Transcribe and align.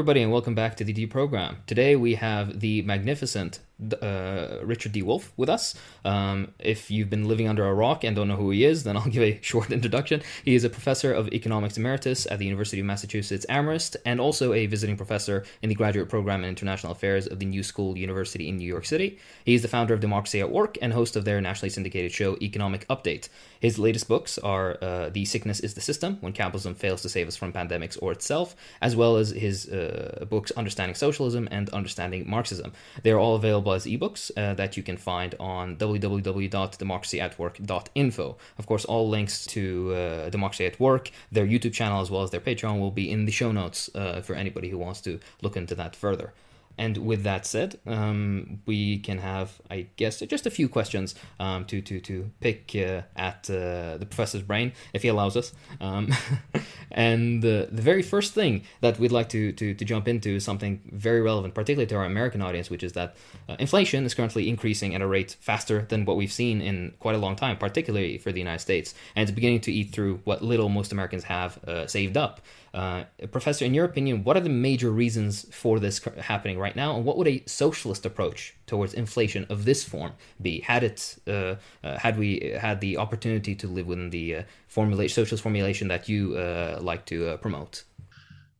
Everybody, 0.00 0.22
and 0.22 0.32
welcome 0.32 0.54
back 0.54 0.78
to 0.78 0.84
the 0.84 0.94
Deprogram. 0.94 1.56
Today 1.66 1.94
we 1.94 2.14
have 2.14 2.60
the 2.60 2.80
magnificent 2.80 3.60
uh, 4.02 4.58
Richard 4.62 4.92
D. 4.92 5.02
Wolff 5.02 5.32
with 5.36 5.48
us. 5.48 5.74
Um, 6.04 6.52
if 6.58 6.90
you've 6.90 7.10
been 7.10 7.26
living 7.26 7.48
under 7.48 7.66
a 7.66 7.74
rock 7.74 8.04
and 8.04 8.14
don't 8.14 8.28
know 8.28 8.36
who 8.36 8.50
he 8.50 8.64
is, 8.64 8.84
then 8.84 8.96
I'll 8.96 9.06
give 9.06 9.22
a 9.22 9.40
short 9.42 9.70
introduction. 9.70 10.22
He 10.44 10.54
is 10.54 10.64
a 10.64 10.70
professor 10.70 11.12
of 11.12 11.28
economics 11.28 11.76
emeritus 11.76 12.26
at 12.30 12.38
the 12.38 12.44
University 12.44 12.80
of 12.80 12.86
Massachusetts 12.86 13.46
Amherst 13.48 13.96
and 14.04 14.20
also 14.20 14.52
a 14.52 14.66
visiting 14.66 14.96
professor 14.96 15.44
in 15.62 15.68
the 15.68 15.74
graduate 15.74 16.08
program 16.08 16.42
in 16.42 16.48
international 16.48 16.92
affairs 16.92 17.26
of 17.26 17.38
the 17.38 17.46
New 17.46 17.62
School 17.62 17.96
University 17.96 18.48
in 18.48 18.56
New 18.56 18.66
York 18.66 18.84
City. 18.84 19.18
He 19.44 19.54
is 19.54 19.62
the 19.62 19.68
founder 19.68 19.94
of 19.94 20.00
Democracy 20.00 20.40
at 20.40 20.50
Work 20.50 20.78
and 20.82 20.92
host 20.92 21.16
of 21.16 21.24
their 21.24 21.40
nationally 21.40 21.70
syndicated 21.70 22.12
show 22.12 22.36
Economic 22.40 22.86
Update. 22.88 23.28
His 23.60 23.78
latest 23.78 24.08
books 24.08 24.38
are 24.38 24.78
uh, 24.82 25.10
The 25.10 25.24
Sickness 25.24 25.60
is 25.60 25.74
the 25.74 25.80
System 25.80 26.18
When 26.20 26.32
Capitalism 26.32 26.74
Fails 26.74 27.02
to 27.02 27.08
Save 27.08 27.28
Us 27.28 27.36
from 27.36 27.52
Pandemics 27.52 27.98
or 28.00 28.12
Itself, 28.12 28.56
as 28.80 28.96
well 28.96 29.16
as 29.16 29.30
his 29.30 29.68
uh, 29.68 30.24
books 30.28 30.50
Understanding 30.52 30.94
Socialism 30.94 31.48
and 31.50 31.68
Understanding 31.70 32.28
Marxism. 32.28 32.72
They 33.02 33.10
are 33.10 33.18
all 33.18 33.36
available 33.36 33.69
as 33.72 33.86
ebooks 33.86 34.30
uh, 34.36 34.54
that 34.54 34.76
you 34.76 34.82
can 34.82 34.96
find 34.96 35.34
on 35.40 35.76
www.democracyatwork.info. 35.76 38.36
Of 38.58 38.66
course, 38.66 38.84
all 38.84 39.08
links 39.08 39.46
to 39.46 39.94
uh, 39.94 40.28
Democracy 40.30 40.66
at 40.66 40.80
Work, 40.80 41.10
their 41.32 41.46
YouTube 41.46 41.72
channel, 41.72 42.00
as 42.00 42.10
well 42.10 42.22
as 42.22 42.30
their 42.30 42.40
Patreon 42.40 42.80
will 42.80 42.90
be 42.90 43.10
in 43.10 43.26
the 43.26 43.32
show 43.32 43.52
notes 43.52 43.90
uh, 43.94 44.20
for 44.20 44.34
anybody 44.34 44.70
who 44.70 44.78
wants 44.78 45.00
to 45.02 45.20
look 45.42 45.56
into 45.56 45.74
that 45.74 45.94
further. 45.96 46.32
And 46.80 46.96
with 46.96 47.24
that 47.24 47.44
said, 47.44 47.78
um, 47.86 48.62
we 48.64 49.00
can 49.00 49.18
have, 49.18 49.60
I 49.70 49.88
guess, 49.96 50.20
just 50.20 50.46
a 50.46 50.50
few 50.50 50.66
questions 50.66 51.14
um, 51.38 51.66
to 51.66 51.82
to 51.82 52.00
to 52.00 52.30
pick 52.40 52.74
uh, 52.74 53.02
at 53.14 53.50
uh, 53.50 53.98
the 53.98 54.06
professor's 54.08 54.40
brain 54.40 54.72
if 54.94 55.02
he 55.02 55.08
allows 55.08 55.36
us. 55.36 55.52
Um, 55.78 56.08
and 56.90 57.44
uh, 57.44 57.66
the 57.70 57.82
very 57.82 58.00
first 58.00 58.32
thing 58.32 58.62
that 58.80 58.98
we'd 58.98 59.12
like 59.12 59.28
to, 59.28 59.52
to 59.52 59.74
to 59.74 59.84
jump 59.84 60.08
into 60.08 60.30
is 60.36 60.42
something 60.42 60.80
very 60.90 61.20
relevant, 61.20 61.52
particularly 61.52 61.86
to 61.88 61.96
our 61.96 62.06
American 62.06 62.40
audience, 62.40 62.70
which 62.70 62.82
is 62.82 62.94
that 62.94 63.14
uh, 63.46 63.56
inflation 63.58 64.06
is 64.06 64.14
currently 64.14 64.48
increasing 64.48 64.94
at 64.94 65.02
a 65.02 65.06
rate 65.06 65.36
faster 65.38 65.82
than 65.90 66.06
what 66.06 66.16
we've 66.16 66.32
seen 66.32 66.62
in 66.62 66.94
quite 66.98 67.14
a 67.14 67.18
long 67.18 67.36
time, 67.36 67.58
particularly 67.58 68.16
for 68.16 68.32
the 68.32 68.38
United 68.38 68.60
States, 68.60 68.94
and 69.14 69.22
it's 69.24 69.34
beginning 69.34 69.60
to 69.60 69.70
eat 69.70 69.92
through 69.92 70.22
what 70.24 70.40
little 70.40 70.70
most 70.70 70.92
Americans 70.92 71.24
have 71.24 71.62
uh, 71.64 71.86
saved 71.86 72.16
up. 72.16 72.40
Uh, 72.72 73.04
professor, 73.32 73.64
in 73.64 73.74
your 73.74 73.84
opinion, 73.84 74.22
what 74.22 74.36
are 74.36 74.40
the 74.40 74.48
major 74.48 74.90
reasons 74.90 75.44
for 75.52 75.80
this 75.80 76.00
happening 76.20 76.58
right 76.58 76.76
now, 76.76 76.94
and 76.94 77.04
what 77.04 77.16
would 77.16 77.26
a 77.26 77.42
socialist 77.46 78.06
approach 78.06 78.54
towards 78.66 78.94
inflation 78.94 79.44
of 79.50 79.64
this 79.64 79.82
form 79.82 80.12
be? 80.40 80.60
Had 80.60 80.84
it, 80.84 81.16
uh, 81.26 81.56
uh, 81.82 81.98
had 81.98 82.16
we 82.16 82.56
had 82.60 82.80
the 82.80 82.96
opportunity 82.96 83.56
to 83.56 83.66
live 83.66 83.88
within 83.88 84.10
the 84.10 84.36
uh, 84.36 84.42
formulation, 84.68 85.14
socialist 85.14 85.42
formulation 85.42 85.88
that 85.88 86.08
you 86.08 86.36
uh, 86.36 86.78
like 86.80 87.04
to 87.06 87.30
uh, 87.30 87.36
promote? 87.38 87.82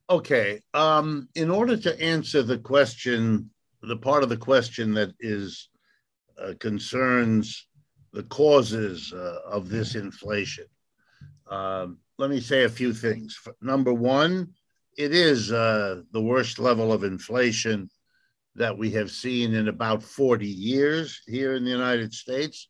Okay. 0.08 0.60
Um, 0.74 1.28
in 1.36 1.48
order 1.48 1.76
to 1.76 2.00
answer 2.02 2.42
the 2.42 2.58
question, 2.58 3.48
the 3.82 3.96
part 3.96 4.24
of 4.24 4.28
the 4.28 4.36
question 4.36 4.92
that 4.94 5.14
is 5.20 5.68
concerns 6.58 7.68
the 8.12 8.22
causes 8.24 9.12
of 9.12 9.68
this 9.68 9.94
inflation. 9.94 10.64
Um, 11.48 11.98
let 12.20 12.28
me 12.28 12.38
say 12.38 12.64
a 12.64 12.68
few 12.68 12.92
things. 12.92 13.40
Number 13.62 13.94
one, 13.94 14.50
it 14.98 15.14
is 15.14 15.50
uh, 15.50 16.02
the 16.12 16.20
worst 16.20 16.58
level 16.58 16.92
of 16.92 17.02
inflation 17.02 17.88
that 18.56 18.76
we 18.76 18.90
have 18.90 19.10
seen 19.10 19.54
in 19.54 19.68
about 19.68 20.02
40 20.02 20.46
years 20.46 21.22
here 21.26 21.54
in 21.54 21.64
the 21.64 21.70
United 21.70 22.12
States. 22.12 22.68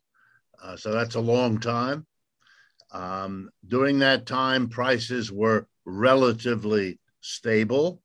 Uh, 0.62 0.76
so 0.76 0.92
that's 0.92 1.16
a 1.16 1.20
long 1.20 1.58
time. 1.58 2.06
Um, 2.92 3.50
during 3.66 3.98
that 3.98 4.24
time, 4.24 4.68
prices 4.68 5.32
were 5.32 5.66
relatively 5.84 7.00
stable. 7.20 8.02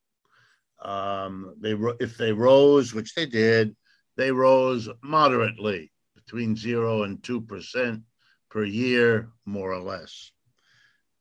Um, 0.82 1.54
they 1.62 1.76
if 2.00 2.18
they 2.18 2.34
rose, 2.34 2.92
which 2.92 3.14
they 3.14 3.28
did, 3.28 3.76
they 4.18 4.32
rose 4.32 4.90
moderately, 5.04 5.92
between 6.16 6.56
zero 6.56 7.04
and 7.04 7.22
two 7.22 7.42
percent 7.42 8.02
per 8.50 8.64
year, 8.64 9.30
more 9.46 9.72
or 9.72 9.82
less. 9.82 10.32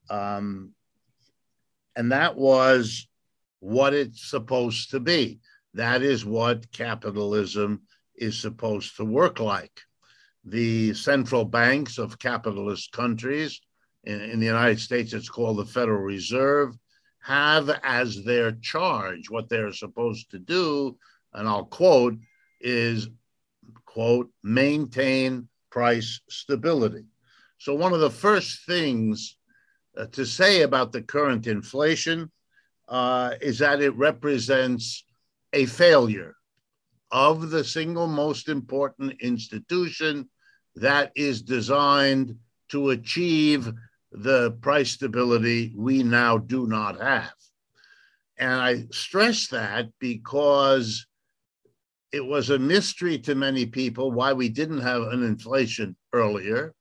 Um, 0.09 0.71
and 1.95 2.11
that 2.11 2.35
was 2.35 3.07
what 3.59 3.93
it's 3.93 4.29
supposed 4.29 4.91
to 4.91 4.99
be. 4.99 5.39
That 5.73 6.01
is 6.01 6.25
what 6.25 6.71
capitalism 6.71 7.81
is 8.15 8.39
supposed 8.39 8.97
to 8.97 9.05
work 9.05 9.39
like. 9.39 9.81
The 10.45 10.93
central 10.93 11.45
banks 11.45 11.97
of 11.97 12.19
capitalist 12.19 12.91
countries, 12.91 13.59
in, 14.03 14.21
in 14.21 14.39
the 14.39 14.45
United 14.45 14.79
States, 14.79 15.13
it's 15.13 15.29
called 15.29 15.57
the 15.57 15.65
Federal 15.65 16.01
Reserve, 16.01 16.75
have 17.23 17.71
as 17.83 18.23
their 18.23 18.51
charge 18.51 19.29
what 19.29 19.49
they're 19.49 19.73
supposed 19.73 20.29
to 20.31 20.39
do, 20.39 20.95
and 21.33 21.47
I'll 21.47 21.65
quote, 21.65 22.15
is 22.61 23.09
quote, 23.85 24.29
maintain 24.43 25.47
price 25.71 26.21
stability. 26.29 27.05
So, 27.57 27.73
one 27.73 27.93
of 27.93 27.99
the 27.99 28.11
first 28.11 28.65
things 28.65 29.37
to 30.11 30.25
say 30.25 30.61
about 30.61 30.91
the 30.91 31.01
current 31.01 31.47
inflation 31.47 32.31
uh, 32.87 33.31
is 33.41 33.59
that 33.59 33.81
it 33.81 33.95
represents 33.95 35.05
a 35.53 35.65
failure 35.65 36.35
of 37.11 37.49
the 37.49 37.63
single 37.63 38.07
most 38.07 38.49
important 38.49 39.13
institution 39.21 40.29
that 40.75 41.11
is 41.15 41.41
designed 41.41 42.35
to 42.69 42.89
achieve 42.89 43.71
the 44.11 44.51
price 44.61 44.91
stability 44.91 45.73
we 45.75 46.03
now 46.03 46.37
do 46.37 46.67
not 46.67 46.99
have. 46.99 47.33
And 48.37 48.51
I 48.51 48.85
stress 48.91 49.47
that 49.47 49.87
because 49.99 51.05
it 52.11 52.25
was 52.25 52.49
a 52.49 52.59
mystery 52.59 53.19
to 53.19 53.35
many 53.35 53.65
people 53.65 54.11
why 54.11 54.33
we 54.33 54.49
didn't 54.49 54.81
have 54.81 55.03
an 55.03 55.23
inflation 55.23 55.95
earlier. 56.13 56.73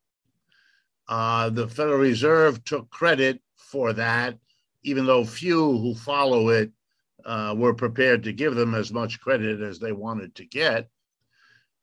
Uh, 1.08 1.50
the 1.50 1.68
Federal 1.68 1.98
Reserve 1.98 2.64
took 2.64 2.88
credit 2.90 3.40
for 3.56 3.92
that, 3.92 4.38
even 4.82 5.06
though 5.06 5.24
few 5.24 5.78
who 5.78 5.94
follow 5.94 6.48
it 6.48 6.70
uh, 7.24 7.54
were 7.56 7.74
prepared 7.74 8.22
to 8.22 8.32
give 8.32 8.54
them 8.54 8.74
as 8.74 8.92
much 8.92 9.20
credit 9.20 9.60
as 9.60 9.78
they 9.78 9.92
wanted 9.92 10.34
to 10.34 10.44
get. 10.44 10.88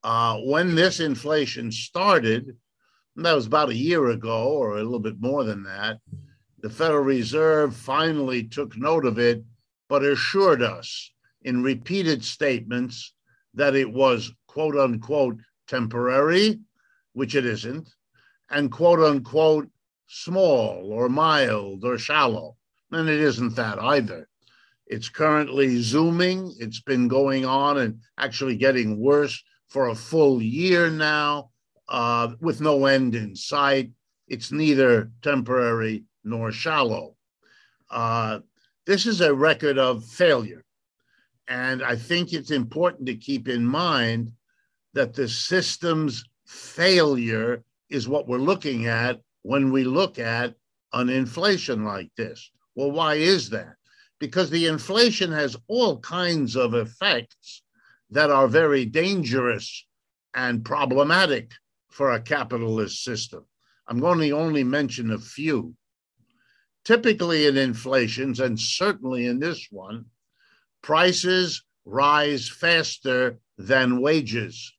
Uh, 0.03 0.37
when 0.39 0.73
this 0.73 0.99
inflation 0.99 1.71
started, 1.71 2.55
that 3.15 3.33
was 3.33 3.45
about 3.45 3.69
a 3.69 3.75
year 3.75 4.09
ago 4.09 4.49
or 4.49 4.77
a 4.77 4.83
little 4.83 4.99
bit 4.99 5.19
more 5.19 5.43
than 5.43 5.63
that, 5.63 5.97
the 6.59 6.69
Federal 6.69 7.03
Reserve 7.03 7.75
finally 7.75 8.43
took 8.43 8.77
note 8.77 9.05
of 9.05 9.19
it, 9.19 9.43
but 9.89 10.03
assured 10.03 10.61
us 10.61 11.11
in 11.43 11.63
repeated 11.63 12.23
statements 12.23 13.13
that 13.53 13.75
it 13.75 13.91
was 13.91 14.31
quote 14.47 14.77
unquote 14.77 15.37
temporary, 15.67 16.59
which 17.13 17.35
it 17.35 17.45
isn't, 17.45 17.89
and 18.51 18.71
quote 18.71 18.99
unquote 18.99 19.69
small 20.07 20.91
or 20.91 21.09
mild 21.09 21.83
or 21.83 21.97
shallow. 21.97 22.57
And 22.91 23.09
it 23.09 23.21
isn't 23.21 23.55
that 23.55 23.79
either. 23.79 24.27
It's 24.85 25.07
currently 25.07 25.81
zooming. 25.81 26.53
It's 26.59 26.81
been 26.81 27.07
going 27.07 27.45
on 27.45 27.77
and 27.77 28.01
actually 28.17 28.57
getting 28.57 28.99
worse 28.99 29.41
for 29.69 29.87
a 29.87 29.95
full 29.95 30.41
year 30.41 30.89
now 30.89 31.51
uh, 31.87 32.33
with 32.41 32.59
no 32.59 32.85
end 32.85 33.15
in 33.15 33.33
sight. 33.35 33.91
It's 34.27 34.51
neither 34.51 35.09
temporary 35.21 36.03
nor 36.25 36.51
shallow. 36.51 37.15
Uh, 37.89 38.39
this 38.85 39.05
is 39.05 39.21
a 39.21 39.33
record 39.33 39.77
of 39.77 40.05
failure. 40.05 40.65
And 41.47 41.81
I 41.81 41.95
think 41.95 42.33
it's 42.33 42.51
important 42.51 43.07
to 43.07 43.15
keep 43.15 43.47
in 43.47 43.65
mind 43.65 44.33
that 44.93 45.13
the 45.13 45.29
system's 45.29 46.25
failure 46.45 47.63
is 47.91 48.07
what 48.07 48.27
we're 48.27 48.37
looking 48.37 48.87
at 48.87 49.19
when 49.43 49.71
we 49.71 49.83
look 49.83 50.17
at 50.19 50.55
an 50.93 51.09
inflation 51.09 51.83
like 51.85 52.09
this. 52.17 52.51
Well, 52.75 52.91
why 52.91 53.15
is 53.15 53.49
that? 53.49 53.75
Because 54.19 54.49
the 54.49 54.67
inflation 54.67 55.31
has 55.31 55.57
all 55.67 55.99
kinds 55.99 56.55
of 56.55 56.73
effects 56.73 57.63
that 58.11 58.29
are 58.29 58.47
very 58.47 58.85
dangerous 58.85 59.85
and 60.35 60.63
problematic 60.63 61.51
for 61.89 62.11
a 62.11 62.21
capitalist 62.21 63.03
system. 63.03 63.45
I'm 63.87 63.99
going 63.99 64.19
to 64.19 64.31
only 64.31 64.63
mention 64.63 65.11
a 65.11 65.17
few. 65.17 65.75
Typically, 66.85 67.45
in 67.45 67.57
inflations, 67.57 68.39
and 68.39 68.59
certainly 68.59 69.27
in 69.27 69.39
this 69.39 69.67
one, 69.69 70.05
prices 70.81 71.63
rise 71.85 72.49
faster 72.49 73.37
than 73.57 74.01
wages. 74.01 74.73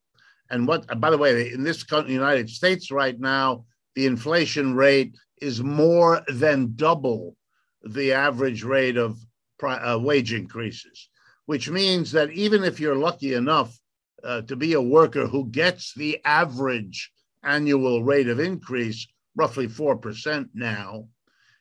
And 0.53 0.69
what, 0.69 1.01
by 1.01 1.11
the 1.11 1.17
way, 1.17 1.51
in 1.51 1.65
this 1.65 1.83
country, 1.83 2.13
United 2.13 2.51
States 2.51 2.91
right 2.91 3.19
now, 3.19 3.65
the 3.95 4.05
inflation 4.05 4.75
rate 4.75 5.17
is 5.41 5.63
more 5.63 6.23
than 6.29 6.75
double 6.77 7.37
the 7.83 8.13
average 8.13 8.63
rate 8.63 8.99
of 8.99 9.19
uh, 9.63 9.99
wage 9.99 10.35
increases, 10.35 11.09
which 11.47 11.71
means 11.71 12.13
that 12.13 12.31
even 12.33 12.65
if 12.65 12.79
you're 12.79 12.97
lucky 12.97 13.33
enough 13.33 13.75
uh, 14.23 14.43
to 14.43 14.55
be 14.55 14.75
a 14.75 14.81
worker 14.81 15.27
who 15.27 15.47
gets 15.47 15.95
the 15.95 16.21
average 16.27 17.11
annual 17.43 18.05
rate 18.05 18.29
of 18.29 18.39
increase, 18.39 19.07
roughly 19.35 19.67
4% 19.67 20.49
now, 20.53 21.09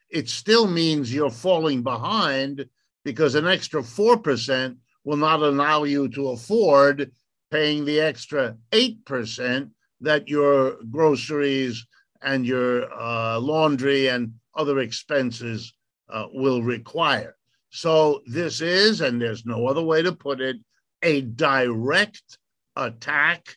it 0.10 0.28
still 0.28 0.68
means 0.68 1.14
you're 1.14 1.32
falling 1.32 1.82
behind 1.82 2.66
because 3.06 3.36
an 3.36 3.48
extra 3.48 3.82
4% 3.82 4.76
will 5.06 5.18
not 5.18 5.42
allow 5.42 5.86
you 5.86 6.10
to 6.10 6.30
afford 6.32 7.10
paying 7.52 7.86
the 7.86 8.00
extra 8.00 8.58
8% 8.72 9.70
that 10.00 10.28
your 10.28 10.78
groceries 10.90 11.86
and 12.22 12.46
your 12.46 12.92
uh, 12.94 13.40
laundry 13.40 14.08
and 14.08 14.34
other 14.56 14.80
expenses 14.80 15.74
uh, 16.10 16.28
will 16.34 16.64
require. 16.64 17.36
So, 17.70 18.22
this 18.26 18.60
is, 18.62 19.02
and 19.02 19.22
there's 19.22 19.46
no 19.46 19.68
other 19.68 19.82
way 19.82 20.02
to 20.02 20.12
put 20.12 20.42
it, 20.42 20.58
a 21.02 21.22
direct 21.22 22.38
attack 22.76 23.56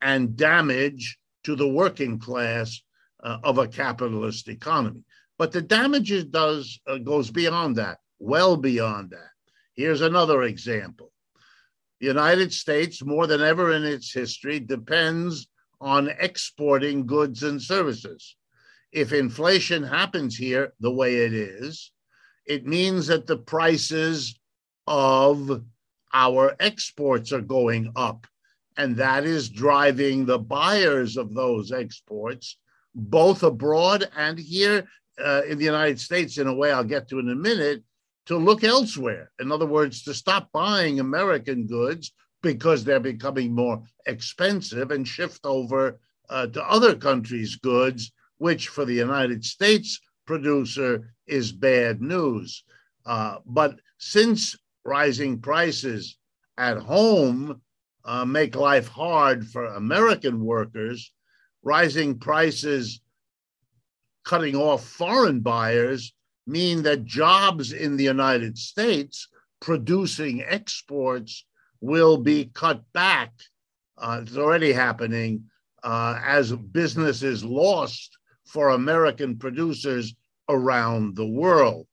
and 0.00 0.36
damage 0.36 1.18
to 1.44 1.54
the 1.54 1.68
working 1.68 2.18
class 2.18 2.82
uh, 3.22 3.38
of 3.42 3.58
a 3.58 3.68
capitalist 3.68 4.48
economy. 4.48 5.04
But 5.38 5.52
the 5.52 5.62
damage 5.62 6.12
it 6.12 6.30
does 6.30 6.80
uh, 6.86 6.98
goes 6.98 7.30
beyond 7.30 7.76
that, 7.76 7.98
well 8.18 8.56
beyond 8.56 9.10
that. 9.10 9.30
Here's 9.74 10.00
another 10.00 10.42
example. 10.42 11.10
The 12.04 12.10
United 12.10 12.52
States, 12.52 13.02
more 13.02 13.26
than 13.26 13.40
ever 13.40 13.72
in 13.72 13.82
its 13.82 14.12
history, 14.12 14.60
depends 14.60 15.48
on 15.80 16.10
exporting 16.20 17.06
goods 17.06 17.42
and 17.42 17.62
services. 17.62 18.36
If 18.92 19.14
inflation 19.14 19.82
happens 19.82 20.36
here 20.36 20.74
the 20.80 20.90
way 20.90 21.24
it 21.24 21.32
is, 21.32 21.92
it 22.44 22.66
means 22.66 23.06
that 23.06 23.26
the 23.26 23.38
prices 23.38 24.38
of 24.86 25.62
our 26.12 26.54
exports 26.60 27.32
are 27.32 27.40
going 27.40 27.90
up. 27.96 28.26
And 28.76 28.98
that 28.98 29.24
is 29.24 29.48
driving 29.48 30.26
the 30.26 30.38
buyers 30.38 31.16
of 31.16 31.32
those 31.32 31.72
exports, 31.72 32.58
both 32.94 33.42
abroad 33.42 34.10
and 34.14 34.38
here 34.38 34.86
uh, 35.18 35.40
in 35.48 35.56
the 35.56 35.64
United 35.64 35.98
States, 35.98 36.36
in 36.36 36.48
a 36.48 36.54
way 36.54 36.70
I'll 36.70 36.84
get 36.84 37.08
to 37.08 37.18
in 37.18 37.30
a 37.30 37.34
minute, 37.34 37.82
to 38.26 38.36
look 38.36 38.64
elsewhere. 38.64 39.30
In 39.38 39.52
other 39.52 39.66
words, 39.66 40.02
to 40.04 40.14
stop 40.14 40.50
buying 40.52 41.00
American 41.00 41.66
goods 41.66 42.12
because 42.42 42.84
they're 42.84 43.00
becoming 43.00 43.54
more 43.54 43.82
expensive 44.06 44.90
and 44.90 45.06
shift 45.06 45.40
over 45.44 45.98
uh, 46.28 46.46
to 46.48 46.62
other 46.64 46.94
countries' 46.94 47.56
goods, 47.56 48.12
which 48.38 48.68
for 48.68 48.84
the 48.84 48.94
United 48.94 49.44
States 49.44 50.00
producer 50.26 51.14
is 51.26 51.52
bad 51.52 52.00
news. 52.00 52.64
Uh, 53.06 53.36
but 53.46 53.78
since 53.98 54.56
rising 54.84 55.40
prices 55.40 56.18
at 56.58 56.76
home 56.78 57.60
uh, 58.04 58.24
make 58.24 58.54
life 58.54 58.88
hard 58.88 59.46
for 59.46 59.66
American 59.66 60.44
workers, 60.44 61.12
rising 61.62 62.18
prices 62.18 63.00
cutting 64.24 64.56
off 64.56 64.84
foreign 64.84 65.40
buyers 65.40 66.12
mean 66.46 66.82
that 66.82 67.04
jobs 67.04 67.72
in 67.72 67.96
the 67.96 68.04
United 68.04 68.58
States 68.58 69.28
producing 69.60 70.42
exports 70.42 71.44
will 71.80 72.16
be 72.16 72.50
cut 72.54 72.82
back. 72.92 73.32
Uh, 73.96 74.20
it's 74.22 74.36
already 74.36 74.72
happening 74.72 75.44
uh, 75.82 76.18
as 76.24 76.52
business 76.52 77.22
is 77.22 77.44
lost 77.44 78.18
for 78.46 78.70
American 78.70 79.36
producers 79.36 80.14
around 80.48 81.16
the 81.16 81.26
world. 81.26 81.86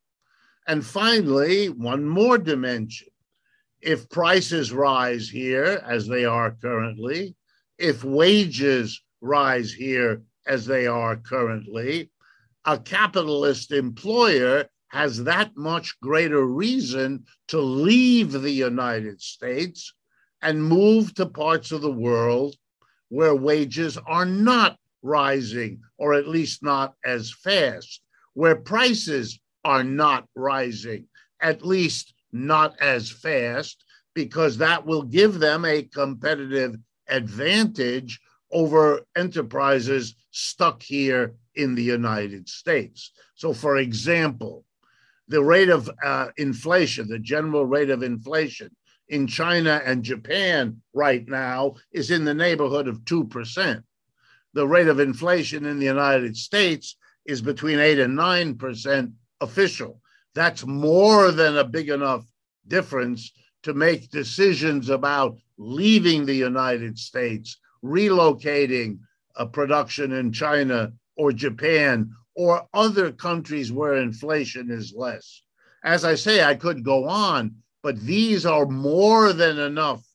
And 0.68 0.86
finally, 0.86 1.68
one 1.70 2.06
more 2.06 2.38
dimension. 2.38 3.08
If 3.82 4.10
prices 4.10 4.72
rise 4.72 5.28
here, 5.28 5.84
as 5.86 6.08
they 6.08 6.26
are 6.26 6.52
currently, 6.62 7.36
if 7.78 8.04
wages 8.04 9.02
rise 9.22 9.74
here, 9.74 10.22
as 10.46 10.66
they 10.66 10.88
are 10.88 11.16
currently, 11.16 12.12
a 12.66 12.78
capitalist 12.78 13.72
employer 13.72 14.66
has 14.90 15.24
that 15.24 15.52
much 15.56 16.00
greater 16.02 16.46
reason 16.46 17.26
to 17.48 17.60
leave 17.60 18.32
the 18.34 18.52
United 18.52 19.22
States 19.22 19.94
and 20.42 20.64
move 20.64 21.14
to 21.16 21.26
parts 21.26 21.72
of 21.72 21.82
the 21.82 21.92
world 21.92 22.56
where 23.10 23.36
wages 23.36 23.98
are 24.06 24.26
not 24.26 24.78
rising, 25.02 25.82
or 25.98 26.14
at 26.14 26.28
least 26.28 26.64
not 26.64 26.94
as 27.06 27.32
fast, 27.32 28.02
where 28.34 28.56
prices 28.56 29.40
are 29.64 29.84
not 29.84 30.26
rising, 30.36 31.06
at 31.42 31.66
least 31.66 32.14
not 32.32 32.80
as 32.80 33.10
fast, 33.10 33.84
because 34.14 34.58
that 34.58 34.86
will 34.86 35.04
give 35.04 35.40
them 35.40 35.66
a 35.66 35.84
competitive 35.84 36.76
advantage 37.08 38.20
over 38.52 39.02
enterprises 39.16 40.16
stuck 40.32 40.82
here 40.82 41.36
in 41.56 41.76
the 41.76 41.84
United 41.84 42.48
States. 42.48 43.12
So, 43.36 43.54
for 43.54 43.78
example, 43.78 44.66
the 45.28 45.44
rate 45.44 45.70
of 45.70 45.90
uh, 46.04 46.28
inflation, 46.38 47.08
the 47.08 47.20
general 47.20 47.66
rate 47.66 47.90
of 47.90 48.04
inflation 48.04 48.76
in 49.08 49.28
China 49.28 49.82
and 49.86 50.04
Japan 50.04 50.82
right 50.94 51.28
now 51.28 51.76
is 51.92 52.12
in 52.12 52.26
the 52.26 52.34
neighborhood 52.34 52.88
of 52.88 53.02
2%. 53.02 53.84
The 54.54 54.68
rate 54.68 54.88
of 54.88 55.00
inflation 55.00 55.66
in 55.66 55.80
the 55.80 55.86
United 55.86 56.36
States 56.36 56.98
is 57.26 57.42
between 57.42 57.80
8 57.80 58.00
and 58.00 58.18
9% 58.18 59.14
official. 59.40 60.02
That's 60.34 60.66
more 60.66 61.32
than 61.32 61.58
a 61.58 61.64
big 61.64 61.90
enough 61.90 62.26
difference 62.68 63.32
to 63.64 63.74
make 63.74 64.12
decisions 64.12 64.90
about 64.90 65.38
leaving 65.58 66.26
the 66.26 66.34
United 66.34 66.98
States, 66.98 67.58
relocating 67.84 69.00
a 69.36 69.46
production 69.46 70.12
in 70.12 70.32
China 70.32 70.92
or 71.18 71.32
Japan 71.32 72.12
or 72.36 72.68
other 72.74 73.12
countries 73.12 73.72
where 73.72 73.96
inflation 73.96 74.72
is 74.72 74.94
less. 74.96 75.42
As 75.84 76.06
I 76.06 76.16
say, 76.16 76.44
I 76.44 76.56
could 76.56 76.84
go 76.84 77.08
on, 77.08 77.56
but 77.84 78.00
these 78.00 78.46
are 78.46 78.66
more 78.66 79.34
than 79.34 79.58
enough 79.58 80.06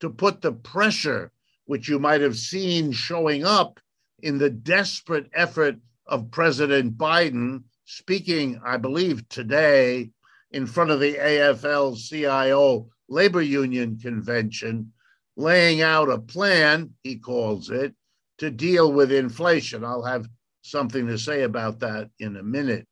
to 0.00 0.10
put 0.10 0.42
the 0.42 0.52
pressure, 0.52 1.30
which 1.66 1.88
you 1.88 1.98
might 1.98 2.20
have 2.20 2.36
seen 2.36 2.92
showing 2.92 3.44
up 3.44 3.78
in 4.20 4.38
the 4.38 4.50
desperate 4.50 5.30
effort 5.32 5.76
of 6.06 6.30
President 6.30 6.98
Biden, 6.98 7.62
speaking, 7.84 8.60
I 8.64 8.76
believe, 8.76 9.28
today 9.28 10.10
in 10.50 10.66
front 10.66 10.90
of 10.90 11.00
the 11.00 11.14
AFL 11.14 11.96
CIO 11.96 12.88
labor 13.08 13.42
union 13.42 13.98
convention, 13.98 14.92
laying 15.36 15.82
out 15.82 16.10
a 16.10 16.18
plan, 16.18 16.90
he 17.02 17.16
calls 17.16 17.70
it, 17.70 17.94
to 18.38 18.50
deal 18.50 18.92
with 18.92 19.12
inflation. 19.12 19.84
I'll 19.84 20.02
have 20.02 20.28
something 20.62 21.06
to 21.06 21.18
say 21.18 21.42
about 21.42 21.80
that 21.80 22.08
in 22.18 22.36
a 22.36 22.42
minute. 22.42 22.86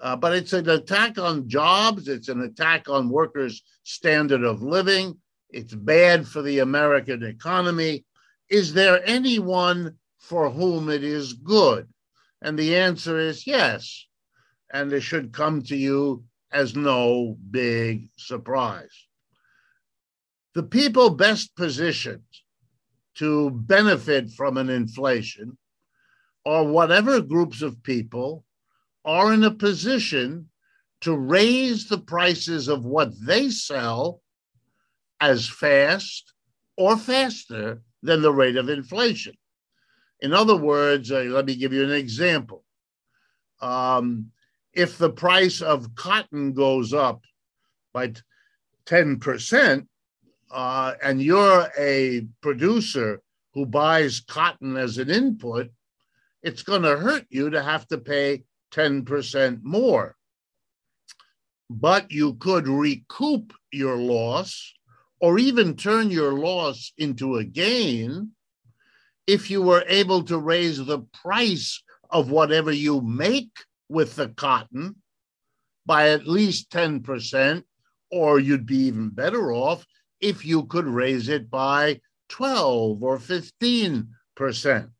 Uh, 0.00 0.16
but 0.16 0.34
it's 0.34 0.52
an 0.52 0.68
attack 0.68 1.18
on 1.18 1.48
jobs, 1.48 2.08
it's 2.08 2.28
an 2.28 2.40
attack 2.40 2.88
on 2.88 3.08
workers' 3.08 3.62
standard 3.84 4.42
of 4.42 4.62
living. 4.62 5.16
It's 5.50 5.74
bad 5.74 6.26
for 6.26 6.42
the 6.42 6.60
American 6.60 7.22
economy. 7.22 8.04
Is 8.48 8.72
there 8.72 9.00
anyone 9.04 9.96
for 10.18 10.50
whom 10.50 10.88
it 10.88 11.04
is 11.04 11.34
good? 11.34 11.88
And 12.40 12.58
the 12.58 12.76
answer 12.76 13.18
is 13.18 13.46
yes. 13.46 14.06
And 14.72 14.92
it 14.92 15.02
should 15.02 15.32
come 15.32 15.62
to 15.64 15.76
you 15.76 16.24
as 16.50 16.74
no 16.74 17.36
big 17.50 18.08
surprise. 18.16 19.06
The 20.54 20.62
people 20.62 21.10
best 21.10 21.54
positioned 21.54 22.22
to 23.16 23.50
benefit 23.50 24.30
from 24.30 24.56
an 24.56 24.68
inflation 24.68 25.56
or 26.44 26.66
whatever 26.66 27.20
groups 27.20 27.62
of 27.62 27.82
people 27.82 28.44
are 29.04 29.32
in 29.32 29.44
a 29.44 29.50
position 29.50 30.48
to 31.00 31.16
raise 31.16 31.88
the 31.88 31.98
prices 31.98 32.68
of 32.68 32.84
what 32.84 33.10
they 33.20 33.50
sell 33.50 34.20
as 35.20 35.48
fast 35.48 36.32
or 36.76 36.96
faster 36.96 37.82
than 38.02 38.22
the 38.22 38.32
rate 38.32 38.56
of 38.56 38.68
inflation. 38.68 39.34
In 40.20 40.32
other 40.32 40.56
words, 40.56 41.10
uh, 41.10 41.20
let 41.28 41.46
me 41.46 41.56
give 41.56 41.72
you 41.72 41.82
an 41.82 41.92
example. 41.92 42.64
Um, 43.60 44.30
if 44.72 44.98
the 44.98 45.10
price 45.10 45.60
of 45.60 45.94
cotton 45.94 46.52
goes 46.52 46.92
up 46.92 47.22
by 47.92 48.14
10%, 48.86 49.86
uh, 50.50 50.94
and 51.02 51.22
you're 51.22 51.68
a 51.78 52.26
producer 52.40 53.20
who 53.54 53.66
buys 53.66 54.20
cotton 54.20 54.76
as 54.76 54.98
an 54.98 55.10
input, 55.10 55.70
it's 56.42 56.62
going 56.62 56.82
to 56.82 56.96
hurt 56.96 57.26
you 57.30 57.50
to 57.50 57.62
have 57.62 57.86
to 57.88 57.98
pay 57.98 58.44
10% 58.72 59.62
more. 59.62 60.16
But 61.70 62.10
you 62.10 62.34
could 62.34 62.68
recoup 62.68 63.52
your 63.70 63.96
loss 63.96 64.72
or 65.20 65.38
even 65.38 65.76
turn 65.76 66.10
your 66.10 66.32
loss 66.32 66.92
into 66.98 67.36
a 67.36 67.44
gain 67.44 68.32
if 69.26 69.50
you 69.50 69.62
were 69.62 69.84
able 69.86 70.24
to 70.24 70.36
raise 70.36 70.84
the 70.84 70.98
price 71.22 71.82
of 72.10 72.30
whatever 72.30 72.72
you 72.72 73.00
make 73.00 73.50
with 73.88 74.16
the 74.16 74.28
cotton 74.28 74.96
by 75.86 76.10
at 76.10 76.26
least 76.26 76.70
10%, 76.70 77.62
or 78.10 78.38
you'd 78.38 78.66
be 78.66 78.78
even 78.78 79.08
better 79.08 79.52
off 79.52 79.86
if 80.20 80.44
you 80.44 80.64
could 80.64 80.86
raise 80.86 81.28
it 81.28 81.50
by 81.50 82.00
12 82.28 83.02
or 83.02 83.18
15%. 83.18 84.90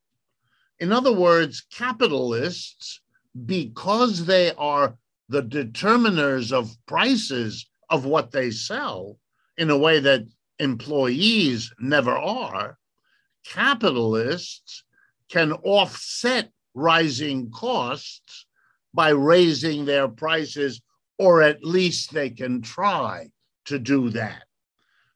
In 0.82 0.90
other 0.90 1.12
words, 1.12 1.64
capitalists, 1.70 3.00
because 3.46 4.26
they 4.26 4.52
are 4.54 4.98
the 5.28 5.40
determiners 5.40 6.50
of 6.50 6.76
prices 6.86 7.70
of 7.88 8.04
what 8.04 8.32
they 8.32 8.50
sell 8.50 9.16
in 9.56 9.70
a 9.70 9.78
way 9.78 10.00
that 10.00 10.26
employees 10.58 11.72
never 11.78 12.18
are, 12.18 12.78
capitalists 13.44 14.82
can 15.28 15.52
offset 15.52 16.50
rising 16.74 17.52
costs 17.52 18.46
by 18.92 19.10
raising 19.10 19.84
their 19.84 20.08
prices, 20.08 20.82
or 21.16 21.42
at 21.42 21.62
least 21.62 22.12
they 22.12 22.28
can 22.28 22.60
try 22.60 23.30
to 23.66 23.78
do 23.78 24.10
that. 24.10 24.42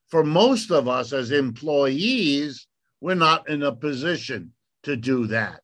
For 0.06 0.22
most 0.22 0.70
of 0.70 0.86
us 0.86 1.12
as 1.12 1.32
employees, 1.32 2.68
we're 3.00 3.16
not 3.16 3.50
in 3.50 3.64
a 3.64 3.74
position 3.74 4.52
to 4.86 4.96
do 4.96 5.26
that. 5.26 5.60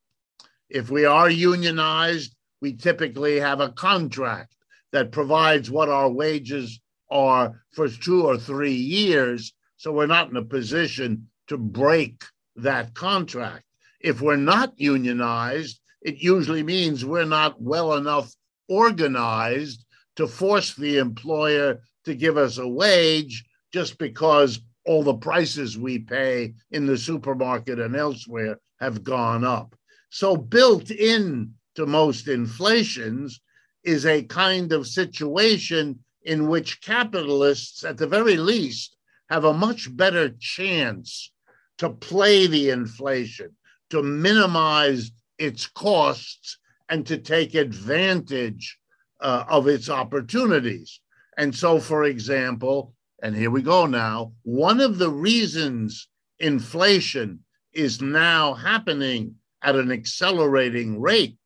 If 0.69 0.91
we 0.91 1.05
are 1.05 1.31
unionized, 1.31 2.35
we 2.61 2.75
typically 2.75 3.39
have 3.39 3.61
a 3.61 3.73
contract 3.73 4.55
that 4.91 5.13
provides 5.13 5.71
what 5.71 5.89
our 5.89 6.11
wages 6.11 6.81
are 7.09 7.63
for 7.73 7.89
two 7.89 8.27
or 8.27 8.37
three 8.37 8.75
years. 8.75 9.55
So 9.77 9.93
we're 9.93 10.07
not 10.07 10.31
in 10.31 10.37
a 10.37 10.45
position 10.45 11.29
to 11.47 11.57
break 11.57 12.25
that 12.57 12.95
contract. 12.95 13.65
If 14.01 14.21
we're 14.21 14.37
not 14.37 14.75
unionized, 14.77 15.81
it 16.03 16.17
usually 16.17 16.65
means 16.65 17.05
we're 17.05 17.25
not 17.25 17.63
well 17.63 17.95
enough 17.95 18.35
organized 18.69 19.85
to 20.17 20.27
force 20.27 20.75
the 20.75 20.99
employer 20.99 21.81
to 22.07 22.15
give 22.17 22.37
us 22.37 22.59
a 22.59 22.67
wage 22.69 23.45
just 23.73 23.99
because 23.99 24.61
all 24.85 25.05
the 25.05 25.15
prices 25.15 25.79
we 25.79 26.01
pay 26.01 26.55
in 26.73 26.87
the 26.87 26.99
supermarket 26.99 27.79
and 27.79 27.95
elsewhere 27.95 28.59
have 28.83 29.05
gone 29.05 29.45
up. 29.45 29.75
So, 30.11 30.37
built 30.37 30.91
in 30.91 31.55
to 31.77 31.87
most 31.87 32.29
inflations 32.29 33.41
is 33.85 34.05
a 34.05 34.25
kind 34.25 34.73
of 34.73 34.87
situation 34.87 36.01
in 36.25 36.49
which 36.49 36.83
capitalists, 36.83 37.85
at 37.85 37.97
the 37.97 38.07
very 38.07 38.37
least, 38.37 38.97
have 39.31 39.45
a 39.45 39.55
much 39.55 39.97
better 39.97 40.31
chance 40.39 41.33
to 41.79 41.89
play 41.89 42.47
the 42.47 42.71
inflation, 42.71 43.57
to 43.91 44.03
minimize 44.03 45.11
its 45.39 45.67
costs, 45.67 46.59
and 46.89 47.07
to 47.07 47.17
take 47.17 47.55
advantage 47.55 48.79
uh, 49.21 49.45
of 49.49 49.67
its 49.67 49.89
opportunities. 49.89 51.01
And 51.39 51.55
so, 51.55 51.81
for 51.81 52.05
example, 52.05 52.95
and 53.23 53.35
here 53.35 53.51
we 53.51 53.63
go 53.63 53.87
now, 53.87 54.33
one 54.43 54.81
of 54.81 54.99
the 54.99 55.11
reasons 55.11 56.09
inflation 56.39 57.41
is 57.73 58.03
now 58.03 58.55
happening 58.55 59.37
at 59.63 59.77
an 59.77 59.91
accelerating 59.93 61.01
rate 61.01 61.37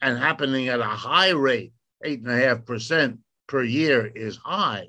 and 0.00 0.18
happening 0.18 0.68
at 0.68 0.80
a 0.80 0.84
high 0.84 1.30
rate, 1.30 1.72
eight 2.04 2.20
and 2.20 2.30
a 2.30 2.36
half 2.36 2.64
percent 2.64 3.18
per 3.46 3.62
year 3.62 4.06
is 4.14 4.36
high. 4.36 4.88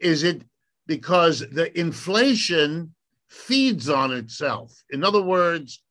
Is 0.00 0.22
it 0.22 0.42
because 0.86 1.40
the 1.40 1.76
inflation 1.78 2.94
feeds 3.28 3.88
on 3.88 4.12
itself? 4.12 4.72
In 4.90 5.04
other 5.04 5.22
words, 5.22 5.82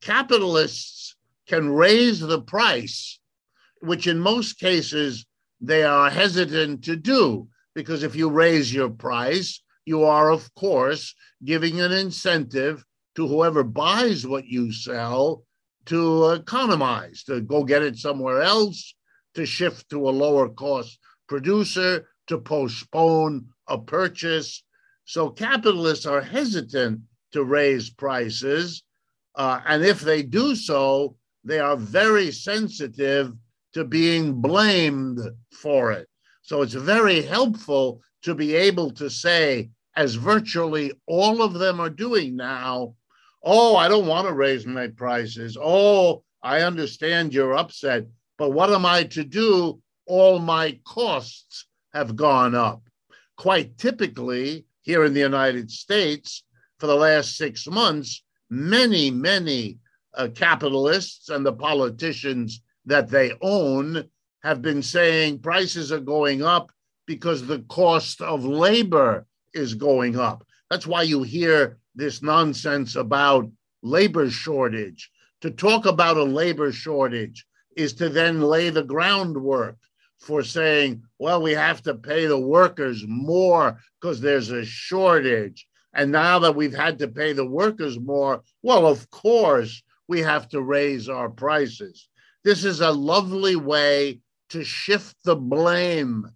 capitalists 0.00 1.16
can 1.46 1.70
raise 1.70 2.20
the 2.20 2.40
price, 2.40 3.18
which 3.80 4.06
in 4.06 4.18
most 4.18 4.58
cases 4.58 5.26
they 5.60 5.82
are 5.82 6.10
hesitant 6.10 6.84
to 6.84 6.96
do, 6.96 7.48
because 7.74 8.02
if 8.02 8.14
you 8.16 8.30
raise 8.30 8.72
your 8.72 8.90
price, 8.90 9.60
you 9.84 10.04
are, 10.04 10.30
of 10.30 10.54
course, 10.54 11.14
giving 11.44 11.80
an 11.80 11.92
incentive 11.92 12.84
to 13.20 13.28
whoever 13.28 13.62
buys 13.62 14.26
what 14.26 14.46
you 14.46 14.72
sell 14.72 15.44
to 15.84 16.30
economize, 16.30 17.22
to 17.22 17.42
go 17.42 17.62
get 17.62 17.82
it 17.82 17.98
somewhere 17.98 18.40
else, 18.40 18.94
to 19.34 19.44
shift 19.44 19.90
to 19.90 20.08
a 20.08 20.18
lower 20.24 20.48
cost 20.48 20.98
producer, 21.28 22.08
to 22.26 22.38
postpone 22.38 23.44
a 23.68 23.76
purchase. 23.76 24.64
So 25.04 25.28
capitalists 25.28 26.06
are 26.06 26.22
hesitant 26.22 27.00
to 27.32 27.44
raise 27.44 27.90
prices. 27.90 28.84
Uh, 29.34 29.60
and 29.66 29.84
if 29.84 30.00
they 30.00 30.22
do 30.22 30.54
so, 30.54 31.16
they 31.44 31.58
are 31.58 31.76
very 31.76 32.32
sensitive 32.32 33.34
to 33.74 33.84
being 33.84 34.40
blamed 34.40 35.20
for 35.52 35.92
it. 35.92 36.08
So 36.40 36.62
it's 36.62 36.72
very 36.72 37.20
helpful 37.20 38.00
to 38.22 38.34
be 38.34 38.54
able 38.54 38.92
to 38.92 39.10
say, 39.10 39.68
as 39.94 40.14
virtually 40.14 40.92
all 41.06 41.42
of 41.42 41.52
them 41.52 41.80
are 41.80 41.90
doing 41.90 42.34
now, 42.34 42.94
Oh, 43.42 43.76
I 43.76 43.88
don't 43.88 44.06
want 44.06 44.26
to 44.28 44.34
raise 44.34 44.66
my 44.66 44.88
prices. 44.88 45.56
Oh, 45.60 46.22
I 46.42 46.60
understand 46.62 47.32
you're 47.32 47.56
upset, 47.56 48.06
but 48.38 48.50
what 48.50 48.70
am 48.70 48.84
I 48.84 49.04
to 49.04 49.24
do? 49.24 49.80
All 50.06 50.38
my 50.38 50.78
costs 50.84 51.66
have 51.94 52.16
gone 52.16 52.54
up. 52.54 52.82
Quite 53.36 53.78
typically, 53.78 54.66
here 54.82 55.04
in 55.04 55.14
the 55.14 55.20
United 55.20 55.70
States, 55.70 56.44
for 56.78 56.86
the 56.86 56.96
last 56.96 57.36
six 57.36 57.66
months, 57.66 58.22
many, 58.48 59.10
many 59.10 59.78
uh, 60.14 60.28
capitalists 60.34 61.28
and 61.28 61.44
the 61.44 61.52
politicians 61.52 62.62
that 62.86 63.08
they 63.08 63.32
own 63.40 64.04
have 64.42 64.62
been 64.62 64.82
saying 64.82 65.38
prices 65.38 65.92
are 65.92 66.00
going 66.00 66.42
up 66.42 66.72
because 67.06 67.46
the 67.46 67.60
cost 67.68 68.20
of 68.20 68.44
labor 68.44 69.26
is 69.52 69.74
going 69.74 70.18
up. 70.18 70.46
That's 70.70 70.86
why 70.86 71.02
you 71.02 71.22
hear 71.22 71.78
this 71.94 72.22
nonsense 72.22 72.96
about 72.96 73.50
labor 73.82 74.30
shortage. 74.30 75.10
To 75.42 75.50
talk 75.50 75.86
about 75.86 76.16
a 76.16 76.22
labor 76.22 76.72
shortage 76.72 77.46
is 77.76 77.94
to 77.94 78.08
then 78.08 78.42
lay 78.42 78.70
the 78.70 78.82
groundwork 78.82 79.76
for 80.18 80.42
saying, 80.42 81.02
well, 81.18 81.40
we 81.40 81.52
have 81.52 81.82
to 81.82 81.94
pay 81.94 82.26
the 82.26 82.38
workers 82.38 83.04
more 83.06 83.78
because 84.00 84.20
there's 84.20 84.50
a 84.50 84.64
shortage. 84.64 85.66
And 85.94 86.12
now 86.12 86.38
that 86.40 86.54
we've 86.54 86.74
had 86.74 86.98
to 86.98 87.08
pay 87.08 87.32
the 87.32 87.46
workers 87.46 87.98
more, 87.98 88.42
well, 88.62 88.86
of 88.86 89.10
course, 89.10 89.82
we 90.08 90.20
have 90.20 90.48
to 90.50 90.60
raise 90.60 91.08
our 91.08 91.30
prices. 91.30 92.08
This 92.44 92.64
is 92.64 92.80
a 92.80 92.90
lovely 92.90 93.56
way 93.56 94.20
to 94.50 94.62
shift 94.62 95.16
the 95.24 95.36
blame. 95.36 96.28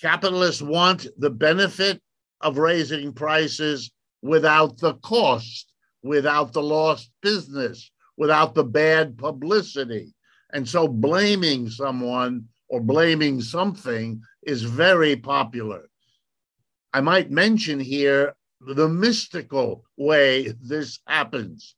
Capitalists 0.00 0.62
want 0.62 1.06
the 1.18 1.30
benefit 1.30 2.00
of 2.40 2.58
raising 2.58 3.12
prices 3.12 3.90
without 4.24 4.78
the 4.78 4.94
cost, 4.94 5.70
without 6.02 6.54
the 6.54 6.62
lost 6.62 7.10
business, 7.20 7.90
without 8.16 8.54
the 8.54 8.64
bad 8.64 9.18
publicity. 9.18 10.14
And 10.50 10.66
so 10.66 10.88
blaming 10.88 11.68
someone 11.68 12.48
or 12.68 12.80
blaming 12.80 13.42
something 13.42 14.22
is 14.42 14.62
very 14.62 15.14
popular. 15.14 15.90
I 16.94 17.02
might 17.02 17.30
mention 17.30 17.78
here 17.78 18.34
the 18.60 18.88
mystical 18.88 19.84
way 19.98 20.54
this 20.58 21.00
happens. 21.06 21.74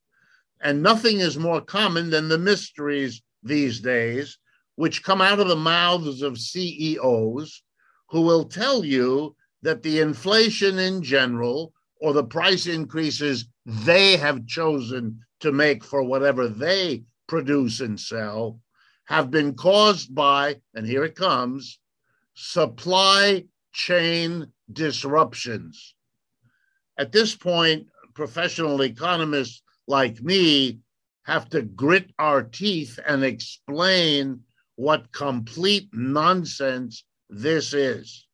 And 0.61 0.81
nothing 0.81 1.19
is 1.19 1.37
more 1.37 1.59
common 1.59 2.09
than 2.09 2.29
the 2.29 2.37
mysteries 2.37 3.21
these 3.43 3.81
days, 3.81 4.37
which 4.75 5.03
come 5.03 5.21
out 5.21 5.41
of 5.41 5.49
the 5.49 5.55
mouths 5.57 6.21
of 6.21 6.39
CEOs 6.39 7.61
who 8.09 8.21
will 8.21 8.45
tell 8.45 8.85
you 8.85 9.35
that 9.63 9.83
the 9.83 9.99
inflation 9.99 10.79
in 10.79 11.03
general 11.03 11.73
or 11.99 12.13
the 12.13 12.23
price 12.23 12.67
increases 12.67 13.47
they 13.65 14.17
have 14.17 14.45
chosen 14.45 15.19
to 15.39 15.51
make 15.51 15.83
for 15.83 16.03
whatever 16.03 16.47
they 16.47 17.03
produce 17.27 17.79
and 17.79 17.99
sell 17.99 18.59
have 19.05 19.31
been 19.31 19.53
caused 19.53 20.13
by, 20.13 20.59
and 20.73 20.85
here 20.85 21.05
it 21.05 21.15
comes, 21.15 21.79
supply 22.33 23.45
chain 23.71 24.51
disruptions. 24.71 25.95
At 26.97 27.11
this 27.11 27.35
point, 27.35 27.87
professional 28.15 28.81
economists 28.81 29.61
like 29.87 30.21
me 30.21 30.79
have 31.23 31.49
to 31.49 31.61
grit 31.61 32.11
our 32.19 32.43
teeth 32.43 32.99
and 33.07 33.23
explain 33.23 34.41
what 34.75 35.11
complete 35.11 35.89
nonsense 35.93 37.05
this 37.29 37.73
is. 37.73 38.27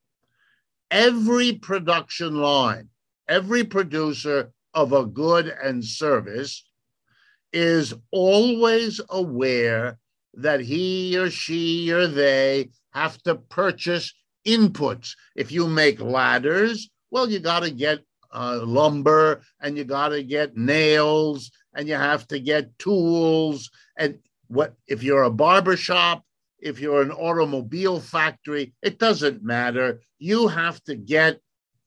Every 0.90 1.54
production 1.54 2.36
line 2.36 2.90
every 3.28 3.64
producer 3.64 4.52
of 4.74 4.94
a 4.94 5.06
good 5.06 5.48
and 5.48 5.84
service 5.84 6.64
is 7.52 7.94
always 8.12 9.00
aware 9.10 9.98
that 10.34 10.60
he 10.60 11.16
or 11.18 11.30
she 11.30 11.92
or 11.92 12.08
they 12.08 12.70
have 12.92 13.22
to 13.24 13.36
purchase 13.36 14.14
inputs. 14.46 15.16
If 15.36 15.52
you 15.52 15.68
make 15.68 16.02
ladders, 16.02 16.90
well, 17.12 17.30
you 17.30 17.40
got 17.40 17.62
to 17.62 17.72
get 17.72 18.00
uh, 18.34 18.62
lumber 18.64 19.42
and 19.62 19.78
you 19.78 19.84
got 19.84 20.10
to 20.10 20.24
get 20.24 20.58
nails 20.58 21.52
and 21.76 21.88
you 21.88 21.96
have 21.96 22.28
to 22.30 22.40
get 22.40 22.78
tools. 22.80 23.70
And 23.98 24.18
what 24.48 24.74
if 24.88 25.04
you're 25.04 25.24
a 25.24 25.32
barber 25.32 25.78
shop, 25.78 26.24
if 26.60 26.80
you're 26.80 27.02
an 27.02 27.12
automobile 27.12 28.00
factory, 28.00 28.74
it 28.82 28.98
doesn't 28.98 29.44
matter. 29.44 30.02
You 30.18 30.48
have 30.48 30.84
to 30.86 30.96
get 30.96 31.40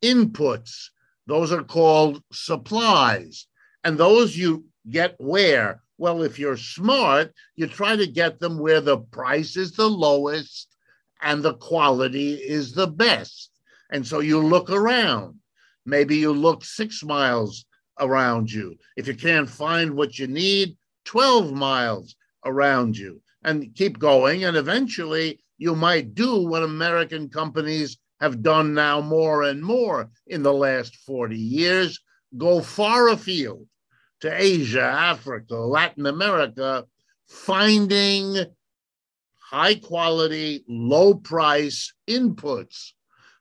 inputs 0.02 0.90
those 1.26 1.52
are 1.52 1.62
called 1.62 2.22
supplies. 2.32 3.46
And 3.84 3.98
those 3.98 4.36
you 4.36 4.64
get 4.88 5.14
where? 5.18 5.82
Well, 5.98 6.22
if 6.22 6.38
you're 6.38 6.56
smart, 6.56 7.32
you 7.54 7.66
try 7.66 7.96
to 7.96 8.06
get 8.06 8.38
them 8.38 8.58
where 8.58 8.80
the 8.80 8.98
price 8.98 9.56
is 9.56 9.72
the 9.72 9.88
lowest 9.88 10.68
and 11.22 11.42
the 11.42 11.54
quality 11.54 12.34
is 12.34 12.72
the 12.72 12.86
best. 12.86 13.50
And 13.90 14.06
so 14.06 14.20
you 14.20 14.40
look 14.40 14.70
around. 14.70 15.36
Maybe 15.84 16.16
you 16.16 16.32
look 16.32 16.64
six 16.64 17.02
miles 17.02 17.64
around 17.98 18.52
you. 18.52 18.76
If 18.96 19.06
you 19.06 19.14
can't 19.14 19.48
find 19.48 19.94
what 19.94 20.18
you 20.18 20.26
need, 20.26 20.76
12 21.04 21.52
miles 21.52 22.16
around 22.44 22.96
you 22.96 23.22
and 23.44 23.74
keep 23.74 23.98
going. 23.98 24.44
And 24.44 24.56
eventually 24.56 25.40
you 25.58 25.74
might 25.74 26.14
do 26.14 26.46
what 26.46 26.62
American 26.62 27.28
companies 27.28 27.98
have 28.20 28.42
done 28.42 28.74
now 28.74 29.00
more 29.00 29.42
and 29.42 29.62
more 29.62 30.10
in 30.26 30.42
the 30.42 30.52
last 30.52 30.96
40 30.96 31.36
years 31.36 32.00
go 32.36 32.60
far 32.60 33.08
afield 33.08 33.66
to 34.20 34.42
Asia, 34.42 34.82
Africa, 34.82 35.56
Latin 35.56 36.06
America, 36.06 36.86
finding 37.28 38.36
high 39.38 39.74
quality, 39.76 40.64
low 40.68 41.14
price 41.14 41.92
inputs. 42.08 42.92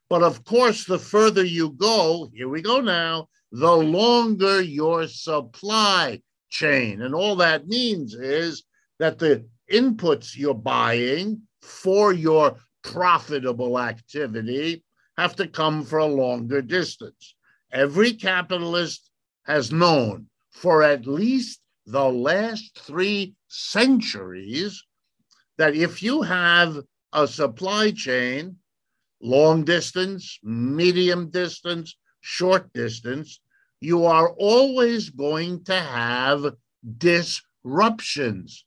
But 0.08 0.22
of 0.22 0.44
course, 0.44 0.84
the 0.84 0.98
further 0.98 1.44
you 1.44 1.70
go, 1.70 2.28
here 2.32 2.48
we 2.48 2.62
go 2.62 2.80
now, 2.80 3.28
the 3.50 3.72
longer 3.72 4.60
your 4.60 5.08
supply 5.08 6.20
chain. 6.48 7.02
And 7.02 7.14
all 7.14 7.36
that 7.36 7.66
means 7.66 8.14
is 8.14 8.62
that 8.98 9.18
the 9.18 9.46
inputs 9.72 10.36
you're 10.36 10.54
buying 10.54 11.42
for 11.60 12.12
your 12.12 12.56
profitable 12.86 13.78
activity 13.78 14.82
have 15.18 15.34
to 15.36 15.46
come 15.46 15.84
for 15.84 15.98
a 15.98 16.06
longer 16.06 16.62
distance. 16.62 17.34
Every 17.72 18.12
capitalist 18.12 19.10
has 19.44 19.72
known 19.72 20.28
for 20.50 20.82
at 20.82 21.06
least 21.06 21.60
the 21.86 22.08
last 22.08 22.78
three 22.78 23.34
centuries 23.48 24.82
that 25.58 25.74
if 25.74 26.02
you 26.02 26.22
have 26.22 26.78
a 27.12 27.26
supply 27.26 27.90
chain, 27.90 28.56
long 29.20 29.64
distance, 29.64 30.38
medium 30.42 31.30
distance, 31.30 31.96
short 32.20 32.72
distance, 32.72 33.40
you 33.80 34.06
are 34.06 34.30
always 34.30 35.10
going 35.10 35.64
to 35.64 35.74
have 35.74 36.54
disruptions. 36.98 38.64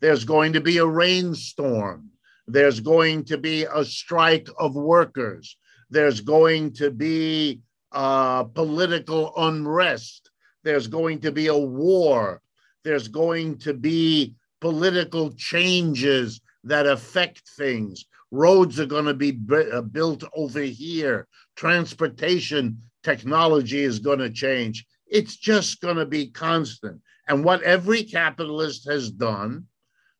There's 0.00 0.24
going 0.24 0.52
to 0.54 0.60
be 0.60 0.78
a 0.78 0.86
rainstorm. 0.86 2.10
There's 2.46 2.80
going 2.80 3.24
to 3.24 3.38
be 3.38 3.64
a 3.64 3.84
strike 3.84 4.48
of 4.58 4.74
workers. 4.74 5.56
There's 5.90 6.20
going 6.20 6.72
to 6.74 6.90
be 6.90 7.60
uh, 7.92 8.44
political 8.44 9.32
unrest. 9.36 10.30
There's 10.62 10.86
going 10.86 11.20
to 11.20 11.32
be 11.32 11.48
a 11.48 11.56
war. 11.56 12.42
There's 12.84 13.08
going 13.08 13.58
to 13.58 13.74
be 13.74 14.34
political 14.60 15.32
changes 15.32 16.40
that 16.64 16.86
affect 16.86 17.42
things. 17.56 18.04
Roads 18.30 18.80
are 18.80 18.86
going 18.86 19.04
to 19.04 19.14
be 19.14 19.38
uh, 19.72 19.82
built 19.82 20.24
over 20.34 20.60
here. 20.60 21.26
Transportation 21.56 22.82
technology 23.02 23.82
is 23.82 24.00
going 24.00 24.18
to 24.18 24.30
change. 24.30 24.84
It's 25.06 25.36
just 25.36 25.80
going 25.80 25.96
to 25.96 26.06
be 26.06 26.30
constant. 26.30 27.00
And 27.28 27.44
what 27.44 27.62
every 27.62 28.02
capitalist 28.02 28.88
has 28.88 29.10
done, 29.10 29.66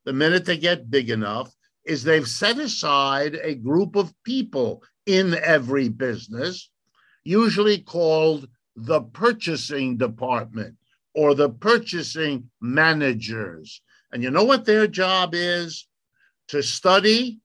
the 0.04 0.12
minute 0.12 0.44
they 0.44 0.56
get 0.56 0.90
big 0.90 1.10
enough, 1.10 1.52
is 1.86 2.02
they've 2.02 2.28
set 2.28 2.58
aside 2.58 3.38
a 3.42 3.54
group 3.54 3.96
of 3.96 4.12
people 4.24 4.82
in 5.06 5.34
every 5.34 5.88
business, 5.88 6.68
usually 7.24 7.78
called 7.78 8.48
the 8.74 9.00
purchasing 9.00 9.96
department 9.96 10.76
or 11.14 11.34
the 11.34 11.48
purchasing 11.48 12.50
managers. 12.60 13.80
And 14.12 14.22
you 14.22 14.30
know 14.30 14.44
what 14.44 14.64
their 14.64 14.86
job 14.86 15.30
is? 15.32 15.86
To 16.48 16.62
study 16.62 17.40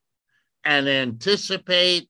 and 0.64 0.88
anticipate 0.88 2.10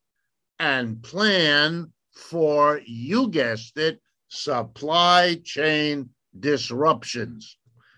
and 0.59 1.01
plan 1.01 1.91
for, 2.13 2.81
you 2.85 3.29
guessed 3.29 3.77
it, 3.77 4.01
supply 4.29 5.39
chain 5.43 6.09
disruptions. 6.39 7.57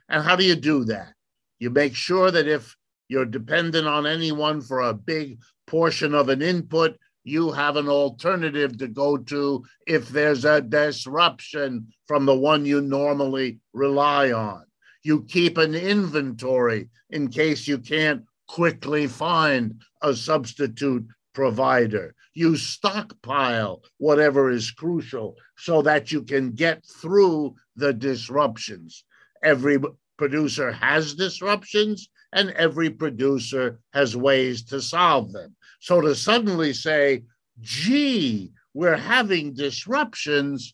And 0.10 0.24
how 0.24 0.36
do 0.36 0.44
you 0.44 0.56
do 0.56 0.86
that? 0.86 1.14
You 1.60 1.70
make 1.70 1.96
sure 1.96 2.32
that 2.32 2.48
if 2.48 2.76
you're 3.08 3.26
dependent 3.26 3.88
on 3.88 4.06
anyone 4.06 4.62
for 4.62 4.82
a 4.82 4.94
big 4.94 5.40
portion 5.68 6.14
of 6.14 6.30
an 6.30 6.42
input, 6.42 6.98
you 7.24 7.52
have 7.52 7.78
an 7.78 7.88
alternative 7.88 8.78
to 8.78 8.88
go 8.88 9.18
to 9.18 9.64
if 9.88 10.10
there's 10.10 10.46
a 10.46 10.62
disruption 10.62 11.88
from 12.08 12.26
the 12.26 12.36
one 12.36 12.66
you 12.66 12.82
normally 12.82 13.60
rely 13.74 14.32
on. 14.32 14.64
You 15.04 15.24
keep 15.24 15.58
an 15.58 15.76
inventory 15.76 16.90
in 17.10 17.30
case 17.30 17.68
you 17.68 17.78
can't 17.78 18.24
quickly 18.48 19.08
find 19.08 19.82
a 20.02 20.14
substitute 20.16 21.06
provider. 21.34 22.14
You 22.34 22.56
stockpile 22.56 23.84
whatever 23.98 24.50
is 24.50 24.72
crucial 24.72 25.36
so 25.58 25.82
that 25.84 26.12
you 26.12 26.24
can 26.24 26.52
get 26.52 26.84
through 27.02 27.56
the 27.76 27.94
disruptions. 27.94 29.04
Every 29.44 29.78
producer 30.18 30.72
has 30.72 31.16
disruptions, 31.16 32.10
and 32.34 32.50
every 32.52 32.90
producer 32.90 33.80
has 33.94 34.18
ways 34.18 34.64
to 34.66 34.82
solve 34.82 35.32
them. 35.32 35.56
So 35.80 36.02
to 36.02 36.16
suddenly 36.16 36.74
say, 36.74 37.24
gee, 37.62 38.52
we're 38.74 38.98
having 38.98 39.54
disruptions 39.54 40.74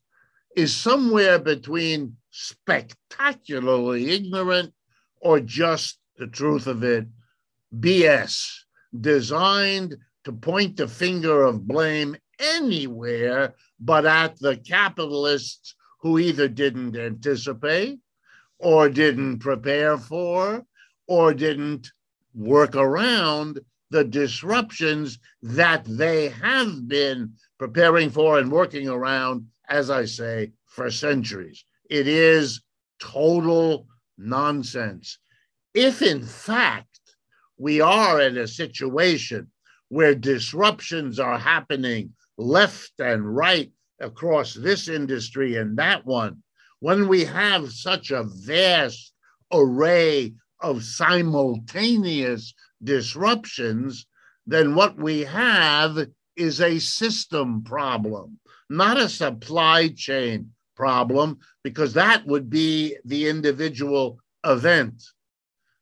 is 0.56 0.76
somewhere 0.76 1.40
between 1.40 2.16
spectacularly 2.32 4.12
ignorant 4.12 4.74
or 5.20 5.40
just 5.40 6.00
the 6.18 6.28
truth 6.28 6.68
of 6.68 6.84
it, 6.84 7.08
BS, 7.78 8.50
designed 9.00 9.98
to 10.24 10.32
point 10.32 10.78
the 10.78 10.88
finger 10.88 11.44
of 11.44 11.68
blame 11.68 12.16
anywhere 12.40 13.56
but 13.80 14.06
at 14.06 14.40
the 14.40 14.58
capitalists 14.58 15.76
who 16.02 16.20
either 16.20 16.48
didn't 16.48 16.96
anticipate 16.96 18.00
or 18.58 18.90
didn't 18.90 19.40
prepare 19.40 19.98
for 19.98 20.66
or 21.10 21.34
didn't 21.34 21.92
work 22.36 22.76
around 22.76 23.60
the 23.90 24.04
disruptions 24.04 25.18
that 25.42 25.84
they 25.86 26.30
have 26.30 26.88
been 26.88 27.34
preparing 27.58 28.12
for 28.12 28.38
and 28.38 28.52
working 28.52 28.88
around, 28.88 29.48
as 29.68 29.90
I 29.90 30.06
say, 30.06 30.52
for 30.68 30.92
centuries. 30.92 31.66
It 31.90 32.08
is 32.08 32.62
total 33.00 33.88
nonsense. 34.20 35.18
If 35.74 36.04
in 36.04 36.24
fact 36.24 37.00
we 37.58 37.82
are 37.82 38.22
in 38.22 38.38
a 38.38 38.48
situation 38.48 39.50
where 39.88 40.14
disruptions 40.14 41.20
are 41.20 41.40
happening 41.40 42.14
left 42.38 42.92
and 43.00 43.36
right 43.36 43.72
across 44.00 44.54
this 44.54 44.88
industry 44.88 45.56
and 45.56 45.76
that 45.80 46.06
one, 46.06 46.44
when 46.82 47.08
we 47.08 47.26
have 47.26 47.72
such 47.72 48.12
a 48.12 48.24
vast 48.24 49.12
array 49.52 50.36
of 50.62 50.84
simultaneous 50.84 52.54
disruptions, 52.84 54.06
then 54.46 54.76
what 54.76 54.98
we 54.98 55.22
have 55.22 56.08
is 56.36 56.62
a 56.62 56.80
system 56.80 57.64
problem, 57.64 58.40
not 58.70 58.98
a 58.98 59.10
supply 59.10 59.90
chain 59.90 60.52
problem, 60.76 61.38
because 61.64 61.94
that 61.94 62.26
would 62.26 62.50
be 62.50 62.96
the 63.06 63.28
individual 63.28 64.18
event. 64.46 65.04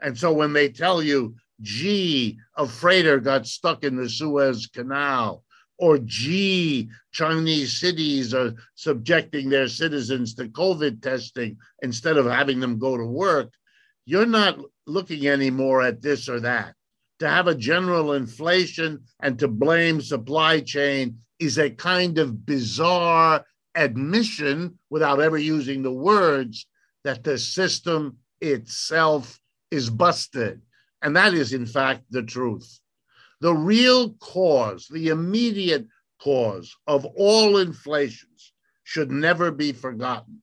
And 0.01 0.17
so 0.17 0.33
when 0.33 0.53
they 0.53 0.69
tell 0.69 1.01
you, 1.01 1.35
gee, 1.61 2.37
a 2.55 2.67
freighter 2.67 3.19
got 3.19 3.47
stuck 3.47 3.83
in 3.83 3.95
the 3.95 4.09
Suez 4.09 4.67
Canal, 4.67 5.43
or 5.77 5.99
gee, 5.99 6.89
Chinese 7.11 7.79
cities 7.79 8.33
are 8.33 8.53
subjecting 8.75 9.49
their 9.49 9.67
citizens 9.67 10.33
to 10.35 10.49
COVID 10.49 11.01
testing 11.01 11.57
instead 11.83 12.17
of 12.17 12.25
having 12.25 12.59
them 12.59 12.79
go 12.79 12.97
to 12.97 13.05
work, 13.05 13.53
you're 14.07 14.25
not 14.25 14.57
looking 14.87 15.27
anymore 15.27 15.81
at 15.81 16.01
this 16.01 16.29
or 16.29 16.39
that 16.39 16.73
to 17.19 17.27
have 17.27 17.47
a 17.47 17.55
general 17.55 18.13
inflation 18.13 19.03
and 19.19 19.37
to 19.39 19.47
blame 19.47 20.01
supply 20.01 20.61
chain 20.61 21.17
is 21.39 21.57
a 21.57 21.69
kind 21.69 22.17
of 22.17 22.45
bizarre 22.45 23.43
admission 23.75 24.79
without 24.89 25.19
ever 25.19 25.37
using 25.37 25.83
the 25.83 25.91
words 25.91 26.67
that 27.03 27.23
the 27.23 27.37
system 27.37 28.17
itself 28.39 29.39
is 29.71 29.89
busted. 29.89 30.61
And 31.01 31.15
that 31.15 31.33
is, 31.33 31.53
in 31.53 31.65
fact, 31.65 32.03
the 32.09 32.23
truth. 32.23 32.79
The 33.41 33.53
real 33.53 34.13
cause, 34.13 34.87
the 34.89 35.09
immediate 35.09 35.85
cause 36.21 36.75
of 36.87 37.05
all 37.05 37.57
inflations 37.57 38.53
should 38.83 39.11
never 39.11 39.51
be 39.51 39.73
forgotten. 39.73 40.41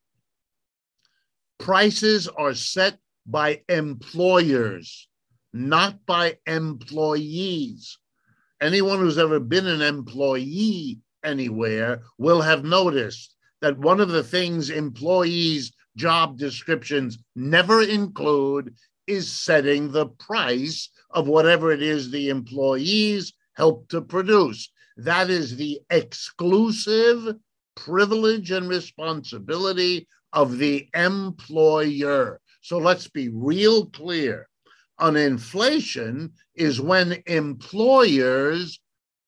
Prices 1.58 2.28
are 2.28 2.54
set 2.54 2.98
by 3.26 3.62
employers 3.68 5.08
not 5.54 6.04
by 6.04 6.36
employees. 6.46 7.96
Anyone 8.60 8.98
who's 8.98 9.18
ever 9.18 9.38
been 9.38 9.68
an 9.68 9.82
employee 9.82 10.98
anywhere 11.22 12.02
will 12.18 12.42
have 12.42 12.64
noticed 12.64 13.36
that 13.60 13.78
one 13.78 14.00
of 14.00 14.08
the 14.08 14.24
things 14.24 14.68
employees' 14.68 15.72
job 15.96 16.36
descriptions 16.38 17.18
never 17.36 17.82
include 17.82 18.74
is 19.06 19.30
setting 19.30 19.92
the 19.92 20.06
price 20.06 20.90
of 21.10 21.28
whatever 21.28 21.70
it 21.70 21.82
is 21.82 22.10
the 22.10 22.30
employees 22.30 23.32
help 23.54 23.88
to 23.90 24.00
produce. 24.02 24.72
That 24.96 25.30
is 25.30 25.56
the 25.56 25.80
exclusive 25.88 27.36
privilege 27.76 28.50
and 28.50 28.68
responsibility 28.68 30.08
of 30.32 30.58
the 30.58 30.88
employer. 30.94 32.40
So 32.64 32.78
let's 32.78 33.08
be 33.08 33.28
real 33.28 33.84
clear. 33.90 34.48
An 34.98 35.16
inflation 35.16 36.32
is 36.54 36.80
when 36.80 37.22
employers 37.26 38.80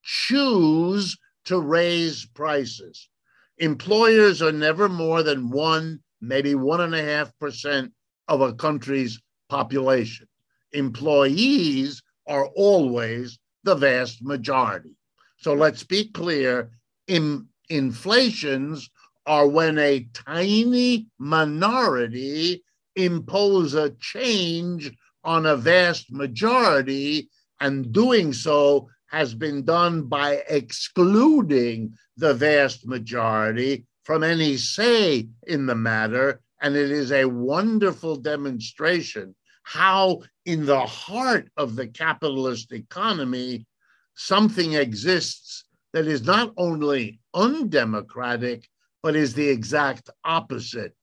choose 0.03 1.19
to 1.45 1.61
raise 1.61 2.25
prices. 2.25 3.11
Employers 3.59 4.41
are 4.41 4.53
never 4.53 4.89
more 4.89 5.23
than 5.23 5.51
one, 5.51 6.01
maybe 6.23 6.55
one 6.55 6.81
and 6.81 6.95
a 6.95 7.03
half 7.03 7.31
percent 7.39 7.93
of 8.27 8.41
a 8.41 8.55
country's 8.55 9.21
population. 9.51 10.27
Employees 10.73 12.03
are 12.27 12.47
always 12.57 13.39
the 13.65 13.75
vast 13.75 14.23
majority. 14.23 14.97
So 15.37 15.53
let's 15.53 15.85
be 15.85 16.09
clear 16.09 16.71
in, 17.07 17.49
inflations 17.69 18.89
are 19.27 19.47
when 19.47 19.79
a 19.79 20.09
tiny 20.15 21.09
minority 21.19 22.63
impose 22.97 23.75
a 23.75 23.91
change 24.01 24.93
on 25.25 25.47
a 25.47 25.57
vast 25.57 26.11
majority, 26.11 27.29
and 27.61 27.93
doing 27.93 28.33
so 28.33 28.89
has 29.09 29.35
been 29.35 29.65
done 29.65 30.03
by 30.03 30.43
excluding 30.49 31.95
the 32.17 32.35
vast 32.35 32.87
majority 32.87 33.87
from 34.05 34.23
any 34.23 34.57
say 34.57 35.29
in 35.47 35.67
the 35.67 35.75
matter. 35.75 36.41
And 36.61 36.75
it 36.77 36.91
is 36.91 37.13
a 37.13 37.25
wonderful 37.27 38.17
demonstration 38.17 39.35
how, 39.63 40.23
in 40.45 40.65
the 40.65 40.87
heart 40.87 41.49
of 41.57 41.75
the 41.75 41.89
capitalist 41.89 42.73
economy, 42.73 43.67
something 44.15 44.75
exists 44.75 45.65
that 45.93 46.07
is 46.07 46.23
not 46.23 46.53
only 46.57 47.19
undemocratic, 47.35 48.69
but 49.03 49.17
is 49.17 49.35
the 49.35 49.49
exact 49.49 50.09
opposite 50.25 50.95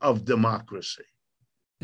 of 0.00 0.24
democracy. 0.24 1.02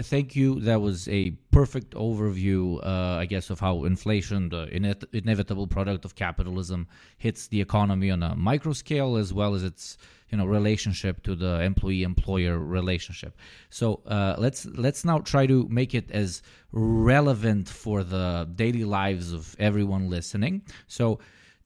Thank 0.01 0.37
you. 0.37 0.61
That 0.61 0.81
was 0.81 1.09
a 1.09 1.31
perfect 1.51 1.95
overview, 1.95 2.79
uh, 2.87 3.17
I 3.19 3.27
guess, 3.27 3.51
of 3.51 3.59
how 3.59 3.85
inflation, 3.85 4.49
the 4.49 4.69
inevitable 5.13 5.67
product 5.67 6.05
of 6.05 6.15
capitalism, 6.15 6.87
hits 7.17 7.49
the 7.49 7.61
economy 7.61 8.11
on 8.11 8.23
a 8.23 8.37
micro 8.37 8.73
scale 8.73 9.17
as 9.17 9.33
well 9.33 9.57
as 9.57 9.65
its 9.65 9.99
you 10.31 10.39
know 10.39 10.47
relationship 10.47 11.23
to 11.25 11.35
the 11.35 11.63
employee-employer 11.63 12.59
relationship. 12.59 13.37
So 13.71 14.01
uh, 14.07 14.37
let's 14.39 14.67
let's 14.67 15.05
now 15.05 15.19
try 15.19 15.47
to 15.47 15.67
make 15.69 15.95
it 15.95 16.11
as 16.13 16.43
relevant 16.71 17.69
for 17.69 18.05
the 18.05 18.49
daily 18.55 18.85
lives 18.85 19.33
of 19.33 19.57
everyone 19.59 20.09
listening. 20.09 20.63
So 20.87 21.19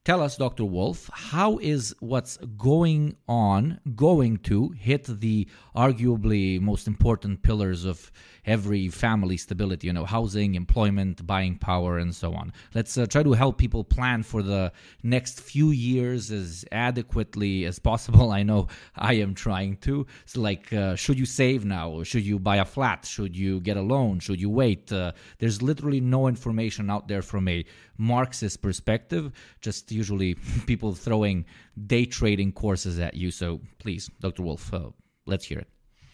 Tell 0.05 0.21
us, 0.21 0.35
Dr. 0.35 0.65
Wolff, 0.65 1.09
how 1.13 1.59
is 1.59 1.95
what's 2.01 2.35
going 2.57 3.15
on 3.29 3.79
going 3.95 4.35
to 4.39 4.67
hit 4.71 5.05
the 5.05 5.47
arguably 5.77 6.59
most 6.59 6.87
important 6.87 7.41
pillars 7.41 7.85
of 7.85 8.11
every 8.45 8.89
family 8.89 9.37
stability, 9.37 9.87
you 9.87 9.93
know, 9.93 10.03
housing, 10.03 10.55
employment, 10.55 11.25
buying 11.25 11.57
power, 11.57 11.99
and 11.99 12.13
so 12.13 12.33
on? 12.33 12.51
Let's 12.75 12.97
uh, 12.97 13.05
try 13.05 13.23
to 13.23 13.31
help 13.31 13.57
people 13.57 13.85
plan 13.85 14.23
for 14.23 14.43
the 14.43 14.73
next 15.03 15.39
few 15.39 15.69
years 15.69 16.31
as 16.31 16.65
adequately 16.73 17.63
as 17.63 17.79
possible. 17.79 18.29
I 18.39 18.43
know 18.43 18.67
I 18.97 19.13
am 19.13 19.33
trying 19.33 19.77
to. 19.77 20.05
So, 20.25 20.41
like, 20.41 20.73
uh, 20.73 20.97
should 20.97 21.17
you 21.17 21.25
save 21.25 21.63
now? 21.63 22.03
Should 22.03 22.25
you 22.25 22.39
buy 22.39 22.57
a 22.57 22.65
flat? 22.65 23.05
Should 23.05 23.37
you 23.37 23.61
get 23.61 23.77
a 23.77 23.81
loan? 23.81 24.19
Should 24.19 24.41
you 24.41 24.49
wait? 24.49 24.91
Uh, 24.91 25.13
there's 25.39 25.61
literally 25.61 26.01
no 26.01 26.27
information 26.27 26.89
out 26.89 27.07
there 27.07 27.21
from 27.21 27.47
a 27.47 27.63
Marxist 28.03 28.61
perspective, 28.61 29.31
just 29.61 29.91
usually 29.91 30.35
people 30.65 30.93
throwing 30.93 31.45
day 31.87 32.05
trading 32.05 32.51
courses 32.51 32.99
at 32.99 33.15
you. 33.15 33.31
So 33.31 33.61
please, 33.79 34.09
Dr. 34.19 34.43
Wolff, 34.43 34.73
uh, 34.73 34.89
let's 35.25 35.45
hear 35.45 35.59
it. 35.59 35.69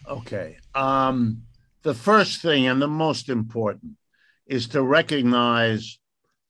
Okay. 0.08 0.56
Um, 0.74 1.42
the 1.82 1.94
first 1.94 2.42
thing 2.42 2.66
and 2.66 2.80
the 2.80 2.88
most 2.88 3.28
important 3.28 3.96
is 4.46 4.68
to 4.68 4.82
recognize 4.82 5.98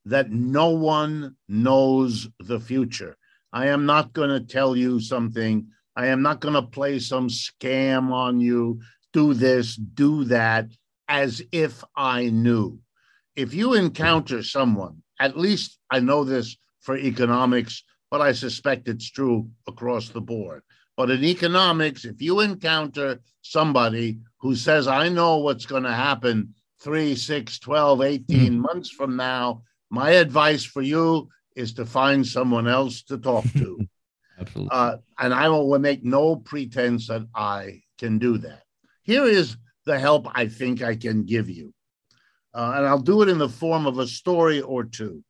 that 0.07 0.31
no 0.31 0.70
one 0.70 1.37
knows 1.48 2.29
the 2.38 2.61
future. 2.61 3.16
I 3.53 3.68
am 3.68 3.87
not 3.87 4.12
going 4.12 4.31
to 4.31 4.40
tell 4.40 4.76
you 4.76 5.00
something. 5.00 5.68
I 5.96 6.07
am 6.07 6.22
not 6.22 6.40
going 6.40 6.55
to 6.55 6.62
play 6.62 6.98
some 6.98 7.29
scam 7.29 8.12
on 8.12 8.40
you. 8.40 8.81
Do 9.12 9.35
this, 9.35 9.76
do 9.76 10.24
that, 10.24 10.68
as 11.09 11.42
if 11.53 11.83
I 11.96 12.31
knew. 12.31 12.79
If 13.37 13.55
you 13.55 13.74
encounter 13.74 14.42
someone 14.42 15.03
at 15.21 15.39
least 15.39 15.79
I 15.91 16.01
know 16.01 16.25
this 16.25 16.57
for 16.81 16.97
economics, 16.97 17.85
but 18.11 18.21
I 18.21 18.33
suspect 18.33 18.89
it's 18.89 19.11
true 19.11 19.49
across 19.69 20.09
the 20.09 20.21
board. 20.21 20.63
But 20.97 21.11
in 21.11 21.23
economics, 21.23 22.05
if 22.05 22.21
you 22.21 22.41
encounter 22.41 23.21
somebody 23.43 24.19
who 24.39 24.57
says, 24.57 24.89
I 24.89 25.09
know 25.09 25.37
what's 25.37 25.67
going 25.67 25.85
to 25.85 25.93
happen 25.93 26.55
three, 26.81 27.15
six, 27.15 27.59
12, 27.59 28.03
18 28.03 28.25
mm-hmm. 28.27 28.61
months 28.61 28.91
from 28.91 29.15
now, 29.15 29.63
my 29.91 30.11
advice 30.13 30.65
for 30.65 30.83
you 30.83 31.29
is 31.55 31.75
to 31.75 31.85
find 31.85 32.27
someone 32.27 32.67
else 32.67 33.03
to 33.05 33.19
talk 33.19 33.45
to. 33.53 33.87
Absolutely. 34.41 34.71
Uh, 34.73 34.97
and 35.19 35.35
I 35.35 35.49
will 35.49 35.79
make 35.79 36.03
no 36.03 36.37
pretense 36.37 37.09
that 37.09 37.27
I 37.35 37.83
can 37.99 38.19
do 38.19 38.39
that. 38.39 38.63
Here 39.03 39.25
is 39.25 39.57
the 39.85 39.99
help 39.99 40.27
I 40.35 40.49
think 40.49 40.83
I 40.83 40.97
can 40.97 41.25
give 41.25 41.51
you 41.51 41.75
uh, 42.55 42.73
and 42.77 42.87
I'll 42.87 42.99
do 42.99 43.23
it 43.23 43.29
in 43.29 43.39
the 43.39 43.49
form 43.49 43.87
of 43.87 43.99
a 43.99 44.07
story 44.07 44.61
or 44.61 44.85
two. 44.85 45.23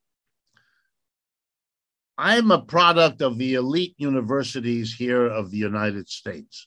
I'm 2.17 2.51
a 2.51 2.61
product 2.61 3.23
of 3.23 3.39
the 3.39 3.55
elite 3.55 3.95
universities 3.97 4.95
here 4.95 5.27
of 5.27 5.51
the 5.51 5.57
United 5.57 6.09
States. 6.09 6.67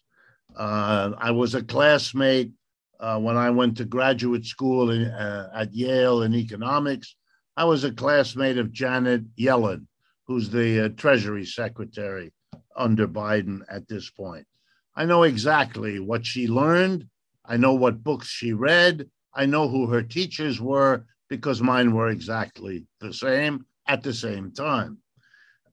Uh, 0.56 1.12
I 1.18 1.32
was 1.32 1.54
a 1.54 1.64
classmate 1.64 2.52
uh, 3.00 3.20
when 3.20 3.38
I 3.38 3.50
went 3.52 3.78
to 3.78 3.86
graduate 3.86 4.46
school 4.46 4.92
in, 4.92 5.06
uh, 5.06 5.50
at 5.54 5.74
Yale 5.74 6.24
in 6.24 6.34
economics. 6.34 7.16
I 7.56 7.66
was 7.66 7.84
a 7.84 7.92
classmate 7.92 8.58
of 8.58 8.72
Janet 8.72 9.36
Yellen, 9.36 9.86
who's 10.26 10.50
the 10.50 10.86
uh, 10.86 10.90
Treasury 10.90 11.46
Secretary 11.46 12.34
under 12.76 13.08
Biden 13.08 13.62
at 13.70 13.88
this 13.88 14.10
point. 14.10 14.48
I 14.96 15.06
know 15.06 15.24
exactly 15.24 16.00
what 16.00 16.26
she 16.26 16.48
learned. 16.48 17.08
I 17.46 17.58
know 17.58 17.74
what 17.74 18.04
books 18.04 18.28
she 18.28 18.54
read. 18.54 19.10
I 19.36 19.46
know 19.46 19.68
who 19.68 19.88
her 19.88 20.04
teachers 20.04 20.62
were 20.62 21.06
because 21.30 21.62
mine 21.62 21.94
were 21.94 22.10
exactly 22.10 22.86
the 23.00 23.14
same 23.14 23.66
at 23.88 24.04
the 24.04 24.14
same 24.14 24.52
time. 24.52 25.00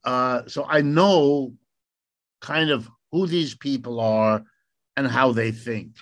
Uh, 0.05 0.43
so 0.47 0.65
I 0.65 0.81
know 0.81 1.55
kind 2.41 2.71
of 2.71 2.89
who 3.13 3.27
these 3.27 3.55
people 3.55 4.01
are 4.01 4.43
and 4.97 5.07
how 5.07 5.33
they 5.33 5.53
think. 5.53 5.97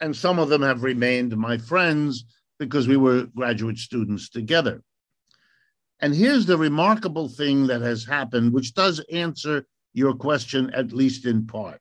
And 0.00 0.14
some 0.14 0.38
of 0.38 0.48
them 0.48 0.62
have 0.62 0.82
remained 0.82 1.36
my 1.36 1.58
friends 1.58 2.24
because 2.58 2.86
we 2.86 2.96
were 2.96 3.26
graduate 3.34 3.78
students 3.78 4.28
together. 4.28 4.82
And 6.00 6.14
here's 6.14 6.46
the 6.46 6.58
remarkable 6.58 7.28
thing 7.28 7.66
that 7.66 7.80
has 7.80 8.04
happened, 8.04 8.52
which 8.52 8.74
does 8.74 9.00
answer 9.10 9.66
your 9.94 10.14
question, 10.14 10.70
at 10.70 10.92
least 10.92 11.26
in 11.26 11.46
part. 11.46 11.80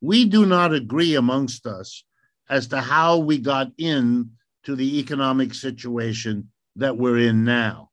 We 0.00 0.26
do 0.26 0.44
not 0.44 0.74
agree 0.74 1.14
amongst 1.14 1.66
us 1.66 2.04
as 2.48 2.66
to 2.68 2.80
how 2.80 3.18
we 3.18 3.38
got 3.38 3.68
in 3.78 4.30
to 4.64 4.76
the 4.76 4.98
economic 4.98 5.54
situation 5.54 6.50
that 6.76 6.96
we're 6.96 7.18
in 7.18 7.44
now. 7.44 7.90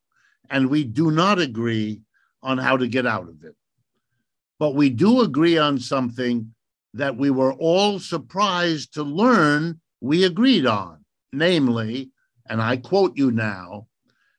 And 0.50 0.68
we 0.68 0.84
do 0.84 1.10
not 1.10 1.38
agree 1.38 2.02
on 2.42 2.58
how 2.58 2.76
to 2.76 2.88
get 2.88 3.06
out 3.06 3.28
of 3.28 3.44
it. 3.44 3.54
But 4.58 4.74
we 4.74 4.90
do 4.90 5.22
agree 5.22 5.58
on 5.58 5.78
something 5.78 6.54
that 6.94 7.16
we 7.16 7.30
were 7.30 7.54
all 7.54 7.98
surprised 7.98 8.94
to 8.94 9.02
learn 9.02 9.80
we 10.00 10.24
agreed 10.24 10.66
on, 10.66 11.04
namely, 11.32 12.10
and 12.48 12.60
I 12.60 12.76
quote 12.76 13.16
you 13.16 13.30
now 13.30 13.86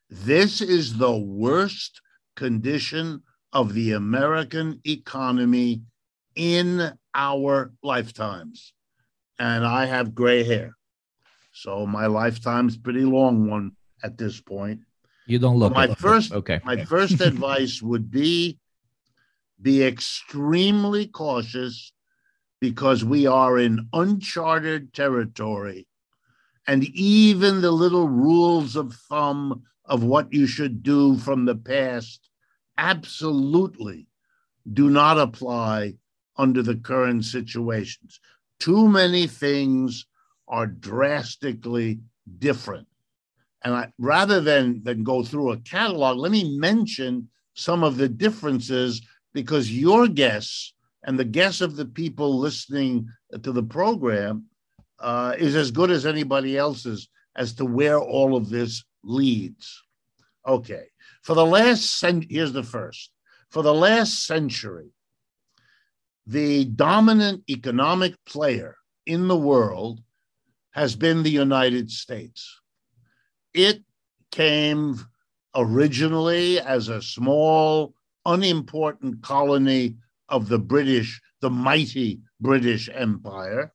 this 0.09 0.61
is 0.61 0.97
the 0.97 1.15
worst 1.15 1.99
condition 2.35 3.23
of 3.51 3.73
the 3.73 3.93
American 3.93 4.79
economy 4.85 5.81
in 6.35 6.91
our 7.15 7.73
lifetimes 7.81 8.73
and 9.39 9.65
I 9.65 9.85
have 9.85 10.15
gray 10.15 10.43
hair. 10.43 10.75
So 11.53 11.85
my 11.85 12.07
lifetime's 12.07 12.77
pretty 12.77 13.05
long 13.05 13.49
one 13.49 13.73
at 14.03 14.17
this 14.17 14.41
point. 14.41 14.81
You 15.25 15.39
don't 15.39 15.57
look 15.57 15.73
my 15.73 15.93
first 15.93 16.33
okay. 16.33 16.59
My 16.63 16.83
first 16.83 17.21
advice 17.29 17.81
would 17.81 18.11
be 18.11 18.59
be 19.61 19.83
extremely 19.83 21.07
cautious 21.07 21.93
because 22.59 23.05
we 23.05 23.27
are 23.27 23.57
in 23.57 23.87
uncharted 23.93 24.93
territory. 24.93 25.87
And 26.67 26.83
even 26.85 27.61
the 27.61 27.71
little 27.71 28.07
rules 28.07 28.75
of 28.75 28.93
thumb 29.09 29.63
of 29.85 30.03
what 30.03 30.31
you 30.33 30.47
should 30.47 30.81
do 30.81 31.17
from 31.17 31.45
the 31.45 31.55
past 31.55 32.29
absolutely 32.77 34.07
do 34.71 34.89
not 34.89 35.17
apply 35.17 35.95
under 36.37 36.63
the 36.63 36.75
current 36.75 37.25
situations. 37.25 38.19
Too 38.63 38.87
many 38.87 39.27
things 39.27 40.05
are 40.47 40.67
drastically 40.67 41.99
different. 42.39 42.87
And 43.61 43.73
I, 43.73 43.91
rather 43.99 44.39
than, 44.39 44.81
than 44.85 45.03
go 45.03 45.21
through 45.21 45.51
a 45.51 45.57
catalog, 45.57 46.17
let 46.17 46.31
me 46.31 46.57
mention 46.57 47.27
some 47.55 47.83
of 47.83 47.97
the 47.97 48.07
differences 48.07 49.01
because 49.33 49.69
your 49.69 50.07
guess 50.07 50.71
and 51.03 51.19
the 51.19 51.25
guess 51.25 51.59
of 51.59 51.75
the 51.75 51.83
people 51.85 52.39
listening 52.39 53.09
to 53.41 53.51
the 53.51 53.63
program 53.63 54.45
uh, 54.97 55.35
is 55.37 55.57
as 55.57 55.69
good 55.69 55.91
as 55.91 56.05
anybody 56.05 56.57
else's 56.57 57.09
as 57.35 57.53
to 57.55 57.65
where 57.65 57.99
all 57.99 58.33
of 58.33 58.49
this 58.49 58.81
leads. 59.03 59.83
Okay, 60.47 60.85
for 61.21 61.33
the 61.35 61.45
last 61.45 61.99
cent, 61.99 62.27
here's 62.29 62.53
the 62.53 62.63
first. 62.63 63.11
For 63.49 63.61
the 63.61 63.73
last 63.73 64.25
century, 64.25 64.93
the 66.25 66.65
dominant 66.65 67.43
economic 67.49 68.15
player 68.25 68.75
in 69.05 69.27
the 69.27 69.37
world 69.37 70.01
has 70.71 70.95
been 70.95 71.23
the 71.23 71.29
United 71.29 71.91
States. 71.91 72.59
It 73.53 73.83
came 74.31 74.99
originally 75.55 76.59
as 76.59 76.89
a 76.89 77.01
small, 77.01 77.93
unimportant 78.25 79.21
colony 79.21 79.97
of 80.29 80.47
the 80.47 80.57
British, 80.57 81.21
the 81.41 81.49
mighty 81.49 82.21
British 82.39 82.89
Empire. 82.91 83.73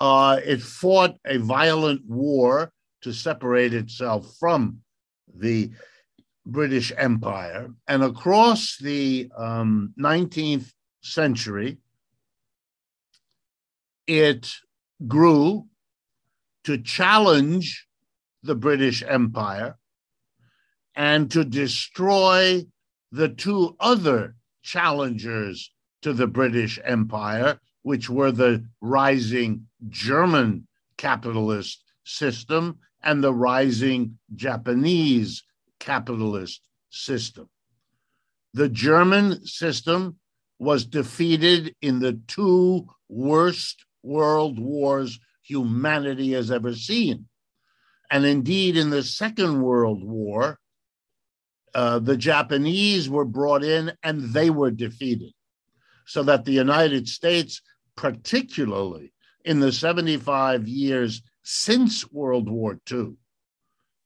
Uh, 0.00 0.40
it 0.44 0.62
fought 0.62 1.16
a 1.26 1.38
violent 1.38 2.02
war 2.06 2.72
to 3.02 3.12
separate 3.12 3.74
itself 3.74 4.34
from 4.38 4.78
the 5.34 5.70
British 6.46 6.92
Empire. 6.96 7.68
And 7.86 8.02
across 8.02 8.78
the 8.78 9.30
um, 9.36 9.92
19th 9.98 10.72
century, 11.04 11.78
it 14.06 14.52
grew 15.06 15.66
to 16.64 16.78
challenge 16.78 17.86
the 18.42 18.54
British 18.54 19.02
Empire 19.06 19.76
and 20.96 21.30
to 21.30 21.44
destroy 21.44 22.64
the 23.12 23.28
two 23.28 23.76
other 23.80 24.34
challengers 24.62 25.70
to 26.02 26.12
the 26.12 26.26
British 26.26 26.78
Empire, 26.84 27.58
which 27.82 28.08
were 28.08 28.32
the 28.32 28.64
rising 28.80 29.66
German 29.88 30.66
capitalist 30.96 31.84
system 32.04 32.78
and 33.02 33.22
the 33.22 33.32
rising 33.32 34.18
Japanese 34.34 35.42
capitalist 35.78 36.62
system. 36.90 37.48
The 38.54 38.68
German 38.68 39.44
system 39.46 40.16
was 40.58 40.84
defeated 40.84 41.74
in 41.82 41.98
the 41.98 42.20
two 42.26 42.86
worst 43.08 43.84
world 44.02 44.58
wars 44.58 45.18
humanity 45.42 46.32
has 46.32 46.50
ever 46.50 46.74
seen. 46.74 47.26
And 48.10 48.24
indeed, 48.24 48.76
in 48.76 48.90
the 48.90 49.02
Second 49.02 49.62
World 49.62 50.04
War, 50.04 50.58
uh, 51.74 51.98
the 51.98 52.16
Japanese 52.16 53.08
were 53.08 53.24
brought 53.24 53.64
in 53.64 53.92
and 54.02 54.32
they 54.32 54.50
were 54.50 54.70
defeated. 54.70 55.32
So 56.06 56.22
that 56.24 56.44
the 56.44 56.52
United 56.52 57.08
States, 57.08 57.62
particularly 57.96 59.12
in 59.44 59.60
the 59.60 59.72
75 59.72 60.68
years 60.68 61.22
since 61.42 62.10
World 62.12 62.48
War 62.48 62.78
II, 62.90 63.16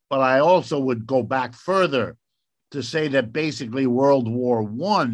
but 0.09 0.21
I 0.21 0.39
also 0.39 0.79
would 0.79 1.07
go 1.07 1.23
back 1.23 1.55
further 1.55 2.17
to 2.71 2.83
say 2.83 3.09
that 3.09 3.33
basically 3.33 3.87
World 3.87 4.29
War 4.29 4.63
I, 4.63 5.09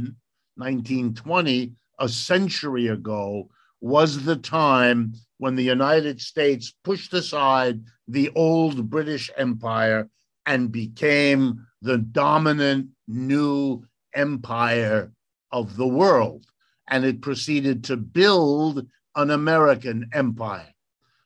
1920, 0.57 1.73
a 1.99 2.09
century 2.09 2.89
ago, 2.89 3.49
was 3.81 4.25
the 4.25 4.37
time 4.37 5.13
when 5.39 5.57
the 5.57 5.63
United 5.63 6.21
States 6.21 6.73
pushed 6.85 7.13
aside 7.13 7.83
the 8.09 8.31
old 8.35 8.89
British 8.89 9.31
Empire 9.37 10.09
and 10.47 10.73
became 10.73 11.67
the 11.83 11.99
dominant 11.99 12.89
new 13.09 13.83
empire 14.15 15.13
of 15.53 15.77
the 15.77 15.87
world. 15.87 16.47
And 16.89 17.05
it 17.05 17.23
proceeded 17.23 17.85
to 17.85 17.97
build 17.97 18.87
an 19.17 19.31
American 19.31 20.09
empire. 20.13 20.73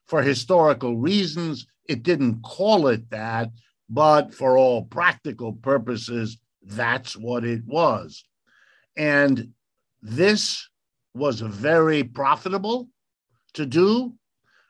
For 0.06 0.22
historical 0.22 0.96
reasons, 0.96 1.66
it 1.88 2.02
didn't 2.02 2.42
call 2.42 2.88
it 2.88 3.10
that, 3.10 3.50
but 3.88 4.34
for 4.34 4.56
all 4.56 4.84
practical 4.84 5.52
purposes, 5.52 6.38
that's 6.62 7.16
what 7.16 7.44
it 7.44 7.62
was. 7.66 8.24
And 8.98 9.52
this 10.02 10.68
was 11.14 11.40
very 11.40 12.02
profitable 12.02 12.88
to 13.54 13.64
do. 13.64 14.14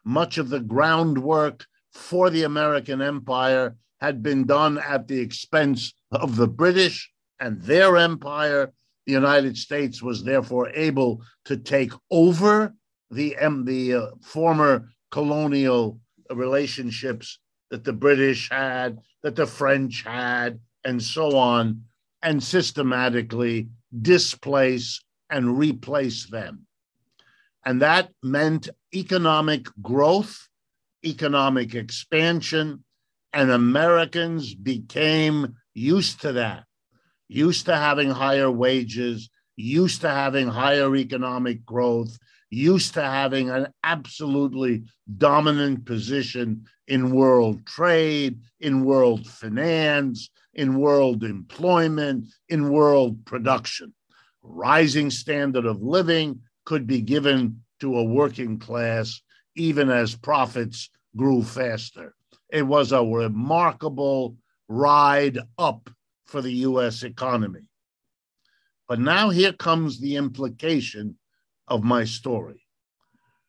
Much 0.04 0.38
of 0.38 0.50
the 0.50 0.60
groundwork 0.60 1.66
for 1.92 2.30
the 2.30 2.44
American 2.44 3.02
empire 3.02 3.76
had 4.00 4.22
been 4.22 4.44
done 4.44 4.78
at 4.78 5.08
the 5.08 5.18
expense 5.18 5.92
of 6.12 6.36
the 6.36 6.46
British 6.46 7.10
and 7.40 7.60
their 7.62 7.96
empire. 7.96 8.72
The 9.06 9.12
United 9.12 9.56
States 9.56 10.02
was 10.02 10.22
therefore 10.22 10.70
able 10.74 11.22
to 11.46 11.56
take 11.56 11.92
over 12.10 12.74
the, 13.10 13.34
the 13.64 13.94
uh, 13.94 14.06
former 14.22 14.90
colonial 15.10 15.98
relationships 16.30 17.38
that 17.70 17.84
the 17.84 17.92
British 17.92 18.50
had, 18.50 18.98
that 19.22 19.36
the 19.36 19.46
French 19.46 20.04
had, 20.04 20.60
and 20.84 21.02
so 21.02 21.36
on, 21.36 21.82
and 22.22 22.42
systematically 22.42 23.68
displace 23.96 25.00
and 25.30 25.58
replace 25.58 26.28
them. 26.30 26.66
And 27.64 27.82
that 27.82 28.10
meant 28.22 28.68
economic 28.94 29.66
growth, 29.82 30.48
economic 31.04 31.74
expansion, 31.74 32.84
and 33.32 33.50
Americans 33.50 34.54
became 34.54 35.56
used 35.74 36.22
to 36.22 36.32
that, 36.32 36.64
used 37.28 37.66
to 37.66 37.76
having 37.76 38.10
higher 38.10 38.50
wages, 38.50 39.28
used 39.56 40.00
to 40.00 40.08
having 40.08 40.48
higher 40.48 40.94
economic 40.96 41.64
growth, 41.66 42.18
used 42.50 42.94
to 42.94 43.02
having 43.02 43.50
an 43.50 43.68
absolutely 43.84 44.84
dominant 45.16 45.84
position 45.84 46.64
in 46.86 47.10
world 47.10 47.66
trade, 47.66 48.40
in 48.60 48.84
world 48.84 49.26
finance, 49.26 50.30
in 50.54 50.78
world 50.78 51.24
employment, 51.24 52.26
in 52.48 52.70
world 52.70 53.24
production. 53.26 53.92
Rising 54.42 55.10
standard 55.10 55.66
of 55.66 55.82
living 55.82 56.40
could 56.64 56.86
be 56.86 57.00
given 57.00 57.62
to 57.80 57.96
a 57.96 58.04
working 58.04 58.58
class 58.58 59.20
even 59.54 59.90
as 59.90 60.14
profits 60.14 60.88
grew 61.16 61.42
faster. 61.42 62.14
It 62.50 62.62
was 62.62 62.92
a 62.92 63.04
remarkable 63.04 64.36
ride 64.68 65.38
up 65.58 65.90
for 66.26 66.40
the 66.40 66.52
US 66.52 67.02
economy. 67.02 67.68
But 68.86 69.00
now 69.00 69.30
here 69.30 69.52
comes 69.52 70.00
the 70.00 70.16
implication 70.16 71.18
of 71.68 71.84
my 71.84 72.04
story. 72.04 72.62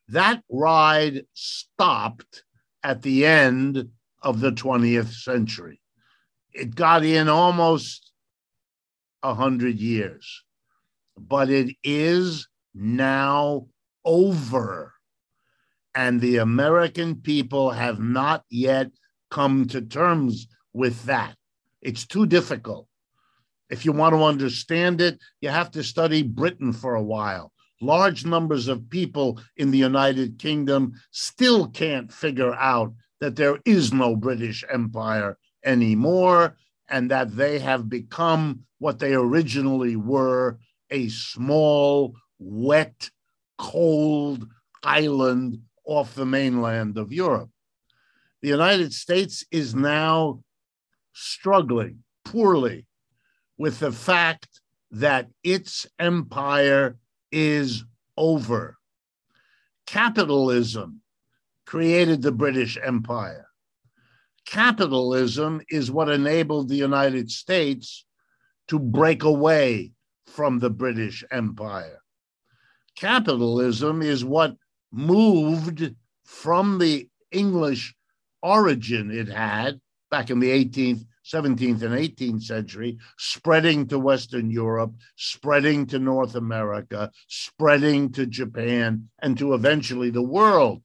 That 0.10 0.42
ride 0.50 1.26
stopped 1.34 2.44
at 2.84 3.02
the 3.02 3.26
end 3.26 3.90
of 4.22 4.40
the 4.40 4.52
20th 4.52 5.14
century. 5.14 5.82
It 6.52 6.76
got 6.76 7.06
in 7.06 7.30
almost 7.30 8.12
100 9.22 9.80
years, 9.80 10.44
but 11.18 11.50
it 11.50 11.76
is 11.84 12.48
now 12.74 13.68
over. 14.04 14.94
And 15.96 16.22
the 16.22 16.38
American 16.38 17.16
people 17.16 17.72
have 17.72 18.00
not 18.00 18.44
yet 18.50 18.92
come 19.30 19.68
to 19.68 19.82
terms 19.82 20.48
with 20.74 21.04
that. 21.04 21.36
It's 21.82 22.06
too 22.06 22.26
difficult. 22.26 22.88
If 23.70 23.86
you 23.86 23.92
want 23.92 24.16
to 24.16 24.24
understand 24.24 25.02
it, 25.02 25.20
you 25.42 25.50
have 25.50 25.72
to 25.72 25.84
study 25.84 26.24
Britain 26.24 26.74
for 26.74 26.96
a 26.96 27.04
while 27.04 27.52
large 27.82 28.26
numbers 28.26 28.68
of 28.68 28.90
people 28.90 29.40
in 29.58 29.72
the 29.72 29.78
United 29.78 30.38
Kingdom 30.40 30.94
still 31.12 31.68
can't 31.68 32.12
figure 32.12 32.54
out 32.56 32.94
that 33.20 33.36
there 33.36 33.60
is 33.66 33.94
no 33.94 34.16
British 34.16 34.64
Empire 34.70 35.38
anymore 35.64 36.56
and 36.90 37.12
that 37.12 37.36
they 37.36 37.60
have 37.60 37.90
become 37.90 38.62
what 38.80 39.00
they 39.00 39.14
originally 39.14 39.96
were 39.96 40.58
a 40.90 41.08
small, 41.10 42.16
wet, 42.40 43.10
cold 43.58 44.48
island 44.84 45.60
off 45.86 46.16
the 46.16 46.26
mainland 46.26 46.98
of 46.98 47.12
Europe. 47.12 47.50
The 48.42 48.48
United 48.48 48.94
States 48.94 49.44
is 49.52 49.76
now 49.76 50.42
struggling 51.14 52.04
poorly 52.24 52.86
with 53.58 53.80
the 53.80 53.92
fact 53.92 54.62
that 54.92 55.28
its 55.44 55.86
empire 56.00 56.98
is 57.32 57.84
over. 58.18 58.78
Capitalism 59.86 61.02
created 61.66 62.22
the 62.22 62.32
British 62.32 62.78
Empire. 62.84 63.48
Capitalism 64.46 65.62
is 65.70 65.92
what 65.92 66.10
enabled 66.10 66.70
the 66.70 66.76
United 66.76 67.30
States 67.30 68.06
to 68.68 68.80
break 68.80 69.24
away 69.24 69.92
from 70.26 70.60
the 70.60 70.70
British 70.70 71.24
Empire. 71.32 72.02
Capitalism 72.96 74.02
is 74.02 74.26
what 74.26 74.56
moved 74.92 75.96
from 76.24 76.80
the 76.80 77.08
English 77.32 77.96
origin 78.42 79.12
it 79.12 79.28
had 79.28 79.80
back 80.10 80.30
in 80.30 80.40
the 80.40 80.50
18th, 80.50 81.06
17th, 81.34 81.82
and 81.82 81.94
18th 81.96 82.44
century, 82.44 82.98
spreading 83.18 83.88
to 83.88 84.00
Western 84.00 84.50
Europe, 84.50 84.94
spreading 85.16 85.86
to 85.88 86.00
North 86.00 86.36
America, 86.36 87.12
spreading 87.28 88.12
to 88.12 88.26
Japan, 88.26 89.10
and 89.22 89.38
to 89.38 89.54
eventually 89.54 90.10
the 90.10 90.22
world. 90.22 90.82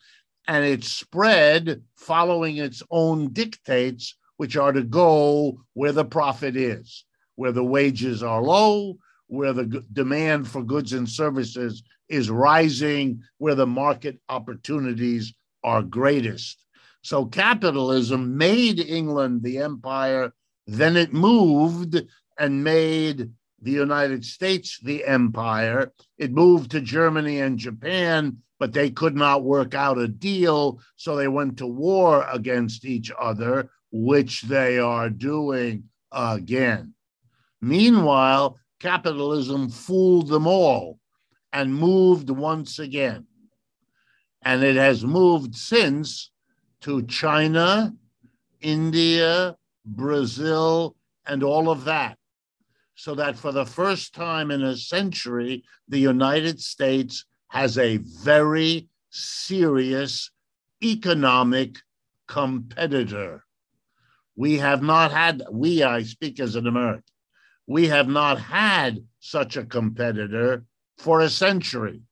And 0.47 0.65
it 0.65 0.85
spread 0.85 1.83
following 1.97 2.59
its 2.59 2.83
own 2.91 3.33
dictates, 3.33 4.17
which 4.37 4.57
are 4.57 4.73
to 4.73 4.83
go 4.83 5.61
where 5.73 5.93
the 5.93 6.05
profit 6.05 6.57
is, 6.57 7.05
where 7.37 7.53
the 7.53 7.65
wages 7.65 8.23
are 8.23 8.43
low, 8.43 8.99
where 9.29 9.53
the 9.53 9.85
demand 9.93 10.47
for 10.47 10.63
goods 10.63 10.93
and 10.93 11.09
services 11.09 11.83
is 12.09 12.31
rising, 12.31 13.23
where 13.39 13.55
the 13.55 13.67
market 13.67 14.21
opportunities 14.29 15.35
are 15.63 15.83
greatest. 15.83 16.64
So 17.05 17.27
capitalism 17.27 18.39
made 18.39 18.81
England 18.81 19.43
the 19.43 19.59
empire, 19.59 20.33
then 20.67 20.97
it 20.97 21.13
moved 21.13 22.03
and 22.39 22.65
made 22.65 23.31
the 23.61 23.71
United 23.71 24.25
States 24.25 24.81
the 24.83 25.05
empire. 25.05 25.93
It 26.17 26.33
moved 26.33 26.71
to 26.71 26.81
Germany 26.81 27.41
and 27.41 27.59
Japan, 27.59 28.39
but 28.59 28.73
they 28.73 28.89
could 28.89 29.15
not 29.15 29.45
work 29.45 29.75
out 29.75 29.99
a 29.99 30.09
deal. 30.09 30.81
So 30.97 31.15
they 31.15 31.29
went 31.29 31.59
to 31.59 31.67
war 31.67 32.27
against 32.33 32.87
each 32.87 33.13
other, 33.21 33.69
which 33.93 34.41
they 34.41 34.79
are 34.79 35.11
doing 35.11 35.85
again. 36.11 36.95
Meanwhile, 37.61 38.59
capitalism 38.81 39.69
fooled 39.69 40.29
them 40.29 40.47
all 40.47 40.99
and 41.53 41.75
moved 41.75 42.31
once 42.31 42.79
again. 42.79 43.27
And 44.41 44.63
it 44.65 44.77
has 44.77 45.05
moved 45.05 45.55
since 45.55 46.31
to 46.85 47.03
China, 47.07 47.95
India, 48.61 49.57
Brazil, 49.87 50.95
and 51.27 51.43
all 51.43 51.71
of 51.71 51.85
that. 51.85 52.19
So 52.95 53.15
that 53.15 53.39
for 53.39 53.53
the 53.53 53.65
first 53.65 54.15
time 54.15 54.51
in 54.51 54.63
a 54.63 54.77
century, 54.77 55.65
the 55.89 55.99
United 55.99 56.61
States 56.61 57.25
has 57.49 57.79
a 57.79 57.97
very 57.97 58.87
serious 59.09 60.31
economic 60.83 61.79
competitor. 62.29 63.45
We 64.37 64.59
have 64.59 64.83
not 64.83 65.11
had, 65.11 65.43
we, 65.51 65.83
I 65.83 66.03
speak 66.03 66.39
as 66.39 66.55
an 66.55 66.67
American, 66.67 67.03
we 67.67 67.89
have 67.89 68.09
not 68.09 68.39
had 68.39 68.99
such 69.21 69.57
a 69.57 69.65
competitor 69.65 70.65
for 70.99 71.23
a 71.23 71.31
century. 71.31 72.03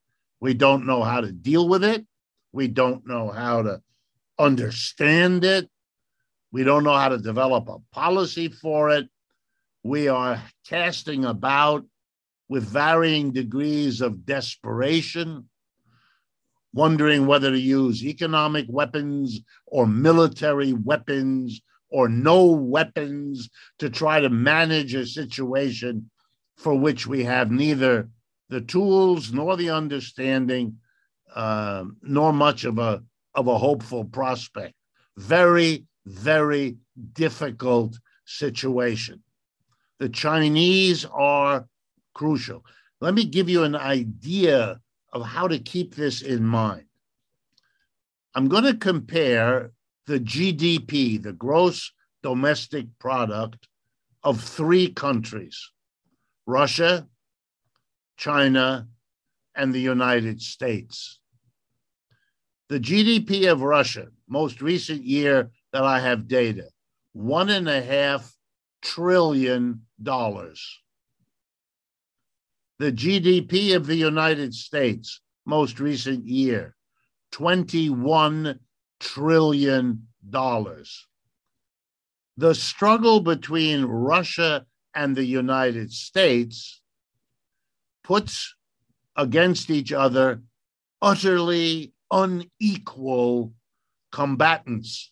We 0.41 0.55
don't 0.55 0.87
know 0.87 1.03
how 1.03 1.21
to 1.21 1.31
deal 1.31 1.69
with 1.69 1.85
it. 1.85 2.07
We 2.53 2.69
don't 2.69 3.07
know 3.07 3.29
how 3.29 3.61
to 3.63 3.83
understand 4.43 5.45
it. 5.45 5.71
We 6.51 6.65
don't 6.65 6.85
know 6.85 6.97
how 6.97 7.09
to 7.09 7.19
develop 7.19 7.69
a 7.69 7.79
policy 7.93 8.49
for 8.49 8.91
it. 8.91 9.09
We 9.83 10.09
are 10.09 10.43
casting 10.69 11.25
about 11.25 11.85
with 12.49 12.65
varying 12.65 13.33
degrees 13.33 14.01
of 14.01 14.27
desperation, 14.27 15.49
wondering 16.75 17.27
whether 17.27 17.51
to 17.51 17.59
use 17.59 18.05
economic 18.05 18.67
weapons 18.69 19.41
or 19.67 19.87
military 19.87 20.73
weapons 20.73 21.63
or 21.89 22.09
no 22.09 22.47
weapons 22.47 23.49
to 23.79 23.89
try 23.89 24.21
to 24.21 24.29
manage 24.29 24.95
a 24.95 25.07
situation 25.07 26.11
for 26.57 26.75
which 26.75 27.07
we 27.07 27.25
have 27.25 27.51
neither 27.51 28.09
the 28.49 28.61
tools 28.61 29.33
nor 29.33 29.57
the 29.57 29.71
understanding, 29.71 30.77
uh, 31.35 31.85
nor 32.03 32.33
much 32.33 32.65
of 32.65 32.79
a 32.79 33.03
of 33.35 33.47
a 33.49 33.59
hopeful 33.59 34.05
prospect. 34.05 34.75
Very, 35.17 35.85
very 36.07 36.77
difficult 37.13 37.99
situation. 38.25 39.23
The 39.99 40.09
Chinese 40.09 41.05
are 41.05 41.67
crucial. 42.15 42.65
Let 43.01 43.15
me 43.15 43.25
give 43.25 43.49
you 43.49 43.63
an 43.65 43.77
idea 43.77 44.81
of 45.13 45.25
how 45.25 45.49
to 45.49 45.59
keep 45.59 45.95
this 45.95 46.23
in 46.23 46.45
mind. 46.45 46.85
I'm 48.35 48.49
going 48.49 48.65
to 48.65 48.75
compare 48.75 49.73
the 50.07 50.19
GDP, 50.19 51.23
the 51.23 51.33
gross 51.33 51.93
domestic 52.23 52.87
product 52.99 53.69
of 54.23 54.43
three 54.43 54.93
countries 54.93 55.71
Russia, 56.47 57.07
China, 58.17 58.89
and 59.55 59.73
the 59.73 59.81
United 59.81 60.41
States. 60.41 61.21
The 62.73 62.81
GDP 62.81 63.53
of 63.53 63.61
Russia, 63.61 64.07
most 64.27 64.63
recent 64.63 65.05
year 65.05 65.51
that 65.75 65.83
I 65.83 66.01
have 66.01 66.27
data, 66.27 66.71
one 67.13 67.51
and 67.51 67.69
a 67.69 67.83
half 67.83 68.35
trillion 68.81 69.83
dollars. 70.03 70.81
The 72.79 72.91
GDP 72.91 73.77
of 73.77 73.87
the 73.87 73.97
United 73.97 74.55
States, 74.55 75.21
most 75.45 75.81
recent 75.81 76.27
year, 76.27 76.75
21 77.33 78.59
trillion 79.01 80.09
dollars. 80.31 81.07
The 82.39 82.55
struggle 82.55 83.21
between 83.21 83.85
Russia 83.85 84.65
and 84.95 85.15
the 85.15 85.27
United 85.27 85.93
States 85.93 86.81
puts 88.03 88.55
against 89.15 89.69
each 89.69 89.93
other 89.93 90.41
utterly 91.03 91.93
unequal 92.13 93.55
combatants. 94.13 95.11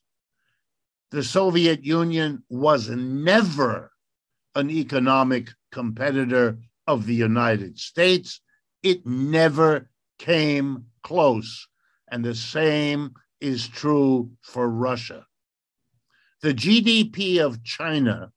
The 1.10 1.24
Soviet 1.24 1.82
Union 1.84 2.44
was 2.48 2.88
never 2.90 3.90
an 4.54 4.70
economic 4.70 5.48
competitor 5.72 6.58
of 6.86 7.06
the 7.06 7.14
United 7.14 7.78
States. 7.78 8.40
It 8.82 9.06
never 9.06 9.90
came 10.18 10.84
close. 11.02 11.66
And 12.10 12.24
the 12.24 12.34
same 12.34 13.14
is 13.40 13.66
true 13.66 14.30
for 14.42 14.68
Russia. 14.68 15.26
The 16.42 16.54
GDP 16.54 17.38
of 17.38 17.64
China 17.64 18.32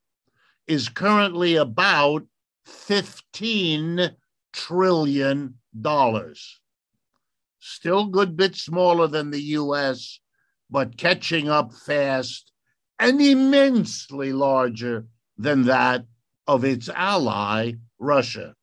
is 0.68 0.90
currently 0.90 1.56
about 1.56 2.24
$15 2.68 4.12
trillion 4.54 5.56
still 7.64 8.08
good 8.08 8.36
bit 8.36 8.56
smaller 8.56 9.08
than 9.08 9.32
the 9.32 9.42
US, 9.42 10.20
but 10.70 10.98
catching 10.98 11.48
up 11.48 11.74
fast 11.74 12.52
and 13.00 13.22
immensely 13.22 14.34
larger 14.34 15.06
than 15.38 15.64
that 15.64 16.06
of 16.46 16.66
its 16.66 16.90
ally, 16.90 17.72
Russia. 18.00 18.54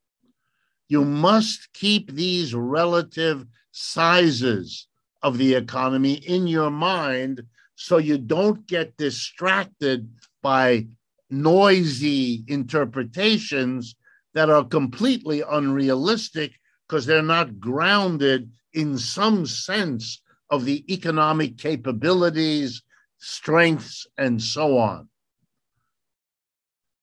You 0.88 1.04
must 1.04 1.72
keep 1.72 2.12
these 2.12 2.54
relative 2.54 3.46
sizes 3.72 4.86
of 5.22 5.38
the 5.38 5.54
economy 5.54 6.14
in 6.14 6.46
your 6.46 6.70
mind 6.70 7.42
so 7.76 7.96
you 7.96 8.18
don't 8.18 8.66
get 8.66 8.98
distracted 8.98 10.10
by 10.42 10.86
noisy 11.30 12.44
interpretations 12.48 13.94
that 14.34 14.51
are 14.51 14.64
completely 14.64 15.42
unrealistic 15.48 16.53
because 16.86 17.07
they're 17.07 17.22
not 17.22 17.61
grounded 17.61 18.51
in 18.73 18.99
some 18.99 19.47
sense 19.47 20.23
of 20.51 20.64
the 20.64 20.85
economic 20.93 21.59
capabilities, 21.59 22.83
strengths, 23.18 24.07
and 24.18 24.41
so 24.41 24.79
on. 24.79 25.09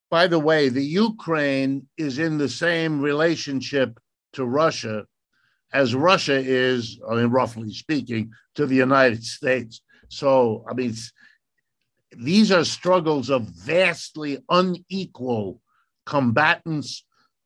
By 0.10 0.28
the 0.28 0.40
way, 0.40 0.70
the 0.70 0.84
Ukraine 0.84 1.88
is 1.98 2.18
in 2.18 2.38
the 2.38 2.50
same 2.50 3.02
relationship 3.02 4.00
to 4.34 4.46
Russia 4.46 5.06
as 5.74 5.94
Russia 5.94 6.36
is, 6.36 7.00
I 7.10 7.16
mean, 7.16 7.28
roughly 7.28 7.74
speaking, 7.74 8.32
to 8.56 8.66
the 8.66 8.76
United 8.76 9.24
States. 9.24 9.82
So, 10.10 10.66
I 10.70 10.74
mean, 10.74 10.94
these 12.18 12.52
are 12.52 12.64
struggles 12.64 13.30
of 13.30 13.44
vastly 13.44 14.38
unequal 14.50 15.62
combatants, 16.06 17.04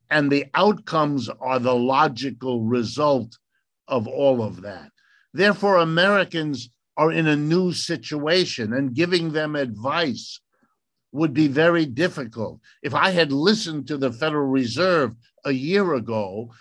and 0.09 0.31
the 0.31 0.45
outcomes 0.53 1.29
are 1.29 1.59
the 1.59 1.75
logical 1.75 2.63
result 2.63 3.37
of 3.87 4.07
all 4.07 4.43
of 4.43 4.61
that. 4.61 4.91
Therefore, 5.33 5.77
Americans 5.77 6.69
are 6.97 7.11
in 7.11 7.27
a 7.27 7.35
new 7.35 7.73
situation, 7.73 8.73
and 8.73 8.93
giving 8.93 9.31
them 9.31 9.55
advice 9.55 10.39
would 11.11 11.33
be 11.33 11.47
very 11.47 11.85
difficult. 11.85 12.59
If 12.81 12.93
I 12.93 13.11
had 13.11 13.31
listened 13.31 13.87
to 13.87 13.97
the 13.97 14.11
Federal 14.11 14.47
Reserve 14.47 15.15
a 15.45 15.51
year 15.51 15.93
ago, 15.93 16.53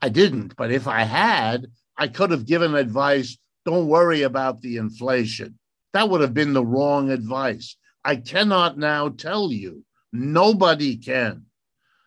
I 0.00 0.08
didn't, 0.08 0.56
but 0.56 0.70
if 0.70 0.86
I 0.86 1.02
had, 1.02 1.66
I 1.96 2.08
could 2.08 2.30
have 2.30 2.46
given 2.46 2.74
advice 2.74 3.38
don't 3.64 3.86
worry 3.86 4.22
about 4.22 4.60
the 4.60 4.76
inflation. 4.76 5.58
That 5.92 6.08
would 6.08 6.20
have 6.20 6.34
been 6.34 6.52
the 6.52 6.64
wrong 6.64 7.10
advice. 7.10 7.76
I 8.04 8.16
cannot 8.16 8.76
now 8.76 9.08
tell 9.10 9.52
you, 9.52 9.84
nobody 10.12 10.96
can, 10.96 11.46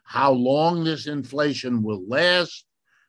how 0.04 0.34
long 0.34 0.84
this 0.84 1.08
inflation 1.08 1.82
will 1.82 2.06
last, 2.08 2.65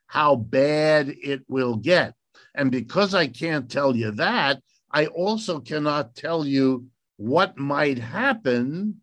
how 0.06 0.36
bad 0.36 1.08
it 1.22 1.42
will 1.48 1.76
get. 1.76 2.14
And 2.54 2.70
because 2.70 3.14
I 3.14 3.26
can't 3.26 3.70
tell 3.70 3.94
you 3.94 4.12
that, 4.12 4.60
I 4.90 5.06
also 5.06 5.60
cannot 5.60 6.14
tell 6.14 6.46
you 6.46 6.86
what 7.16 7.58
might 7.58 7.98
happen 7.98 9.00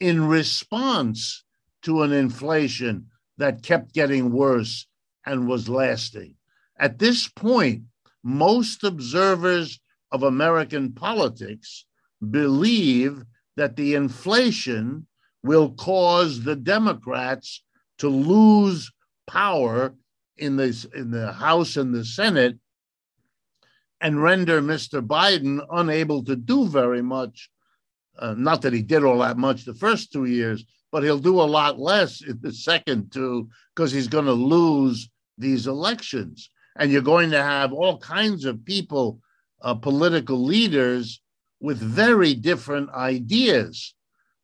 in 0.00 0.26
response 0.26 1.44
to 1.82 2.02
an 2.02 2.12
inflation 2.12 3.06
that 3.38 3.62
kept 3.62 3.94
getting 3.94 4.32
worse 4.32 4.86
and 5.26 5.48
was 5.48 5.68
lasting. 5.68 6.34
At 6.78 6.98
this 6.98 7.28
point, 7.28 7.84
most 8.22 8.84
observers 8.84 9.80
of 10.10 10.22
American 10.22 10.92
politics 10.92 11.86
believe 12.30 13.24
that 13.56 13.76
the 13.76 13.94
inflation 13.94 15.06
will 15.42 15.72
cause 15.72 16.42
the 16.42 16.56
Democrats 16.56 17.62
to 17.98 18.08
lose 18.08 18.92
power 19.26 19.94
in 20.36 20.56
the, 20.56 20.88
in 20.94 21.10
the 21.10 21.32
House 21.32 21.76
and 21.76 21.94
the 21.94 22.04
Senate 22.04 22.58
and 24.00 24.22
render 24.22 24.60
Mr. 24.60 25.00
Biden 25.00 25.64
unable 25.70 26.24
to 26.24 26.34
do 26.36 26.66
very 26.66 27.02
much. 27.02 27.48
Uh, 28.18 28.34
not 28.36 28.60
that 28.62 28.72
he 28.72 28.82
did 28.82 29.04
all 29.04 29.18
that 29.18 29.38
much 29.38 29.64
the 29.64 29.74
first 29.74 30.12
two 30.12 30.24
years, 30.24 30.64
but 30.90 31.02
he'll 31.02 31.18
do 31.18 31.40
a 31.40 31.42
lot 31.42 31.78
less 31.78 32.20
in 32.20 32.38
the 32.42 32.52
second 32.52 33.10
two 33.12 33.48
because 33.74 33.92
he's 33.92 34.08
going 34.08 34.26
to 34.26 34.32
lose 34.32 35.08
these 35.38 35.66
elections. 35.66 36.50
And 36.76 36.90
you're 36.90 37.00
going 37.00 37.30
to 37.30 37.42
have 37.42 37.72
all 37.72 37.98
kinds 37.98 38.44
of 38.44 38.64
people, 38.64 39.20
uh, 39.62 39.74
political 39.74 40.42
leaders, 40.42 41.22
with 41.60 41.78
very 41.78 42.34
different 42.34 42.90
ideas. 42.90 43.94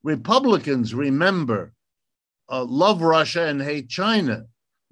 Republicans, 0.05 0.95
remember, 0.95 1.73
uh, 2.49 2.65
love 2.65 3.03
Russia 3.03 3.47
and 3.47 3.61
hate 3.61 3.89
China. 3.89 4.45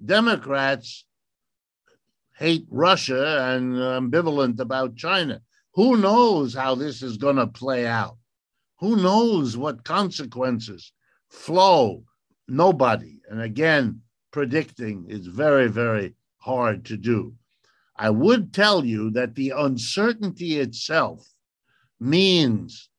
Democrats 0.04 1.04
hate 2.36 2.66
Russia 2.70 3.54
and 3.54 3.74
ambivalent 3.74 4.60
about 4.60 4.96
China. 4.96 5.40
Who 5.74 5.96
knows 5.96 6.54
how 6.54 6.74
this 6.74 7.02
is 7.02 7.16
going 7.16 7.36
to 7.36 7.46
play 7.46 7.86
out? 7.86 8.16
Who 8.80 8.96
knows 8.96 9.56
what 9.56 9.84
consequences 9.84 10.92
flow? 11.30 12.04
Nobody. 12.46 13.20
And 13.28 13.40
again, 13.40 14.02
predicting 14.32 15.06
is 15.08 15.26
very, 15.26 15.68
very 15.68 16.14
hard 16.38 16.84
to 16.86 16.96
do. 16.96 17.34
I 17.96 18.10
would 18.10 18.52
tell 18.52 18.84
you 18.84 19.10
that 19.12 19.34
the 19.34 19.50
uncertainty 19.56 20.58
itself 20.58 21.26
means 21.98 22.90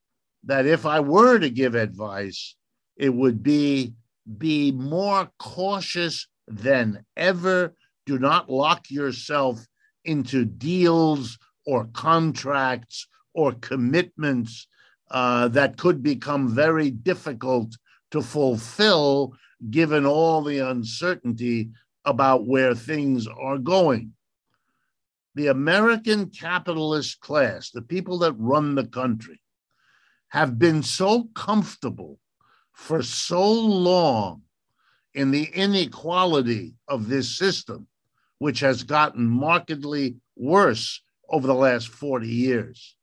that 0.43 0.65
if 0.65 0.85
I 0.85 0.99
were 0.99 1.37
to 1.37 1.49
give 1.49 1.75
advice, 1.75 2.55
it 2.95 3.13
would 3.13 3.43
be 3.43 3.93
be 4.37 4.71
more 4.71 5.29
cautious 5.39 6.27
than 6.47 7.05
ever. 7.15 7.73
Do 8.05 8.19
not 8.19 8.49
lock 8.49 8.89
yourself 8.89 9.65
into 10.05 10.45
deals 10.45 11.37
or 11.65 11.85
contracts 11.93 13.07
or 13.33 13.51
commitments 13.53 14.67
uh, 15.11 15.47
that 15.49 15.77
could 15.77 16.01
become 16.01 16.49
very 16.49 16.89
difficult 16.89 17.75
to 18.11 18.21
fulfill 18.21 19.33
given 19.69 20.05
all 20.05 20.41
the 20.41 20.59
uncertainty 20.59 21.69
about 22.05 22.47
where 22.47 22.73
things 22.73 23.27
are 23.27 23.57
going. 23.57 24.13
The 25.35 25.47
American 25.47 26.29
capitalist 26.29 27.19
class, 27.19 27.69
the 27.69 27.81
people 27.81 28.19
that 28.19 28.33
run 28.33 28.75
the 28.75 28.87
country, 28.87 29.41
have 30.29 30.57
been 30.57 30.83
so 30.83 31.25
comfortable 31.35 32.19
for 32.73 33.01
so 33.01 33.51
long 33.51 34.43
in 35.17 35.31
the 35.31 35.45
inequality 35.45 36.75
of 36.87 37.09
this 37.09 37.35
system, 37.35 37.87
which 38.37 38.59
has 38.59 38.83
gotten 38.83 39.25
markedly 39.27 40.15
worse 40.35 41.01
over 41.27 41.47
the 41.47 41.55
last 41.55 41.87
40 41.87 42.27
years. 42.27 42.95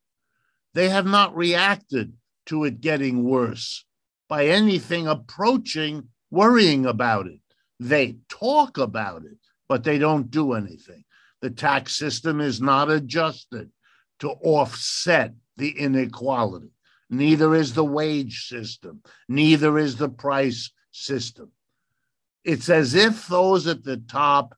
They 0.75 0.91
have 0.91 1.07
not 1.07 1.37
reacted 1.37 2.13
to 2.47 2.63
it 2.63 2.81
getting 2.81 3.25
worse 3.25 3.85
by 4.29 4.47
anything 4.47 5.09
approaching 5.09 6.09
worrying 6.31 6.87
about 6.87 7.27
it. 7.27 7.41
They 7.81 8.19
talk 8.29 8.79
about 8.79 9.25
it, 9.25 9.39
but 9.69 9.83
they 9.83 9.99
don't 9.99 10.31
do 10.31 10.53
anything. 10.53 11.03
The 11.41 11.51
tax 11.51 11.97
system 11.97 12.41
is 12.41 12.61
not 12.61 12.93
adjusted 12.93 13.73
to 14.21 14.31
offset 14.31 15.35
the 15.57 15.71
inequality. 15.71 16.71
Neither 17.11 17.57
is 17.57 17.75
the 17.75 17.85
wage 17.85 18.47
system, 18.47 19.03
neither 19.29 19.79
is 19.79 19.97
the 19.97 20.09
price 20.09 20.71
system. 20.93 21.51
It's 22.45 22.69
as 22.69 22.95
if 22.95 23.27
those 23.27 23.67
at 23.67 23.85
the 23.85 23.97
top 23.97 24.55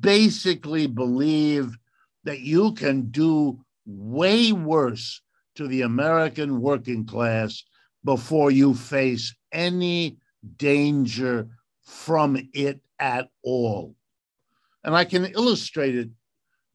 basically 0.00 0.86
believe 0.86 1.76
that 2.24 2.40
you 2.40 2.72
can 2.72 3.10
do 3.10 3.60
way 3.84 4.52
worse 4.52 5.20
to 5.56 5.68
the 5.68 5.82
American 5.82 6.60
working 6.60 7.04
class 7.04 7.62
before 8.04 8.50
you 8.50 8.74
face 8.74 9.34
any 9.52 10.16
danger 10.56 11.48
from 11.82 12.38
it 12.52 12.80
at 12.98 13.28
all. 13.42 13.94
And 14.84 14.94
I 14.94 15.04
can 15.04 15.26
illustrate 15.26 15.94
it 15.96 16.10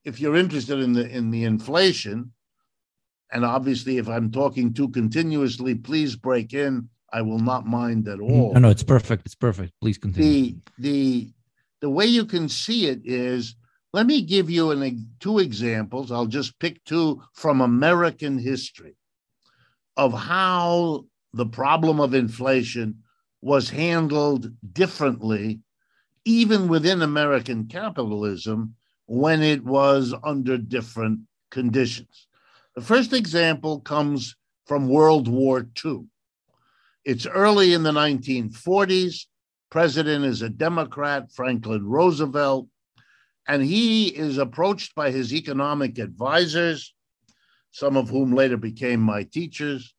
if 0.03 0.19
you're 0.19 0.35
interested 0.35 0.79
in 0.79 0.93
the 0.93 1.07
in 1.07 1.29
the 1.29 1.43
inflation. 1.43 2.31
And 3.31 3.45
obviously, 3.45 3.97
if 3.97 4.09
I'm 4.09 4.31
talking 4.31 4.73
too 4.73 4.89
continuously, 4.89 5.75
please 5.75 6.15
break 6.15 6.53
in. 6.53 6.89
I 7.11 7.21
will 7.21 7.39
not 7.39 7.65
mind 7.65 8.07
at 8.07 8.19
mm-hmm. 8.19 8.39
all. 8.39 8.53
No, 8.53 8.59
no, 8.59 8.69
it's 8.69 8.83
perfect. 8.83 9.25
It's 9.25 9.35
perfect. 9.35 9.73
Please 9.81 9.97
continue. 9.97 10.29
The 10.29 10.57
the 10.77 11.33
the 11.81 11.89
way 11.89 12.05
you 12.05 12.25
can 12.25 12.49
see 12.49 12.87
it 12.87 13.01
is 13.03 13.55
let 13.93 14.05
me 14.05 14.21
give 14.21 14.49
you 14.49 14.71
an, 14.71 15.09
two 15.19 15.39
examples. 15.39 16.11
I'll 16.11 16.27
just 16.27 16.59
pick 16.59 16.83
two 16.83 17.23
from 17.33 17.61
American 17.61 18.37
history 18.37 18.95
of 19.97 20.13
how 20.13 21.05
the 21.33 21.45
problem 21.45 21.99
of 21.99 22.13
inflation 22.13 23.03
was 23.41 23.69
handled 23.69 24.51
differently, 24.73 25.61
even 26.25 26.67
within 26.67 27.01
American 27.01 27.67
capitalism, 27.67 28.75
when 29.07 29.41
it 29.41 29.63
was 29.63 30.13
under 30.23 30.57
different 30.57 31.21
conditions. 31.49 32.27
The 32.75 32.81
first 32.81 33.11
example 33.11 33.79
comes 33.79 34.35
from 34.67 34.87
World 34.87 35.27
War 35.27 35.67
II. 35.83 36.05
It's 37.09 37.25
early 37.25 37.73
in 37.73 37.81
the 37.81 37.91
1940s. 37.91 39.25
President 39.71 40.25
is 40.25 40.43
a 40.43 40.47
Democrat, 40.47 41.31
Franklin 41.31 41.83
Roosevelt, 41.83 42.67
and 43.47 43.63
he 43.63 44.09
is 44.09 44.37
approached 44.37 44.93
by 44.93 45.09
his 45.09 45.33
economic 45.33 45.97
advisors, 45.97 46.93
some 47.71 47.97
of 47.97 48.11
whom 48.11 48.35
later 48.35 48.57
became 48.57 48.99
my 48.99 49.23
teachers, 49.23 49.91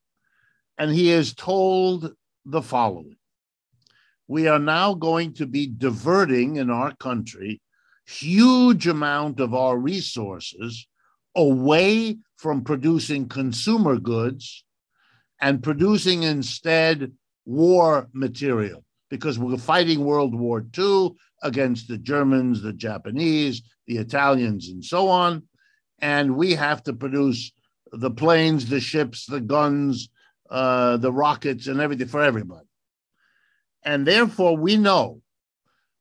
and 0.79 0.93
he 0.93 1.11
is 1.11 1.35
told 1.35 2.15
the 2.45 2.63
following 2.63 3.17
We 4.29 4.47
are 4.47 4.61
now 4.61 4.95
going 4.95 5.33
to 5.33 5.47
be 5.47 5.67
diverting 5.67 6.59
in 6.59 6.71
our 6.71 6.95
country 6.95 7.61
huge 8.07 8.87
amount 8.87 9.41
of 9.41 9.53
our 9.53 9.77
resources 9.77 10.87
away 11.35 12.19
from 12.37 12.63
producing 12.63 13.29
consumer 13.29 13.99
goods 13.99 14.63
and 15.41 15.63
producing 15.63 16.23
instead 16.23 17.13
war 17.45 18.09
material 18.13 18.85
because 19.09 19.39
we're 19.39 19.57
fighting 19.57 20.05
World 20.05 20.35
War 20.35 20.65
II 20.77 21.11
against 21.43 21.89
the 21.89 21.99
Germans, 21.99 22.63
the 22.63 22.73
Japanese, 22.73 23.63
the 23.87 23.99
Italians, 23.99 24.69
and 24.69 24.85
so 24.85 25.09
on. 25.09 25.43
And 26.01 26.37
we 26.37 26.55
have 26.55 26.83
to 26.85 26.93
produce 26.93 27.53
the 27.93 28.11
planes, 28.11 28.69
the 28.69 28.81
ships, 28.81 29.27
the 29.27 29.41
guns, 29.41 30.09
uh, 30.49 30.97
the 30.99 31.13
rockets, 31.13 31.67
and 31.67 31.81
everything 31.81 32.09
for 32.09 32.23
everybody. 32.23 32.67
And 33.83 34.07
therefore, 34.07 34.57
we 34.57 34.77
know 34.77 35.23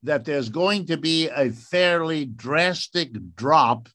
that 0.04 0.26
there's 0.26 0.50
going 0.50 0.86
to 0.88 0.98
be 0.98 1.30
a 1.30 1.50
fairly 1.50 2.26
drastic 2.26 3.10
drop 3.36 3.90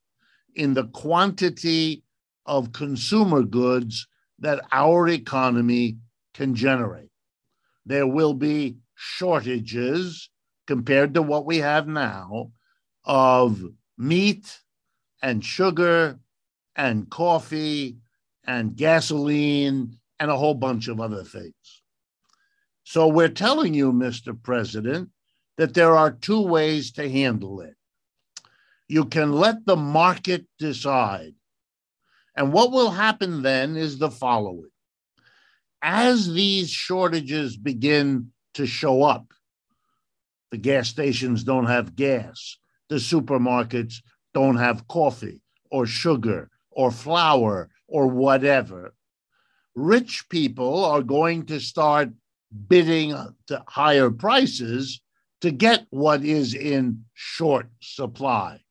in 0.54 0.74
the 0.74 0.86
quantity 0.88 2.02
of 2.46 2.72
consumer 2.72 3.42
goods 3.42 4.06
that 4.38 4.64
our 4.72 5.08
economy 5.08 5.98
can 6.34 6.54
generate. 6.54 7.10
There 7.86 8.06
will 8.06 8.34
be 8.34 8.76
shortages 8.94 10.30
compared 10.66 11.14
to 11.14 11.22
what 11.22 11.46
we 11.46 11.58
have 11.58 11.86
now 11.86 12.50
of 13.04 13.62
meat 13.98 14.60
and 15.22 15.44
sugar 15.44 16.18
and 16.76 17.08
coffee 17.10 17.96
and 18.46 18.76
gasoline 18.76 19.98
and 20.18 20.30
a 20.30 20.36
whole 20.36 20.54
bunch 20.54 20.88
of 20.88 21.00
other 21.00 21.24
things. 21.24 21.82
So 22.84 23.08
we're 23.08 23.28
telling 23.28 23.74
you, 23.74 23.92
Mr. 23.92 24.40
President, 24.40 25.10
that 25.56 25.74
there 25.74 25.96
are 25.96 26.10
two 26.10 26.40
ways 26.40 26.92
to 26.92 27.08
handle 27.08 27.60
it. 27.60 27.74
You 28.88 29.06
can 29.06 29.32
let 29.32 29.64
the 29.64 29.76
market 29.76 30.46
decide. 30.58 31.34
And 32.36 32.52
what 32.52 32.72
will 32.72 32.90
happen 32.90 33.42
then 33.42 33.76
is 33.76 33.98
the 33.98 34.10
following 34.10 34.70
as 35.86 36.32
these 36.32 36.70
shortages 36.70 37.58
begin 37.58 38.32
to 38.54 38.66
show 38.66 39.02
up, 39.02 39.34
the 40.50 40.56
gas 40.56 40.88
stations 40.88 41.44
don't 41.44 41.66
have 41.66 41.94
gas, 41.94 42.56
the 42.88 42.96
supermarkets 42.96 43.96
don't 44.32 44.56
have 44.56 44.88
coffee 44.88 45.42
or 45.70 45.84
sugar 45.86 46.50
or 46.70 46.90
flour 46.90 47.68
or 47.86 48.06
whatever. 48.06 48.94
rich 49.74 50.28
people 50.30 50.84
are 50.84 51.02
going 51.02 51.44
to 51.46 51.60
start 51.60 52.08
bidding 52.68 53.14
to 53.46 53.62
higher 53.66 54.10
prices 54.10 55.02
to 55.40 55.50
get 55.50 55.86
what 55.90 56.24
is 56.24 56.54
in 56.54 57.04
short 57.12 57.68
supply. 57.80 58.63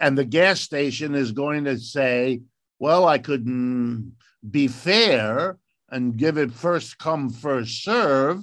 And 0.00 0.16
the 0.16 0.24
gas 0.24 0.60
station 0.60 1.14
is 1.14 1.30
going 1.32 1.64
to 1.64 1.78
say, 1.78 2.40
well, 2.78 3.06
I 3.06 3.18
couldn't 3.18 4.14
be 4.50 4.66
fair 4.66 5.58
and 5.90 6.16
give 6.16 6.38
it 6.38 6.52
first 6.52 6.98
come, 6.98 7.28
first 7.28 7.84
serve, 7.84 8.42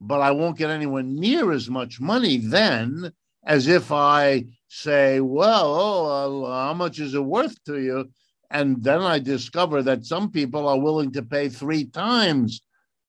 but 0.00 0.20
I 0.20 0.30
won't 0.30 0.56
get 0.56 0.70
anywhere 0.70 1.02
near 1.02 1.52
as 1.52 1.68
much 1.68 2.00
money 2.00 2.38
then 2.38 3.12
as 3.44 3.68
if 3.68 3.92
I 3.92 4.46
say, 4.68 5.20
well, 5.20 6.46
uh, 6.46 6.66
how 6.66 6.74
much 6.74 6.98
is 6.98 7.12
it 7.12 7.24
worth 7.24 7.62
to 7.64 7.78
you? 7.78 8.10
And 8.50 8.82
then 8.82 9.02
I 9.02 9.18
discover 9.18 9.82
that 9.82 10.06
some 10.06 10.30
people 10.30 10.66
are 10.66 10.80
willing 10.80 11.12
to 11.12 11.22
pay 11.22 11.50
three 11.50 11.84
times 11.84 12.62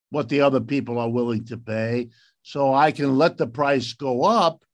what 0.09 0.27
the 0.27 0.41
other 0.41 0.59
people 0.59 0.99
are 0.99 1.09
willing 1.09 1.45
to 1.45 1.57
pay. 1.57 2.09
So 2.43 2.73
I 2.73 2.91
can 2.91 3.17
let 3.17 3.37
the 3.37 3.47
price 3.47 3.93
go 3.93 4.23
up. 4.23 4.64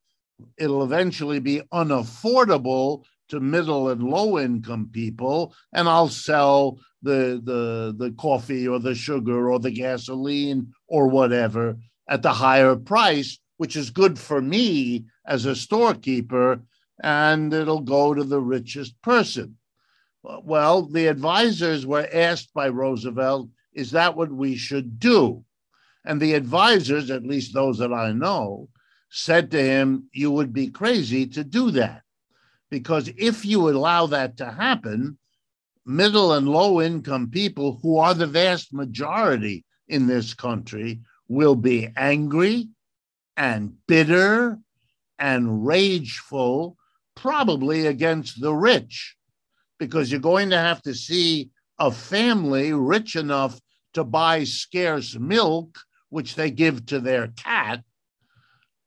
It'll 0.58 0.84
eventually 0.84 1.39
be 1.39 1.62
unaffordable 1.74 3.04
to 3.30 3.39
middle 3.39 3.89
and 3.89 4.04
low 4.04 4.38
income 4.38 4.89
people, 4.92 5.54
and 5.74 5.88
I'll 5.88 6.10
sell 6.10 6.80
the, 7.02 7.42
the, 7.44 7.96
the 7.98 8.12
coffee 8.12 8.68
or 8.68 8.80
the 8.80 8.96
sugar 8.96 9.50
or 9.50 9.60
the 9.60 9.72
gasoline 9.72 10.74
or 10.88 11.08
whatever 11.08 11.78
at 12.10 12.22
the 12.22 12.34
higher 12.34 12.76
price, 12.76 13.39
which 13.58 13.76
is 13.76 13.89
good 13.89 14.20
for 14.20 14.42
me 14.42 15.06
as 15.26 15.46
a 15.46 15.56
storekeeper, 15.56 16.62
and 17.02 17.54
it'll 17.54 17.82
go 17.82 18.14
to 18.14 18.24
the 18.24 18.42
richest 18.42 19.02
person. 19.02 19.58
Well, 20.24 20.84
the 20.84 21.08
advisors 21.08 21.86
were 21.86 22.08
asked 22.14 22.54
by 22.54 22.70
Roosevelt, 22.70 23.50
is 23.74 23.92
that 23.92 24.16
what 24.16 24.32
we 24.32 24.56
should 24.56 25.00
do? 25.00 25.44
And 26.06 26.20
the 26.20 26.34
advisors, 26.34 27.10
at 27.10 27.24
least 27.24 27.54
those 27.54 27.78
that 27.78 27.94
I 27.94 28.12
know, 28.12 28.70
said 29.12 29.51
to 29.51 29.62
him, 29.62 30.09
You 30.14 30.32
would 30.32 30.53
be 30.53 30.70
crazy 30.70 31.28
to 31.28 31.43
do 31.43 31.70
that. 31.72 32.01
Because 32.72 33.12
if 33.18 33.45
you 33.45 33.70
allow 33.70 34.07
that 34.07 34.38
to 34.38 34.49
happen, 34.49 35.18
middle 35.86 36.34
and 36.34 36.47
low 36.47 36.82
income 36.82 37.30
people, 37.30 37.80
who 37.84 37.97
are 37.97 38.14
the 38.14 38.26
vast 38.26 38.74
majority 38.74 39.66
in 39.89 40.07
this 40.07 40.34
country, 40.34 41.01
will 41.28 41.55
be 41.55 41.89
angry 41.97 42.70
and 43.36 43.76
bitter 43.88 44.57
and 45.20 45.66
rageful, 45.66 46.78
probably 47.16 47.88
against 47.88 48.41
the 48.41 48.53
rich, 48.53 49.16
because 49.78 50.09
you're 50.09 50.22
going 50.22 50.49
to 50.49 50.57
have 50.57 50.82
to 50.84 50.93
see 50.93 51.49
a 51.78 51.91
family 51.91 52.72
rich 52.74 53.16
enough 53.16 53.59
to 53.93 54.03
buy 54.03 54.43
scarce 54.45 55.16
milk, 55.16 55.78
which 56.09 56.36
they 56.36 56.49
give 56.49 56.86
to 56.86 56.99
their 56.99 57.28
cat, 57.28 57.84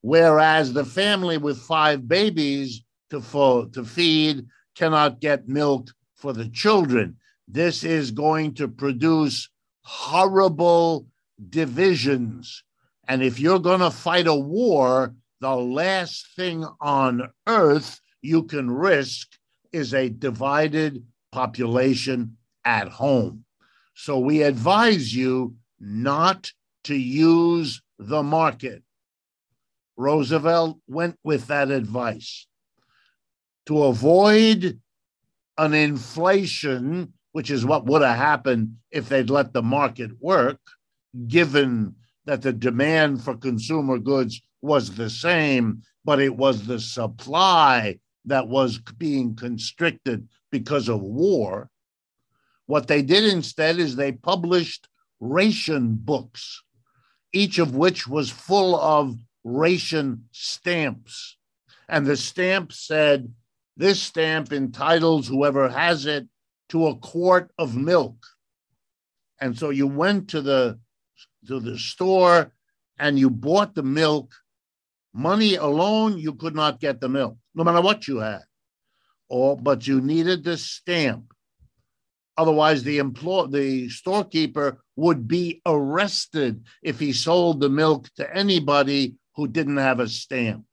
whereas 0.05 0.75
the 0.75 0.85
family 0.85 1.39
with 1.39 1.59
five 1.59 2.07
babies 2.07 2.85
to, 3.09 3.23
fo- 3.23 3.65
to 3.65 3.83
feed 3.83 4.45
cannot 4.75 5.19
get 5.19 5.49
milk 5.49 5.91
for 6.15 6.35
the 6.35 6.47
children. 6.51 7.17
This 7.49 7.85
is 7.85 8.11
going 8.11 8.53
to 8.57 8.69
produce 8.69 9.49
horrible 9.81 11.07
divisions. 11.49 12.65
And 13.09 13.23
if 13.23 13.41
you're 13.41 13.59
going 13.59 13.81
to 13.81 13.91
fight 13.91 14.27
a 14.27 14.35
war, 14.35 15.15
the 15.41 15.57
last 15.57 16.27
thing 16.37 16.67
on 16.83 17.31
earth 17.47 17.99
you 18.21 18.43
can 18.43 18.71
risk 18.71 19.29
is 19.73 19.95
a 19.95 20.11
divided 20.11 21.03
population 21.33 22.37
at 22.67 22.89
home. 22.89 23.47
So 23.95 24.19
we 24.19 24.43
advise 24.43 25.17
you 25.17 25.55
not 25.81 26.53
to 26.85 26.95
use 26.95 27.81
the 27.99 28.23
market. 28.23 28.84
Roosevelt 29.97 30.79
went 30.87 31.17
with 31.23 31.47
that 31.47 31.71
advice 31.71 32.47
to 33.67 33.85
avoid 33.85 34.81
an 35.57 35.75
inflation, 35.75 37.13
which 37.33 37.51
is 37.51 37.65
what 37.65 37.87
would 37.87 38.03
have 38.03 38.17
happened 38.17 38.77
if 38.91 39.09
they'd 39.09 39.31
let 39.31 39.53
the 39.53 39.63
market 39.63 40.11
work 40.21 40.61
given 41.29 41.95
that 42.27 42.43
the 42.43 42.53
demand 42.53 43.23
for 43.23 43.37
consumer 43.37 43.99
goods 43.99 44.41
was 44.63 44.95
the 44.97 45.11
same, 45.11 45.83
but 46.05 46.21
it 46.21 46.37
was 46.37 46.67
the 46.67 46.81
supply 46.81 47.99
that 48.25 48.49
was 48.49 48.79
being 48.99 49.35
constricted 49.37 50.27
because 50.51 50.89
of 50.89 51.01
war. 51.01 51.71
What 52.67 52.89
they 52.89 53.03
did 53.03 53.25
instead 53.25 53.79
is 53.79 53.95
they 53.95 54.13
published 54.13 54.89
ration 55.21 55.95
books, 55.95 56.63
each 57.33 57.59
of 57.59 57.75
which 57.75 58.09
was 58.09 58.31
full 58.31 58.81
of 58.81 59.19
ration 59.45 60.25
stamps. 60.33 61.37
And 61.89 62.07
the 62.07 62.17
stamp 62.17 62.73
said, 62.73 63.33
This 63.77 64.03
stamp 64.03 64.53
entitles 64.53 65.29
whoever 65.29 65.69
has 65.69 66.07
it 66.07 66.27
to 66.71 66.87
a 66.87 66.97
quart 66.97 67.53
of 67.59 67.77
milk. 67.77 68.27
And 69.41 69.57
so 69.57 69.71
you 69.71 69.87
went 69.87 70.31
to 70.31 70.41
the 70.41 70.79
to 71.47 71.61
the 71.61 71.79
store 71.79 72.53
and 72.99 73.19
you 73.19 73.29
bought 73.29 73.75
the 73.75 73.83
milk, 73.83 74.33
money 75.13 75.57
alone, 75.57 76.17
you 76.19 76.33
could 76.35 76.55
not 76.55 76.81
get 76.81 77.01
the 77.01 77.09
milk, 77.09 77.37
no 77.55 77.65
matter 77.65 77.81
what 77.81 78.09
you 78.09 78.19
had. 78.19 78.43
Or, 79.29 79.57
but 79.57 79.87
you 79.87 80.01
needed 80.01 80.45
the 80.45 80.57
stamp. 80.57 81.33
Otherwise, 82.37 82.83
the 82.83 82.99
employ 82.99 83.47
the 83.47 83.89
storekeeper 83.89 84.83
would 84.97 85.29
be 85.29 85.61
arrested 85.67 86.65
if 86.83 86.99
he 86.99 87.13
sold 87.13 87.61
the 87.61 87.69
milk 87.69 88.09
to 88.17 88.37
anybody 88.37 89.15
who 89.37 89.49
didn't 89.49 89.77
have 89.77 90.01
a 90.01 90.09
stamp. 90.09 90.65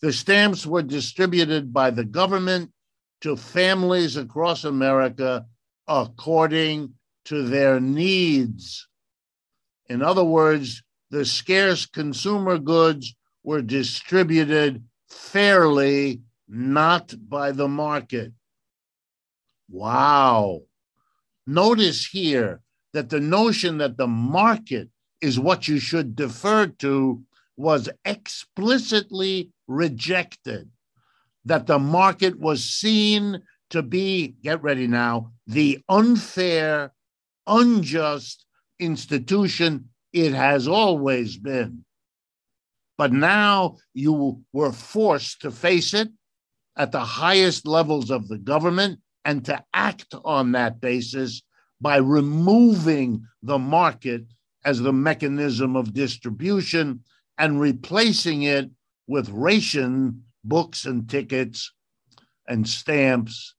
The 0.00 0.12
stamps 0.12 0.66
were 0.66 0.82
distributed 0.82 1.72
by 1.72 1.90
the 1.90 2.04
government 2.04 2.72
to 3.22 3.36
families 3.36 4.16
across 4.16 4.64
America 4.64 5.46
according 5.88 6.94
to 7.24 7.42
their 7.42 7.80
needs. 7.80 8.86
In 9.88 10.02
other 10.02 10.24
words, 10.24 10.82
the 11.10 11.24
scarce 11.24 11.86
consumer 11.86 12.58
goods 12.58 13.14
were 13.42 13.62
distributed 13.62 14.84
fairly, 15.08 16.20
not 16.48 17.14
by 17.28 17.52
the 17.52 17.68
market. 17.68 18.32
Wow. 19.70 20.62
Notice 21.46 22.06
here 22.06 22.60
that 22.92 23.10
the 23.10 23.20
notion 23.20 23.78
that 23.78 23.96
the 23.96 24.06
market 24.06 24.88
is 25.20 25.38
what 25.38 25.68
you 25.68 25.78
should 25.78 26.16
defer 26.16 26.66
to 26.66 27.22
was 27.56 27.88
explicitly 28.04 29.50
rejected. 29.68 30.70
That 31.44 31.66
the 31.66 31.78
market 31.78 32.38
was 32.38 32.64
seen 32.64 33.42
to 33.70 33.82
be, 33.82 34.36
get 34.42 34.62
ready 34.62 34.86
now, 34.86 35.32
the 35.46 35.80
unfair, 35.88 36.92
unjust, 37.46 38.46
institution 38.78 39.88
it 40.12 40.32
has 40.32 40.68
always 40.68 41.36
been. 41.36 41.84
But 42.96 43.12
now 43.12 43.76
you 43.92 44.42
were 44.52 44.72
forced 44.72 45.42
to 45.42 45.50
face 45.50 45.92
it 45.92 46.08
at 46.76 46.92
the 46.92 47.00
highest 47.00 47.66
levels 47.66 48.10
of 48.10 48.28
the 48.28 48.38
government 48.38 49.00
and 49.24 49.44
to 49.46 49.62
act 49.74 50.14
on 50.24 50.52
that 50.52 50.80
basis 50.80 51.42
by 51.80 51.96
removing 51.96 53.26
the 53.42 53.58
market 53.58 54.24
as 54.64 54.80
the 54.80 54.92
mechanism 54.92 55.76
of 55.76 55.92
distribution 55.92 57.00
and 57.38 57.60
replacing 57.60 58.42
it 58.42 58.70
with 59.06 59.28
ration 59.30 60.24
books 60.44 60.84
and 60.84 61.08
tickets 61.08 61.72
and 62.48 62.68
stamps 62.68 63.54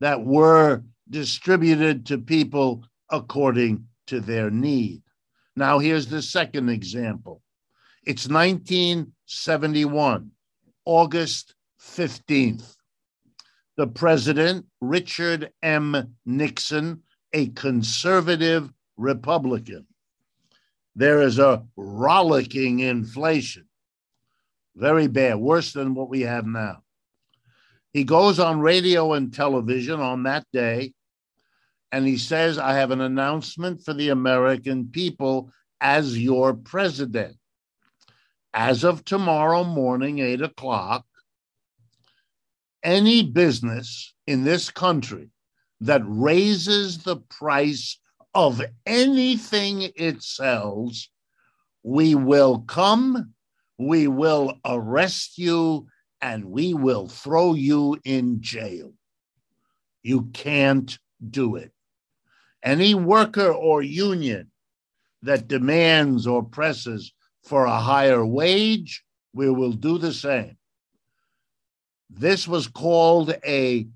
that 0.00 0.24
were 0.24 0.82
distributed 1.10 2.06
to 2.06 2.18
people 2.18 2.84
according 3.10 3.86
to 4.06 4.20
their 4.20 4.50
need. 4.50 5.02
Now, 5.56 5.78
here's 5.78 6.06
the 6.06 6.22
second 6.22 6.68
example 6.68 7.42
it's 8.04 8.28
1971, 8.28 10.30
August 10.84 11.54
15th. 11.80 12.74
The 13.76 13.86
president, 13.86 14.66
Richard 14.80 15.52
M. 15.62 16.16
Nixon, 16.24 17.02
a 17.32 17.48
conservative 17.48 18.72
Republican. 18.96 19.86
There 20.98 21.22
is 21.22 21.38
a 21.38 21.62
rollicking 21.76 22.80
inflation, 22.80 23.68
very 24.74 25.06
bad, 25.06 25.36
worse 25.36 25.72
than 25.72 25.94
what 25.94 26.08
we 26.08 26.22
have 26.22 26.44
now. 26.44 26.82
He 27.92 28.02
goes 28.02 28.40
on 28.40 28.58
radio 28.58 29.12
and 29.12 29.32
television 29.32 30.00
on 30.00 30.24
that 30.24 30.44
day 30.52 30.94
and 31.92 32.04
he 32.04 32.18
says, 32.18 32.58
I 32.58 32.74
have 32.74 32.90
an 32.90 33.00
announcement 33.00 33.84
for 33.84 33.94
the 33.94 34.08
American 34.08 34.88
people 34.88 35.52
as 35.80 36.18
your 36.18 36.52
president. 36.52 37.36
As 38.52 38.82
of 38.82 39.04
tomorrow 39.04 39.62
morning, 39.62 40.18
eight 40.18 40.42
o'clock, 40.42 41.06
any 42.82 43.22
business 43.22 44.14
in 44.26 44.42
this 44.42 44.68
country 44.68 45.30
that 45.80 46.02
raises 46.04 47.04
the 47.04 47.18
price 47.18 48.00
of 48.34 48.62
anything 48.86 49.90
it 49.96 50.22
sells, 50.22 51.08
we 51.82 52.14
will 52.14 52.60
come, 52.60 53.34
we 53.78 54.08
will 54.08 54.58
arrest 54.64 55.38
you, 55.38 55.86
and 56.20 56.44
we 56.44 56.74
will 56.74 57.08
throw 57.08 57.54
you 57.54 57.98
in 58.04 58.40
jail. 58.40 58.92
You 60.02 60.24
can't 60.32 60.98
do 61.30 61.56
it. 61.56 61.72
Any 62.62 62.94
worker 62.94 63.52
or 63.52 63.82
union 63.82 64.50
that 65.22 65.48
demands 65.48 66.26
or 66.26 66.42
presses 66.42 67.12
for 67.44 67.64
a 67.64 67.78
higher 67.78 68.24
wage, 68.24 69.04
we 69.32 69.50
will 69.50 69.72
do 69.72 69.98
the 69.98 70.12
same. 70.12 70.56
This 72.10 72.48
was 72.48 72.66
called 72.66 73.34
a 73.44 73.86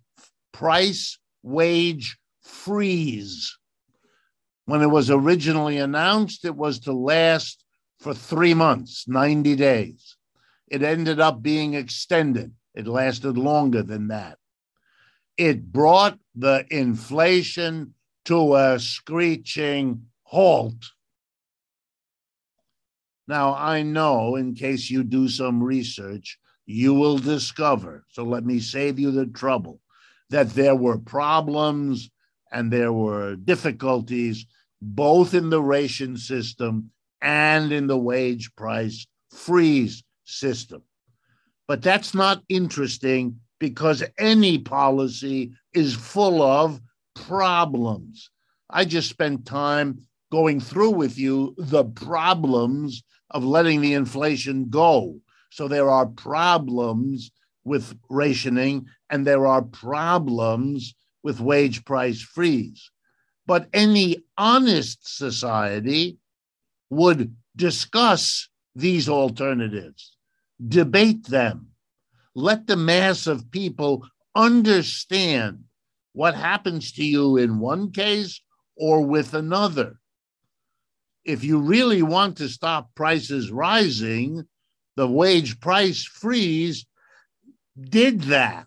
price 0.52 1.18
wage 1.42 2.18
freeze. 2.42 3.58
When 4.64 4.82
it 4.82 4.90
was 4.90 5.10
originally 5.10 5.78
announced, 5.78 6.44
it 6.44 6.56
was 6.56 6.80
to 6.80 6.92
last 6.92 7.64
for 7.98 8.14
three 8.14 8.54
months, 8.54 9.06
90 9.08 9.56
days. 9.56 10.16
It 10.68 10.82
ended 10.82 11.20
up 11.20 11.42
being 11.42 11.74
extended, 11.74 12.52
it 12.74 12.86
lasted 12.86 13.36
longer 13.36 13.82
than 13.82 14.08
that. 14.08 14.38
It 15.36 15.72
brought 15.72 16.18
the 16.34 16.64
inflation 16.70 17.94
to 18.26 18.54
a 18.54 18.78
screeching 18.78 20.06
halt. 20.22 20.92
Now, 23.26 23.54
I 23.54 23.82
know 23.82 24.36
in 24.36 24.54
case 24.54 24.90
you 24.90 25.04
do 25.04 25.28
some 25.28 25.62
research, 25.62 26.38
you 26.66 26.94
will 26.94 27.18
discover, 27.18 28.04
so 28.08 28.24
let 28.24 28.44
me 28.44 28.60
save 28.60 28.98
you 28.98 29.10
the 29.10 29.26
trouble, 29.26 29.80
that 30.30 30.50
there 30.50 30.76
were 30.76 30.98
problems 30.98 32.10
and 32.52 32.70
there 32.70 32.92
were 32.92 33.34
difficulties 33.34 34.46
both 34.80 35.32
in 35.32 35.50
the 35.50 35.62
ration 35.62 36.16
system 36.16 36.90
and 37.20 37.72
in 37.72 37.86
the 37.86 37.98
wage 37.98 38.54
price 38.56 39.06
freeze 39.30 40.02
system. 40.24 40.82
But 41.66 41.82
that's 41.82 42.14
not 42.14 42.42
interesting 42.48 43.40
because 43.58 44.02
any 44.18 44.58
policy 44.58 45.52
is 45.72 45.94
full 45.94 46.42
of 46.42 46.80
problems. 47.14 48.30
I 48.68 48.84
just 48.84 49.08
spent 49.08 49.46
time 49.46 50.00
going 50.30 50.60
through 50.60 50.90
with 50.90 51.18
you 51.18 51.54
the 51.58 51.84
problems 51.84 53.02
of 53.30 53.44
letting 53.44 53.80
the 53.80 53.94
inflation 53.94 54.68
go. 54.68 55.20
So 55.50 55.68
there 55.68 55.88
are 55.88 56.06
problems 56.06 57.30
with 57.64 57.96
rationing 58.10 58.86
and 59.10 59.26
there 59.26 59.46
are 59.46 59.62
problems 59.62 60.94
with 61.22 61.40
wage 61.40 61.84
price 61.84 62.20
freeze. 62.20 62.90
But 63.46 63.68
any 63.72 64.18
honest 64.38 65.16
society 65.16 66.18
would 66.90 67.34
discuss 67.56 68.48
these 68.74 69.08
alternatives, 69.08 70.16
debate 70.66 71.26
them, 71.26 71.68
let 72.34 72.66
the 72.66 72.76
mass 72.76 73.26
of 73.26 73.50
people 73.50 74.06
understand 74.34 75.64
what 76.12 76.34
happens 76.34 76.92
to 76.92 77.04
you 77.04 77.36
in 77.36 77.58
one 77.58 77.90
case 77.92 78.40
or 78.76 79.02
with 79.02 79.34
another. 79.34 79.98
If 81.24 81.44
you 81.44 81.58
really 81.58 82.02
want 82.02 82.38
to 82.38 82.48
stop 82.48 82.94
prices 82.94 83.50
rising, 83.50 84.46
the 84.96 85.08
wage 85.08 85.60
price 85.60 86.04
freeze 86.04 86.86
did 87.80 88.22
that. 88.22 88.66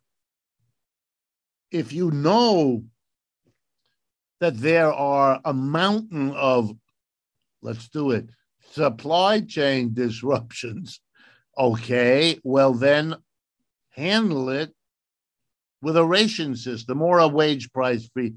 If 1.72 1.92
you 1.94 2.12
know 2.12 2.84
that 4.40 4.58
there 4.58 4.94
are 4.94 5.40
a 5.44 5.54
mountain 5.54 6.32
of, 6.32 6.72
let's 7.62 7.90
do 7.90 8.12
it, 8.12 8.30
supply 8.72 9.42
chain 9.42 9.94
disruptions, 9.94 11.00
okay, 11.58 12.40
well, 12.44 12.74
then 12.74 13.16
handle 13.92 14.50
it 14.50 14.74
with 15.82 15.98
a 15.98 16.06
ration 16.06 16.56
system 16.56 17.02
or 17.02 17.20
a 17.20 17.28
wage 17.28 17.72
price 17.72 18.08
free. 18.14 18.36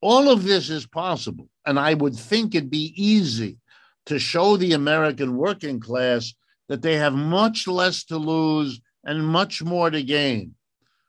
All 0.00 0.28
of 0.30 0.44
this 0.44 0.70
is 0.70 0.86
possible. 0.86 1.48
And 1.64 1.78
I 1.78 1.94
would 1.94 2.14
think 2.14 2.54
it'd 2.54 2.70
be 2.70 2.92
easy 2.96 3.58
to 4.06 4.18
show 4.18 4.56
the 4.56 4.72
American 4.72 5.36
working 5.36 5.80
class 5.80 6.34
that 6.68 6.82
they 6.82 6.96
have 6.96 7.14
much 7.14 7.66
less 7.66 8.04
to 8.04 8.16
lose 8.16 8.80
and 9.04 9.26
much 9.26 9.62
more 9.62 9.90
to 9.90 10.02
gain 10.02 10.55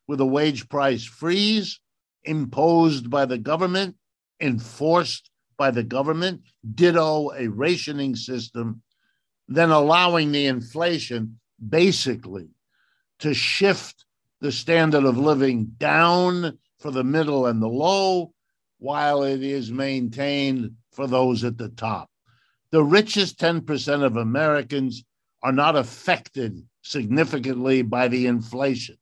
with 0.08 0.22
a 0.22 0.26
wage 0.26 0.68
price 0.70 1.04
freeze 1.04 1.80
imposed 2.24 3.10
by 3.10 3.26
the 3.26 3.38
government, 3.38 3.96
enforced 4.40 5.30
by 5.58 5.72
the 5.72 5.84
government, 5.84 6.42
ditto 6.76 7.32
a 7.36 7.48
rationing 7.48 8.16
system, 8.16 8.82
then 9.48 9.72
allowing 9.72 10.32
the 10.32 10.46
inflation 10.46 11.40
basically 11.70 12.50
to 13.20 13.34
shift 13.34 14.06
the 14.42 14.52
standard 14.52 15.04
of 15.04 15.18
living 15.18 15.66
down 15.78 16.58
for 16.80 16.92
the 16.92 17.04
middle 17.04 17.48
and 17.48 17.62
the 17.62 17.68
low, 17.68 18.32
while 18.80 19.24
it 19.24 19.42
is 19.42 19.72
maintained 19.72 20.72
for 20.92 21.08
those 21.08 21.44
at 21.44 21.58
the 21.58 21.70
top. 21.70 22.10
The 22.72 22.84
richest 22.84 23.40
10% 23.40 24.04
of 24.04 24.18
Americans 24.18 25.04
are 25.42 25.52
not 25.52 25.76
affected 25.76 26.64
significantly 26.84 27.82
by 27.82 28.08
the 28.08 28.28
inflation, 28.28 28.98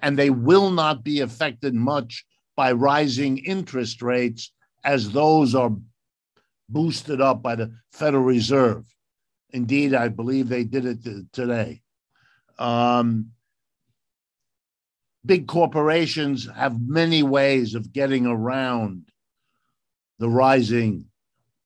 and 0.00 0.18
they 0.18 0.30
will 0.30 0.70
not 0.70 1.02
be 1.02 1.20
affected 1.20 1.74
much 1.74 2.24
by 2.56 2.72
rising 2.72 3.38
interest 3.38 4.02
rates 4.02 4.52
as 4.84 5.10
those 5.10 5.54
are 5.54 5.72
boosted 6.68 7.20
up 7.20 7.42
by 7.42 7.54
the 7.54 7.72
Federal 7.92 8.24
Reserve. 8.24 8.84
Indeed, 9.50 9.94
I 9.94 10.08
believe 10.08 10.48
they 10.48 10.64
did 10.64 10.84
it 10.84 11.32
today. 11.32 11.82
Um, 12.58 13.30
big 15.24 15.46
corporations 15.46 16.48
have 16.54 16.80
many 16.80 17.22
ways 17.22 17.74
of 17.74 17.92
getting 17.92 18.26
around 18.26 19.10
the 20.18 20.28
rising 20.28 21.06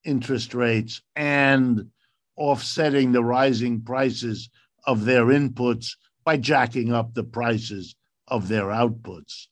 interest 0.05 0.55
rates 0.55 1.01
and 1.17 1.91
offsetting 2.37 3.13
the 3.13 3.25
rising 3.25 3.83
prices 3.83 4.51
of 4.87 5.05
their 5.05 5.27
inputs 5.27 5.93
by 6.25 6.37
jacking 6.37 6.93
up 6.93 7.15
the 7.15 7.25
prices 7.25 7.95
of 8.33 8.49
their 8.49 8.69
outputs. 8.69 9.49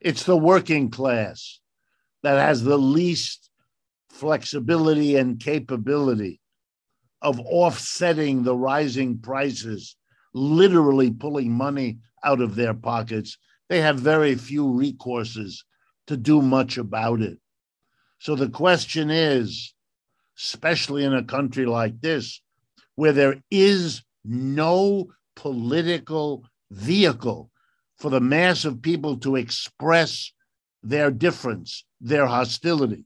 It's 0.00 0.24
the 0.24 0.36
working 0.36 0.90
class 0.90 1.60
that 2.24 2.40
has 2.40 2.64
the 2.64 2.76
least 2.76 3.50
flexibility 4.10 5.14
and 5.14 5.38
capability 5.38 6.40
of 7.22 7.38
offsetting 7.38 8.42
the 8.42 8.56
rising 8.56 9.20
prices, 9.20 9.94
literally 10.34 11.12
pulling 11.12 11.52
money 11.52 11.98
out 12.24 12.40
of 12.40 12.56
their 12.56 12.74
pockets. 12.74 13.38
They 13.68 13.80
have 13.80 14.00
very 14.00 14.34
few 14.34 14.64
recourses 14.64 15.58
to 16.08 16.16
do 16.16 16.42
much 16.42 16.78
about 16.78 17.20
it. 17.20 17.38
So 18.18 18.34
the 18.34 18.48
question 18.48 19.08
is, 19.08 19.72
especially 20.36 21.04
in 21.04 21.14
a 21.14 21.22
country 21.22 21.64
like 21.64 22.00
this, 22.00 22.42
where 22.96 23.12
there 23.12 23.40
is 23.52 24.02
no 24.24 25.12
political 25.36 26.44
vehicle 26.72 27.52
for 27.98 28.10
the 28.10 28.20
mass 28.20 28.64
of 28.64 28.82
people 28.82 29.18
to 29.18 29.36
express 29.36 30.32
their 30.82 31.10
difference, 31.10 31.84
their 32.00 32.26
hostility. 32.26 33.04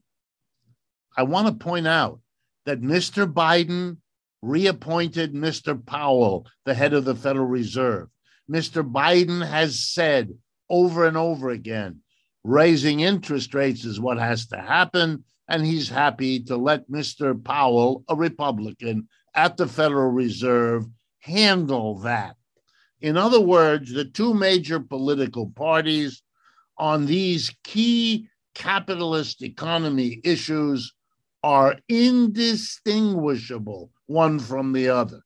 I 1.17 1.23
want 1.23 1.47
to 1.47 1.63
point 1.65 1.87
out 1.87 2.19
that 2.65 2.81
Mr. 2.81 3.31
Biden 3.31 3.97
reappointed 4.41 5.33
Mr. 5.33 5.85
Powell, 5.85 6.47
the 6.65 6.73
head 6.73 6.93
of 6.93 7.05
the 7.05 7.15
Federal 7.15 7.47
Reserve. 7.47 8.07
Mr. 8.49 8.89
Biden 8.89 9.45
has 9.45 9.83
said 9.83 10.33
over 10.69 11.05
and 11.05 11.17
over 11.17 11.49
again 11.49 12.01
raising 12.43 13.01
interest 13.01 13.53
rates 13.53 13.85
is 13.85 13.99
what 13.99 14.17
has 14.17 14.47
to 14.47 14.57
happen. 14.57 15.23
And 15.47 15.65
he's 15.65 15.89
happy 15.89 16.41
to 16.43 16.55
let 16.55 16.89
Mr. 16.89 17.41
Powell, 17.43 18.03
a 18.07 18.15
Republican 18.15 19.09
at 19.35 19.57
the 19.57 19.67
Federal 19.67 20.09
Reserve, 20.09 20.85
handle 21.19 21.99
that. 21.99 22.35
In 23.01 23.17
other 23.17 23.41
words, 23.41 23.91
the 23.91 24.05
two 24.05 24.33
major 24.33 24.79
political 24.79 25.49
parties 25.49 26.23
on 26.77 27.05
these 27.05 27.53
key 27.63 28.29
capitalist 28.53 29.41
economy 29.41 30.21
issues 30.23 30.93
are 31.43 31.75
indistinguishable 31.89 33.91
one 34.05 34.39
from 34.39 34.73
the 34.73 34.89
other. 34.89 35.21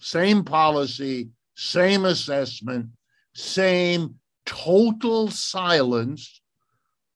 Same 0.00 0.44
policy, 0.44 1.30
same 1.54 2.04
assessment, 2.04 2.88
same 3.34 4.16
total 4.44 5.30
silence 5.30 6.40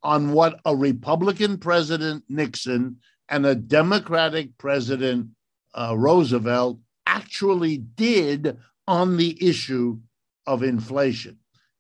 on 0.03 0.33
what 0.33 0.61
a 0.65 0.77
Republican 0.77 1.59
President 1.59 2.23
Nixon 2.29 2.99
and 3.29 3.47
a 3.47 3.55
Democratic 3.55 4.57
President 4.59 5.29
uh, 5.75 5.95
Roosevelt 5.97 6.79
actually 7.07 7.79
did 7.79 8.59
on 8.87 9.17
the 9.17 9.37
issue 9.47 9.99
of 10.47 10.63
inflation. 10.63 11.39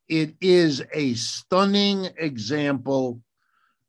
It 0.08 0.34
is 0.40 0.82
a 0.92 1.14
stunning 1.14 2.08
example 2.18 3.20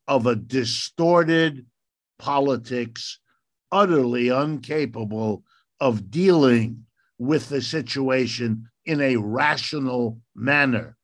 of 0.08 0.26
a 0.26 0.36
distorted 0.36 1.66
politics, 2.20 3.20
utterly 3.72 4.30
incapable 4.30 5.44
of 5.80 6.10
dealing 6.10 6.86
with 7.18 7.50
the 7.50 7.62
situation 7.62 8.70
in 8.86 9.02
a 9.02 9.18
rational 9.18 10.20
manner. 10.36 10.98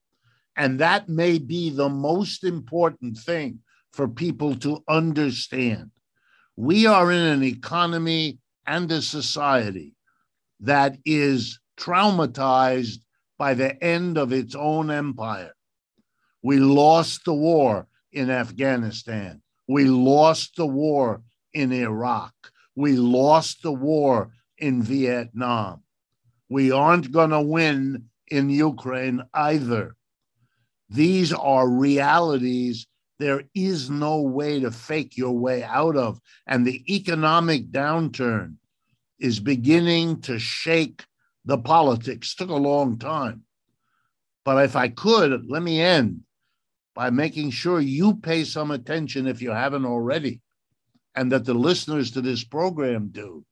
And 0.55 0.80
that 0.80 1.09
may 1.09 1.39
be 1.39 1.70
the 1.70 1.89
most 1.89 2.43
important 2.43 3.18
thing 3.18 3.59
for 3.93 4.07
people 4.07 4.55
to 4.57 4.84
understand. 4.88 5.91
We 6.55 6.86
are 6.86 7.12
in 7.12 7.22
an 7.22 7.43
economy 7.43 8.39
and 8.68 8.91
a 8.91 9.01
society 9.01 9.95
that 10.59 10.97
is 11.05 11.59
traumatized 11.82 13.00
by 13.38 13.54
the 13.54 13.82
end 13.84 14.18
of 14.18 14.32
its 14.32 14.56
own 14.56 14.92
empire. 14.92 15.54
We 16.44 16.60
lost 16.60 17.26
the 17.26 17.34
war 17.34 17.88
in 18.12 18.30
Afghanistan. 18.30 19.42
We 19.68 19.86
lost 19.86 20.56
the 20.58 20.68
war 20.68 21.22
in 21.54 21.72
Iraq. 21.72 22.34
We 22.76 22.94
lost 22.94 23.64
the 23.64 23.72
war 23.72 24.32
in 24.58 24.84
Vietnam. 24.84 25.84
We 26.50 26.72
aren't 26.72 27.12
going 27.12 27.32
to 27.32 27.42
win 27.42 28.06
in 28.28 28.50
Ukraine 28.50 29.24
either. 29.34 29.96
These 30.90 31.34
are 31.34 31.70
realities 31.70 32.88
there 33.22 33.44
is 33.54 33.90
no 33.90 34.20
way 34.20 34.60
to 34.60 34.72
fake 34.72 35.16
your 35.16 35.38
way 35.38 35.64
out 35.64 35.96
of. 35.96 36.20
And 36.48 36.66
the 36.66 36.84
economic 36.94 37.70
downturn 37.72 38.56
is 39.20 39.40
beginning 39.40 40.22
to 40.22 40.40
shake 40.40 41.06
the 41.46 41.58
politics. 41.58 42.36
Took 42.36 42.50
a 42.50 42.56
long 42.56 42.98
time. 42.98 43.44
But 44.44 44.64
if 44.64 44.76
I 44.76 44.89
could, 44.89 45.50
let 45.50 45.62
me 45.62 45.82
end 45.82 46.22
by 46.96 47.10
making 47.10 47.52
sure 47.52 47.80
you 47.80 48.16
pay 48.16 48.44
some 48.44 48.72
attention 48.72 49.28
if 49.28 49.42
you 49.42 49.52
haven't 49.52 49.86
already, 49.86 50.42
and 51.16 51.32
that 51.32 51.46
the 51.46 51.54
listeners 51.54 52.12
to 52.12 52.22
this 52.22 52.44
program 52.44 53.10
do, 53.12 53.46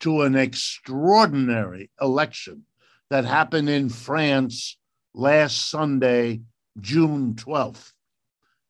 to 0.00 0.22
an 0.22 0.36
extraordinary 0.36 1.90
election 2.00 2.64
that 3.10 3.24
happened 3.24 3.68
in 3.68 3.88
France 3.88 4.76
last 5.14 5.70
Sunday, 5.70 6.40
June 6.80 7.34
12th. 7.34 7.92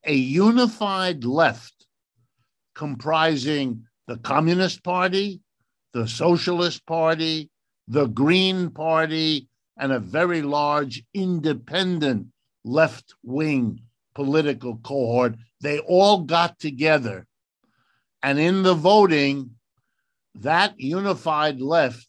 A 0.05 0.13
unified 0.13 1.23
left 1.23 1.87
comprising 2.75 3.85
the 4.07 4.17
Communist 4.17 4.83
Party, 4.83 5.41
the 5.93 6.07
Socialist 6.07 6.85
Party, 6.85 7.49
the 7.87 8.07
Green 8.07 8.69
Party, 8.69 9.47
and 9.77 9.91
a 9.91 9.99
very 9.99 10.41
large 10.41 11.03
independent 11.13 12.27
left 12.63 13.13
wing 13.23 13.81
political 14.13 14.77
cohort. 14.77 15.35
They 15.61 15.79
all 15.79 16.21
got 16.21 16.59
together. 16.59 17.27
And 18.23 18.39
in 18.39 18.63
the 18.63 18.73
voting, 18.73 19.51
that 20.35 20.79
unified 20.79 21.61
left 21.61 22.07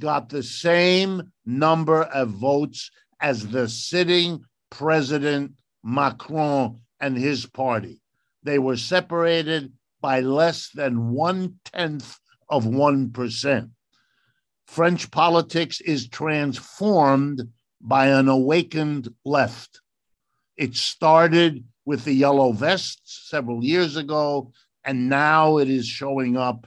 got 0.00 0.28
the 0.28 0.42
same 0.42 1.32
number 1.46 2.02
of 2.02 2.30
votes 2.30 2.90
as 3.20 3.46
the 3.48 3.68
sitting 3.68 4.44
president 4.70 5.52
Macron 5.82 6.80
and 7.00 7.16
his 7.16 7.46
party. 7.46 8.00
They 8.42 8.58
were 8.58 8.76
separated 8.76 9.72
by 10.00 10.20
less 10.20 10.70
than 10.70 11.10
one 11.10 11.60
tenth 11.64 12.18
of 12.48 12.64
1%. 12.64 13.70
French 14.74 15.08
politics 15.12 15.80
is 15.82 16.08
transformed 16.08 17.48
by 17.80 18.08
an 18.08 18.28
awakened 18.28 19.08
left. 19.24 19.80
It 20.56 20.74
started 20.74 21.62
with 21.84 22.02
the 22.02 22.12
yellow 22.12 22.50
vests 22.50 23.28
several 23.30 23.62
years 23.62 23.94
ago, 23.94 24.50
and 24.82 25.08
now 25.08 25.58
it 25.58 25.70
is 25.70 25.86
showing 25.86 26.36
up 26.36 26.66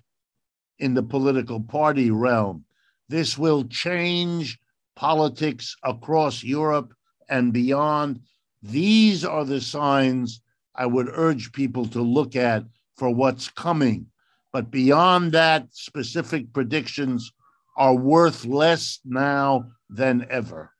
in 0.80 0.94
the 0.94 1.04
political 1.04 1.60
party 1.60 2.10
realm. 2.10 2.64
This 3.10 3.38
will 3.38 3.66
change 3.66 4.58
politics 4.96 5.76
across 5.84 6.46
Europe 6.46 6.94
and 7.28 7.52
beyond. 7.52 8.22
These 8.64 9.26
are 9.26 9.44
the 9.44 9.60
signs 9.60 10.40
I 10.74 10.86
would 10.86 11.10
urge 11.12 11.52
people 11.52 11.86
to 11.88 12.02
look 12.02 12.38
at 12.38 12.64
for 12.96 13.14
what's 13.14 13.50
coming. 13.50 14.06
But 14.54 14.72
beyond 14.72 15.34
that, 15.34 15.68
specific 15.74 16.54
predictions 16.54 17.34
are 17.78 17.96
worth 17.96 18.44
less 18.46 19.00
now 19.06 19.66
than 19.90 20.26
ever. 20.30 20.72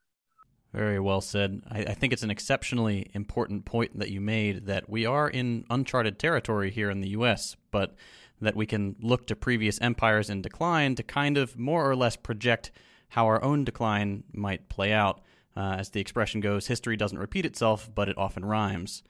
Very 0.74 1.00
well 1.00 1.22
said. 1.22 1.62
I, 1.72 1.80
I, 1.80 1.94
think 1.94 2.12
it's 2.12 2.24
an 2.24 2.30
exceptionally 2.30 3.10
important 3.14 3.66
point 3.66 3.98
that 3.98 4.12
you 4.12 4.20
made 4.20 4.66
that 4.66 4.90
we 4.90 5.06
are 5.06 5.30
in 5.30 5.66
uncharted 5.70 6.20
territory 6.20 6.70
here 6.72 6.90
in 6.90 7.02
the 7.02 7.10
U.S., 7.10 7.56
but 7.72 7.96
that 8.42 8.56
we 8.56 8.66
can 8.66 8.96
look 9.02 9.26
to 9.28 9.36
previous 9.36 9.80
empires 9.82 10.30
in 10.30 10.42
decline 10.42 10.96
to 10.96 11.04
kind 11.04 11.38
of 11.38 11.58
more 11.58 11.90
or 11.90 11.96
less 11.96 12.16
project 12.16 12.72
how 13.10 13.26
our 13.26 13.42
own 13.42 13.64
decline 13.64 14.24
might 14.34 14.70
play 14.70 14.92
out. 14.92 15.22
Uh, 15.56 15.78
as 15.80 15.90
the 15.90 16.02
expression 16.02 16.42
goes, 16.42 16.68
history 16.68 16.98
doesn't 16.98 17.18
repeat 17.18 17.46
itself, 17.46 17.90
but 17.96 18.10
it 18.10 18.18
often 18.18 18.46
rhymes. 18.46 19.02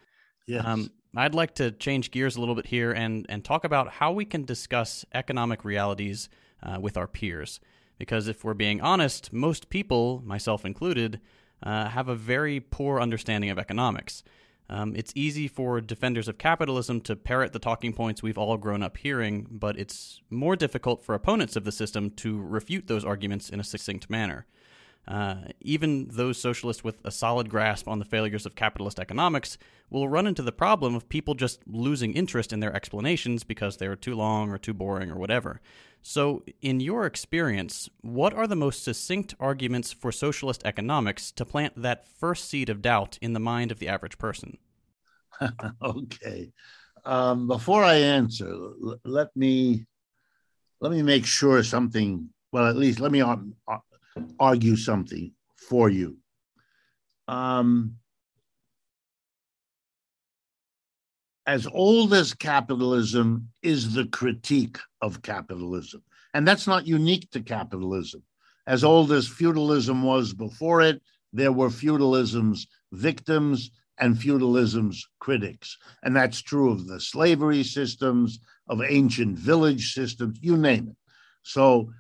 Yes. 0.47 0.63
Um, 0.65 0.91
I'd 1.15 1.35
like 1.35 1.55
to 1.55 1.71
change 1.71 2.11
gears 2.11 2.37
a 2.37 2.39
little 2.39 2.55
bit 2.55 2.67
here 2.67 2.91
and, 2.91 3.25
and 3.27 3.43
talk 3.43 3.65
about 3.65 3.89
how 3.89 4.11
we 4.11 4.23
can 4.23 4.45
discuss 4.45 5.03
economic 5.13 5.65
realities 5.65 6.29
uh, 6.63 6.79
with 6.79 6.95
our 6.95 7.07
peers. 7.07 7.59
Because 7.97 8.27
if 8.27 8.43
we're 8.43 8.53
being 8.53 8.81
honest, 8.81 9.33
most 9.33 9.69
people, 9.69 10.21
myself 10.25 10.65
included, 10.65 11.19
uh, 11.63 11.89
have 11.89 12.07
a 12.07 12.15
very 12.15 12.59
poor 12.59 12.99
understanding 12.99 13.49
of 13.49 13.57
economics. 13.57 14.23
Um, 14.69 14.95
it's 14.95 15.13
easy 15.15 15.47
for 15.47 15.79
defenders 15.79 16.27
of 16.27 16.37
capitalism 16.37 16.99
to 17.01 17.15
parrot 17.15 17.53
the 17.53 17.59
talking 17.59 17.93
points 17.93 18.21
we've 18.21 18.37
all 18.37 18.57
grown 18.57 18.83
up 18.83 18.97
hearing, 18.97 19.47
but 19.49 19.79
it's 19.79 20.21
more 20.29 20.55
difficult 20.55 21.01
for 21.03 21.15
opponents 21.15 21.55
of 21.55 21.63
the 21.63 21.71
system 21.71 22.09
to 22.11 22.39
refute 22.39 22.87
those 22.87 23.05
arguments 23.05 23.49
in 23.49 23.59
a 23.59 23.63
succinct 23.63 24.09
manner. 24.09 24.45
Uh, 25.07 25.35
even 25.61 26.07
those 26.09 26.37
socialists 26.37 26.83
with 26.83 26.97
a 27.05 27.11
solid 27.11 27.49
grasp 27.49 27.87
on 27.87 27.99
the 27.99 28.05
failures 28.05 28.45
of 28.45 28.55
capitalist 28.55 28.99
economics 28.99 29.57
will 29.89 30.09
run 30.09 30.27
into 30.27 30.41
the 30.41 30.51
problem 30.51 30.95
of 30.95 31.07
people 31.07 31.33
just 31.33 31.61
losing 31.65 32.13
interest 32.13 32.51
in 32.51 32.59
their 32.59 32.75
explanations 32.75 33.43
because 33.43 33.77
they're 33.77 33.95
too 33.95 34.15
long 34.15 34.51
or 34.51 34.57
too 34.57 34.73
boring 34.73 35.09
or 35.09 35.17
whatever. 35.17 35.61
So, 36.01 36.43
in 36.61 36.79
your 36.79 37.05
experience, 37.05 37.89
what 38.01 38.33
are 38.33 38.47
the 38.47 38.55
most 38.55 38.83
succinct 38.83 39.33
arguments 39.39 39.91
for 39.91 40.11
socialist 40.11 40.61
economics 40.65 41.31
to 41.33 41.45
plant 41.45 41.81
that 41.81 42.07
first 42.07 42.49
seed 42.49 42.69
of 42.69 42.81
doubt 42.81 43.17
in 43.21 43.33
the 43.33 43.39
mind 43.39 43.71
of 43.71 43.79
the 43.79 43.87
average 43.87 44.17
person? 44.17 44.57
okay. 45.81 46.51
Um, 47.05 47.47
before 47.47 47.83
I 47.83 47.95
answer, 47.95 48.53
let 49.03 49.35
me 49.35 49.85
let 50.81 50.91
me 50.91 51.01
make 51.01 51.25
sure 51.25 51.63
something. 51.63 52.29
Well, 52.51 52.67
at 52.67 52.75
least 52.77 52.99
let 52.99 53.11
me 53.11 53.21
ar- 53.21 53.41
argue 54.39 54.75
something 54.75 55.31
for 55.55 55.89
you. 55.89 56.17
Um, 57.27 57.95
as 61.45 61.65
old 61.67 62.13
as 62.13 62.33
capitalism 62.33 63.49
is 63.63 63.93
the 63.93 64.05
critique 64.05 64.77
of 65.01 65.21
capitalism. 65.21 66.03
And 66.33 66.47
that's 66.47 66.67
not 66.67 66.85
unique 66.85 67.31
to 67.31 67.41
capitalism. 67.41 68.21
As 68.67 68.83
old 68.83 69.11
as 69.13 69.27
feudalism 69.27 70.03
was 70.03 70.33
before 70.33 70.81
it, 70.81 71.01
there 71.31 71.53
were 71.53 71.69
feudalism's 71.69 72.67
victims 72.91 73.71
and 73.97 74.19
feudalism's 74.19 75.07
critics. 75.19 75.77
And 76.03 76.15
that's 76.15 76.41
true 76.41 76.71
of 76.71 76.87
the 76.87 76.99
slavery 76.99 77.63
systems, 77.63 78.39
of 78.67 78.81
ancient 78.81 79.39
village 79.39 79.93
systems, 79.93 80.37
you 80.41 80.57
name 80.57 80.89
it. 80.89 80.97
So 81.43 81.91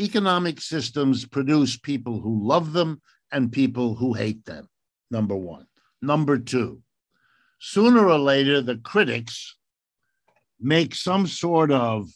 economic 0.00 0.60
systems 0.60 1.26
produce 1.26 1.76
people 1.76 2.20
who 2.20 2.46
love 2.46 2.72
them 2.72 3.00
and 3.32 3.52
people 3.52 3.94
who 3.94 4.14
hate 4.14 4.44
them, 4.44 4.68
number 5.10 5.36
one. 5.36 5.66
Number 6.02 6.38
two, 6.38 6.80
sooner 7.60 8.08
or 8.08 8.18
later, 8.18 8.60
the 8.60 8.76
critics 8.76 9.56
make 10.60 10.94
some 10.94 11.26
sort 11.26 11.70
of 11.70 12.08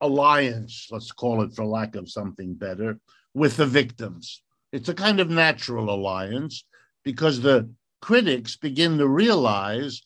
alliance, 0.00 0.88
let's 0.90 1.12
call 1.12 1.42
it 1.42 1.54
for 1.54 1.64
lack 1.64 1.96
of 1.96 2.10
something 2.10 2.54
better, 2.54 2.98
with 3.34 3.56
the 3.56 3.66
victims. 3.66 4.42
It's 4.72 4.88
a 4.88 4.94
kind 4.94 5.20
of 5.20 5.30
natural 5.30 5.90
alliance 5.90 6.64
because 7.04 7.40
the 7.40 7.70
critics 8.00 8.56
begin 8.56 8.98
to 8.98 9.08
realize 9.08 10.02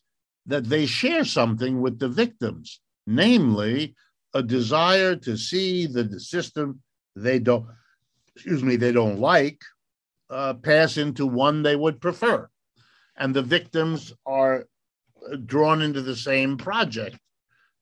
that 0.46 0.64
they 0.64 0.86
share 0.86 1.24
something 1.24 1.80
with 1.80 1.98
the 1.98 2.08
victims, 2.08 2.80
namely 3.06 3.94
a 4.34 4.42
desire 4.42 5.16
to 5.16 5.36
see 5.36 5.86
the 5.86 6.20
system 6.20 6.80
they 7.16 7.38
don't, 7.38 7.66
excuse 8.34 8.62
me, 8.62 8.76
they 8.76 8.92
don't 8.92 9.18
like, 9.18 9.60
uh, 10.30 10.54
pass 10.54 10.96
into 10.96 11.26
one 11.26 11.62
they 11.62 11.76
would 11.76 12.00
prefer 12.00 12.48
and 13.20 13.34
the 13.34 13.42
victims 13.42 14.12
are 14.26 14.66
drawn 15.44 15.82
into 15.82 16.00
the 16.00 16.16
same 16.16 16.56
project. 16.56 17.18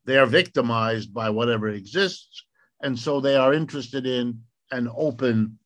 They 0.04 0.18
are 0.18 0.26
victimized 0.26 1.14
by 1.14 1.30
whatever 1.30 1.68
exists, 1.68 2.44
and 2.82 2.98
so 2.98 3.20
they 3.20 3.36
are 3.36 3.54
interested 3.54 4.04
in 4.04 4.42
and 4.72 4.88
open 4.94 5.58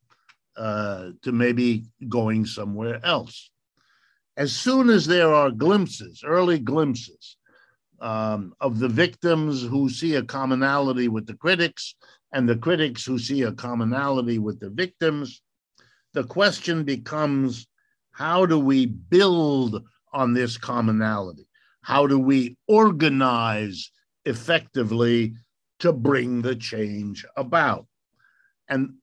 uh, 0.55 1.09
to 1.23 1.31
maybe 1.31 1.85
going 2.07 2.45
somewhere 2.45 3.03
else. 3.03 3.49
as 4.35 4.51
soon 4.51 4.89
as 4.89 5.05
there 5.05 5.31
are 5.31 5.51
glimpses, 5.51 6.23
early 6.25 6.57
glimpses 6.57 7.37
um, 8.03 8.53
of 8.59 8.79
the 8.79 8.89
victims 8.89 9.63
who 9.63 9.89
see 9.89 10.15
a 10.15 10.23
commonality 10.23 11.07
with 11.07 11.25
the 11.25 11.35
critics 11.35 11.95
and 12.33 12.47
the 12.47 12.57
critics 12.57 13.05
who 13.05 13.17
see 13.17 13.43
a 13.43 13.53
commonality 13.53 14.39
with 14.39 14.59
the 14.59 14.69
victims, 14.69 15.41
the 16.11 16.25
question 16.25 16.83
becomes 16.83 17.65
how 18.11 18.45
do 18.45 18.59
we 18.59 18.85
build 18.85 19.81
on 20.11 20.33
this 20.33 20.57
commonality? 20.57 21.47
How 21.81 22.05
do 22.05 22.19
we 22.19 22.57
organize 22.67 23.89
effectively 24.25 25.35
to 25.79 25.93
bring 25.93 26.41
the 26.41 26.55
change 26.55 27.25
about? 27.37 27.87
And 28.67 28.95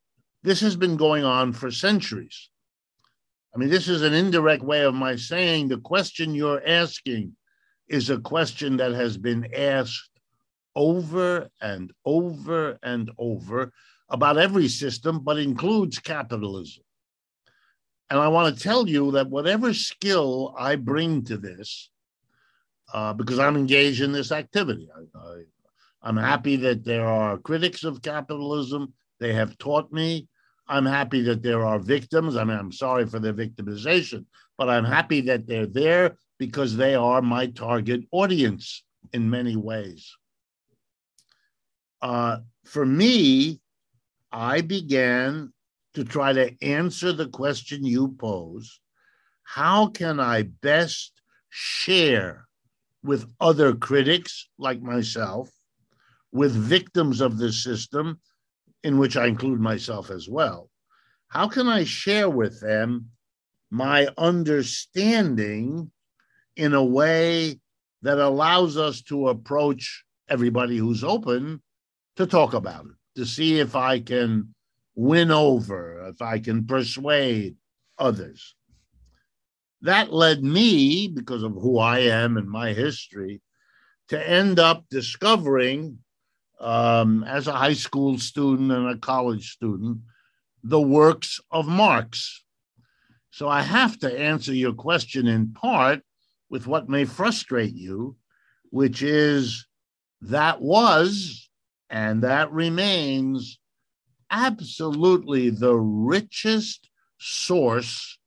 this 0.42 0.60
has 0.60 0.76
been 0.76 0.96
going 0.98 1.24
on 1.24 1.54
for 1.54 1.70
centuries. 1.70 2.50
I 3.54 3.58
mean, 3.58 3.70
this 3.70 3.88
is 3.88 4.02
an 4.02 4.12
indirect 4.12 4.62
way 4.62 4.82
of 4.82 4.94
my 4.94 5.16
saying 5.16 5.68
the 5.68 5.78
question 5.78 6.34
you're 6.34 6.62
asking 6.66 7.34
is 7.90 8.08
a 8.08 8.18
question 8.18 8.76
that 8.76 8.92
has 8.92 9.18
been 9.18 9.52
asked 9.54 10.10
over 10.76 11.50
and 11.60 11.92
over 12.04 12.78
and 12.82 13.10
over 13.18 13.72
about 14.08 14.38
every 14.38 14.68
system, 14.68 15.20
but 15.20 15.38
includes 15.38 15.98
capitalism. 15.98 16.84
And 18.08 18.18
I 18.18 18.28
want 18.28 18.56
to 18.56 18.62
tell 18.62 18.88
you 18.88 19.10
that 19.12 19.28
whatever 19.28 19.74
skill 19.74 20.54
I 20.56 20.76
bring 20.76 21.24
to 21.24 21.36
this, 21.36 21.90
uh, 22.94 23.12
because 23.12 23.38
I'm 23.38 23.56
engaged 23.56 24.02
in 24.02 24.12
this 24.12 24.32
activity, 24.32 24.88
I, 25.14 26.08
am 26.08 26.16
happy 26.16 26.56
that 26.56 26.84
there 26.84 27.06
are 27.06 27.38
critics 27.38 27.84
of 27.84 28.02
capitalism. 28.02 28.94
They 29.18 29.32
have 29.32 29.58
taught 29.58 29.92
me. 29.92 30.28
I'm 30.68 30.86
happy 30.86 31.22
that 31.22 31.42
there 31.42 31.64
are 31.64 31.78
victims. 31.80 32.36
I 32.36 32.44
mean, 32.44 32.56
I'm 32.56 32.72
sorry 32.72 33.06
for 33.06 33.18
their 33.18 33.34
victimization, 33.34 34.26
but 34.56 34.68
I'm 34.68 34.84
happy 34.84 35.20
that 35.22 35.46
they're 35.46 35.66
there 35.66 36.16
because 36.40 36.74
they 36.74 36.94
are 36.94 37.20
my 37.20 37.46
target 37.48 38.00
audience 38.12 38.82
in 39.12 39.28
many 39.28 39.56
ways. 39.56 40.16
Uh, 42.00 42.38
for 42.64 42.86
me, 42.86 43.60
I 44.32 44.62
began 44.62 45.52
to 45.92 46.02
try 46.02 46.32
to 46.32 46.56
answer 46.64 47.12
the 47.12 47.28
question 47.28 47.84
you 47.84 48.16
pose 48.18 48.80
how 49.42 49.88
can 49.88 50.18
I 50.18 50.42
best 50.42 51.12
share 51.50 52.46
with 53.02 53.30
other 53.38 53.74
critics 53.74 54.48
like 54.56 54.80
myself, 54.80 55.50
with 56.32 56.52
victims 56.54 57.20
of 57.20 57.36
the 57.36 57.52
system, 57.52 58.18
in 58.82 58.96
which 58.96 59.16
I 59.16 59.26
include 59.26 59.60
myself 59.60 60.08
as 60.10 60.26
well? 60.26 60.70
How 61.28 61.48
can 61.48 61.68
I 61.68 61.84
share 61.84 62.30
with 62.30 62.60
them 62.60 63.10
my 63.70 64.08
understanding 64.16 65.90
in 66.56 66.74
a 66.74 66.84
way 66.84 67.58
that 68.02 68.18
allows 68.18 68.76
us 68.76 69.02
to 69.02 69.28
approach 69.28 70.04
everybody 70.28 70.76
who's 70.76 71.04
open 71.04 71.62
to 72.16 72.26
talk 72.26 72.54
about 72.54 72.84
it, 72.84 73.18
to 73.18 73.26
see 73.26 73.60
if 73.60 73.76
I 73.76 74.00
can 74.00 74.54
win 74.94 75.30
over, 75.30 76.08
if 76.08 76.20
I 76.22 76.38
can 76.38 76.66
persuade 76.66 77.56
others. 77.98 78.54
That 79.82 80.12
led 80.12 80.42
me, 80.42 81.08
because 81.08 81.42
of 81.42 81.52
who 81.52 81.78
I 81.78 82.00
am 82.00 82.36
and 82.36 82.48
my 82.48 82.72
history, 82.72 83.40
to 84.08 84.28
end 84.28 84.58
up 84.58 84.84
discovering, 84.90 85.98
um, 86.60 87.24
as 87.24 87.46
a 87.46 87.52
high 87.52 87.74
school 87.74 88.18
student 88.18 88.70
and 88.70 88.88
a 88.88 88.98
college 88.98 89.52
student, 89.52 89.98
the 90.62 90.80
works 90.80 91.40
of 91.50 91.66
Marx. 91.66 92.44
So 93.30 93.48
I 93.48 93.62
have 93.62 93.98
to 94.00 94.18
answer 94.20 94.52
your 94.52 94.74
question 94.74 95.26
in 95.26 95.54
part 95.54 96.02
with 96.50 96.66
what 96.66 96.88
may 96.88 97.04
frustrate 97.04 97.74
you, 97.74 98.16
which 98.70 99.02
is 99.02 99.66
that 100.20 100.60
was 100.60 101.48
and 101.88 102.22
that 102.22 102.52
remains 102.52 103.58
absolutely 104.30 105.50
the 105.50 105.74
richest 105.74 106.88
source 107.18 108.18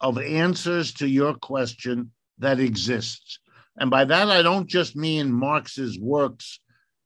of 0.00 0.18
answers 0.18 0.92
to 0.94 1.06
your 1.06 1.34
question 1.34 2.10
that 2.38 2.58
exists. 2.58 3.38
And 3.76 3.90
by 3.90 4.04
that, 4.04 4.28
I 4.28 4.42
don't 4.42 4.66
just 4.66 4.96
mean 4.96 5.32
Marx's 5.32 5.98
works 5.98 6.60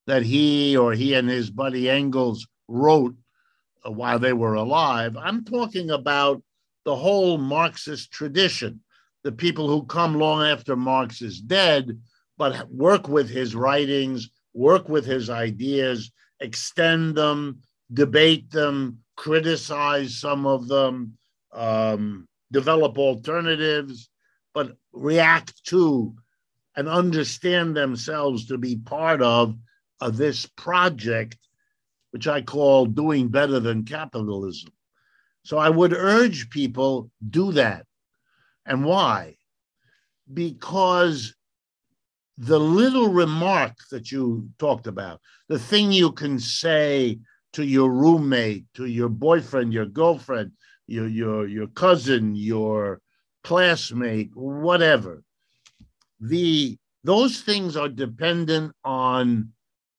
that 0.06 0.22
he 0.22 0.76
or 0.76 0.92
he 0.92 1.14
and 1.14 1.28
his 1.28 1.50
buddy 1.50 1.90
Engels 1.90 2.46
wrote 2.68 3.14
while 3.84 4.18
they 4.18 4.32
were 4.32 4.54
alive. 4.54 5.16
I'm 5.16 5.44
talking 5.44 5.90
about 5.90 6.42
the 6.84 6.96
whole 6.96 7.38
Marxist 7.38 8.10
tradition, 8.10 8.80
the 9.26 9.32
people 9.32 9.66
who 9.66 9.82
come 9.82 10.14
long 10.14 10.46
after 10.46 10.76
Marx 10.76 11.20
is 11.20 11.40
dead, 11.40 12.00
but 12.38 12.70
work 12.70 13.08
with 13.08 13.28
his 13.28 13.56
writings, 13.56 14.30
work 14.54 14.88
with 14.88 15.04
his 15.04 15.28
ideas, 15.28 16.12
extend 16.38 17.16
them, 17.16 17.60
debate 17.92 18.52
them, 18.52 19.00
criticize 19.16 20.16
some 20.16 20.46
of 20.46 20.68
them, 20.68 21.18
um, 21.52 22.28
develop 22.52 22.98
alternatives, 22.98 24.08
but 24.54 24.76
react 24.92 25.64
to 25.64 26.14
and 26.76 26.88
understand 26.88 27.76
themselves 27.76 28.46
to 28.46 28.58
be 28.58 28.76
part 28.76 29.22
of, 29.22 29.56
of 30.00 30.16
this 30.16 30.46
project, 30.46 31.36
which 32.12 32.28
I 32.28 32.42
call 32.42 32.86
doing 32.86 33.26
better 33.26 33.58
than 33.58 33.86
capitalism. 33.86 34.70
So 35.42 35.58
I 35.58 35.68
would 35.68 35.92
urge 35.92 36.48
people 36.48 37.10
do 37.28 37.50
that. 37.54 37.85
And 38.66 38.84
why? 38.84 39.36
Because 40.32 41.34
the 42.36 42.58
little 42.58 43.08
remark 43.08 43.72
that 43.90 44.12
you 44.12 44.48
talked 44.58 44.86
about, 44.86 45.20
the 45.48 45.58
thing 45.58 45.92
you 45.92 46.12
can 46.12 46.38
say 46.38 47.18
to 47.52 47.64
your 47.64 47.90
roommate, 47.90 48.66
to 48.74 48.86
your 48.86 49.08
boyfriend, 49.08 49.72
your 49.72 49.86
girlfriend, 49.86 50.52
your 50.86 51.06
your 51.08 51.46
your 51.46 51.68
cousin, 51.68 52.34
your 52.34 53.00
classmate, 53.44 54.30
whatever. 54.34 55.22
The 56.20 56.76
those 57.04 57.40
things 57.40 57.76
are 57.76 57.88
dependent 57.88 58.74
on 58.84 59.52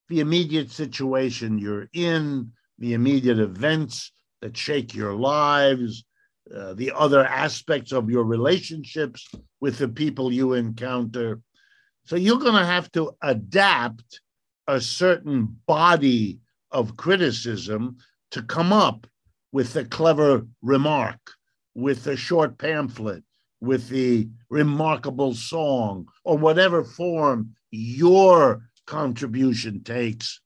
the 0.08 0.20
immediate 0.20 0.70
situation 0.70 1.58
you're 1.58 1.88
in, 1.92 2.52
the 2.78 2.94
immediate 2.94 3.38
events 3.38 4.12
that 4.40 4.56
shake 4.56 4.94
your 4.94 5.14
lives, 5.14 6.04
uh, 6.54 6.74
the 6.74 6.92
other 6.94 7.24
aspects 7.24 7.92
of 7.92 8.10
your 8.10 8.24
relationships 8.24 9.28
with 9.60 9.78
the 9.78 9.88
people 9.88 10.32
you 10.32 10.54
encounter. 10.54 11.40
So 12.04 12.16
you're 12.16 12.38
going 12.38 12.54
to 12.54 12.64
have 12.64 12.90
to 12.92 13.12
adapt 13.22 14.20
a 14.66 14.80
certain 14.80 15.58
body 15.66 16.40
of 16.70 16.96
criticism 16.96 17.98
to 18.30 18.42
come 18.42 18.72
up 18.72 19.06
with 19.52 19.72
the 19.72 19.84
clever 19.84 20.46
remark, 20.62 21.18
with 21.74 22.04
the 22.04 22.16
short 22.16 22.58
pamphlet, 22.58 23.24
with 23.60 23.88
the 23.88 24.28
remarkable 24.50 25.34
song, 25.34 26.06
or 26.24 26.38
whatever 26.38 26.84
form 26.84 27.54
your 27.70 28.62
contribution 28.86 29.82
takes. 29.82 30.40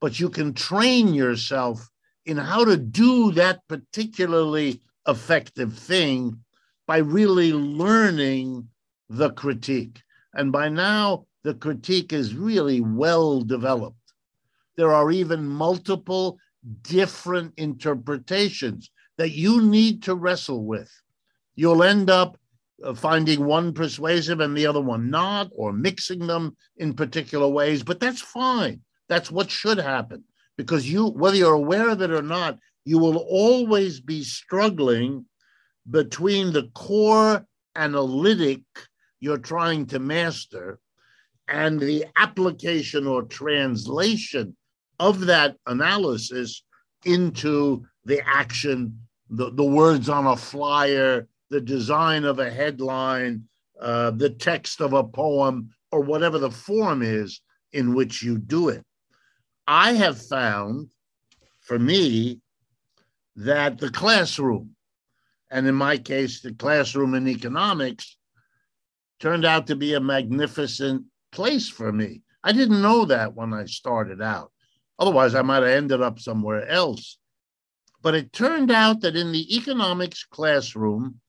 But 0.00 0.20
you 0.20 0.28
can 0.28 0.52
train 0.54 1.14
yourself 1.14 1.88
in 2.26 2.36
how 2.36 2.64
to 2.64 2.76
do 2.76 3.32
that 3.32 3.60
particularly 3.68 4.80
effective 5.06 5.76
thing 5.76 6.38
by 6.86 6.98
really 6.98 7.52
learning 7.52 8.68
the 9.08 9.30
critique. 9.30 10.02
And 10.34 10.50
by 10.50 10.68
now, 10.68 11.26
the 11.42 11.54
critique 11.54 12.12
is 12.12 12.34
really 12.34 12.80
well 12.80 13.40
developed 13.40 13.96
there 14.76 14.92
are 14.92 15.10
even 15.10 15.46
multiple 15.46 16.38
different 16.82 17.54
interpretations 17.56 18.90
that 19.16 19.30
you 19.30 19.62
need 19.62 20.02
to 20.04 20.14
wrestle 20.14 20.64
with. 20.64 20.90
You'll 21.54 21.82
end 21.82 22.10
up 22.10 22.36
uh, 22.82 22.94
finding 22.94 23.44
one 23.44 23.72
persuasive 23.72 24.40
and 24.40 24.56
the 24.56 24.66
other 24.66 24.80
one 24.80 25.10
not, 25.10 25.50
or 25.52 25.72
mixing 25.72 26.26
them 26.26 26.56
in 26.76 26.94
particular 26.94 27.46
ways, 27.46 27.82
but 27.82 28.00
that's 28.00 28.20
fine. 28.20 28.80
That's 29.08 29.30
what 29.30 29.50
should 29.50 29.78
happen 29.78 30.24
because 30.56 30.90
you, 30.90 31.06
whether 31.08 31.36
you're 31.36 31.54
aware 31.54 31.90
of 31.90 32.02
it 32.02 32.10
or 32.10 32.22
not, 32.22 32.58
you 32.84 32.98
will 32.98 33.18
always 33.18 34.00
be 34.00 34.22
struggling 34.22 35.24
between 35.90 36.52
the 36.52 36.70
core 36.74 37.46
analytic 37.76 38.62
you're 39.20 39.38
trying 39.38 39.86
to 39.86 39.98
master 39.98 40.78
and 41.48 41.80
the 41.80 42.04
application 42.16 43.06
or 43.06 43.22
translation 43.22 44.56
of 44.98 45.20
that 45.20 45.56
analysis 45.66 46.62
into 47.04 47.84
the 48.04 48.20
action, 48.26 48.98
the, 49.30 49.50
the 49.52 49.64
words 49.64 50.08
on 50.08 50.26
a 50.26 50.36
flyer, 50.36 51.26
the 51.50 51.60
design 51.60 52.24
of 52.24 52.38
a 52.38 52.50
headline, 52.50 53.44
uh, 53.80 54.10
the 54.12 54.30
text 54.30 54.80
of 54.80 54.92
a 54.92 55.04
poem, 55.04 55.70
or 55.90 56.00
whatever 56.00 56.38
the 56.38 56.50
form 56.50 57.02
is 57.02 57.40
in 57.72 57.94
which 57.94 58.22
you 58.22 58.38
do 58.38 58.68
it. 58.68 58.84
I 59.66 59.92
have 59.92 60.20
found, 60.20 60.88
for 61.60 61.78
me, 61.78 62.40
that 63.36 63.78
the 63.78 63.90
classroom, 63.90 64.76
and 65.50 65.66
in 65.66 65.74
my 65.74 65.98
case, 65.98 66.40
the 66.40 66.52
classroom 66.54 67.14
in 67.14 67.28
economics, 67.28 68.16
turned 69.20 69.44
out 69.44 69.66
to 69.68 69.76
be 69.76 69.94
a 69.94 70.00
magnificent 70.00 71.04
place 71.32 71.68
for 71.68 71.92
me. 71.92 72.22
I 72.42 72.52
didn't 72.52 72.82
know 72.82 73.04
that 73.06 73.34
when 73.34 73.54
I 73.54 73.64
started 73.64 74.20
out. 74.20 74.52
Otherwise, 74.98 75.34
I 75.34 75.42
might 75.42 75.62
have 75.62 75.72
ended 75.72 76.00
up 76.00 76.18
somewhere 76.18 76.68
else. 76.68 77.18
But 78.02 78.14
it 78.14 78.32
turned 78.32 78.70
out 78.70 79.00
that 79.00 79.16
in 79.16 79.32
the 79.32 79.56
economics 79.56 80.24
classroom, 80.24 81.20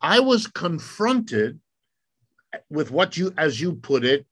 I 0.00 0.20
was 0.20 0.46
confronted 0.46 1.60
with 2.70 2.90
what 2.90 3.16
you, 3.16 3.32
as 3.36 3.60
you 3.60 3.74
put 3.74 4.04
it, 4.04 4.26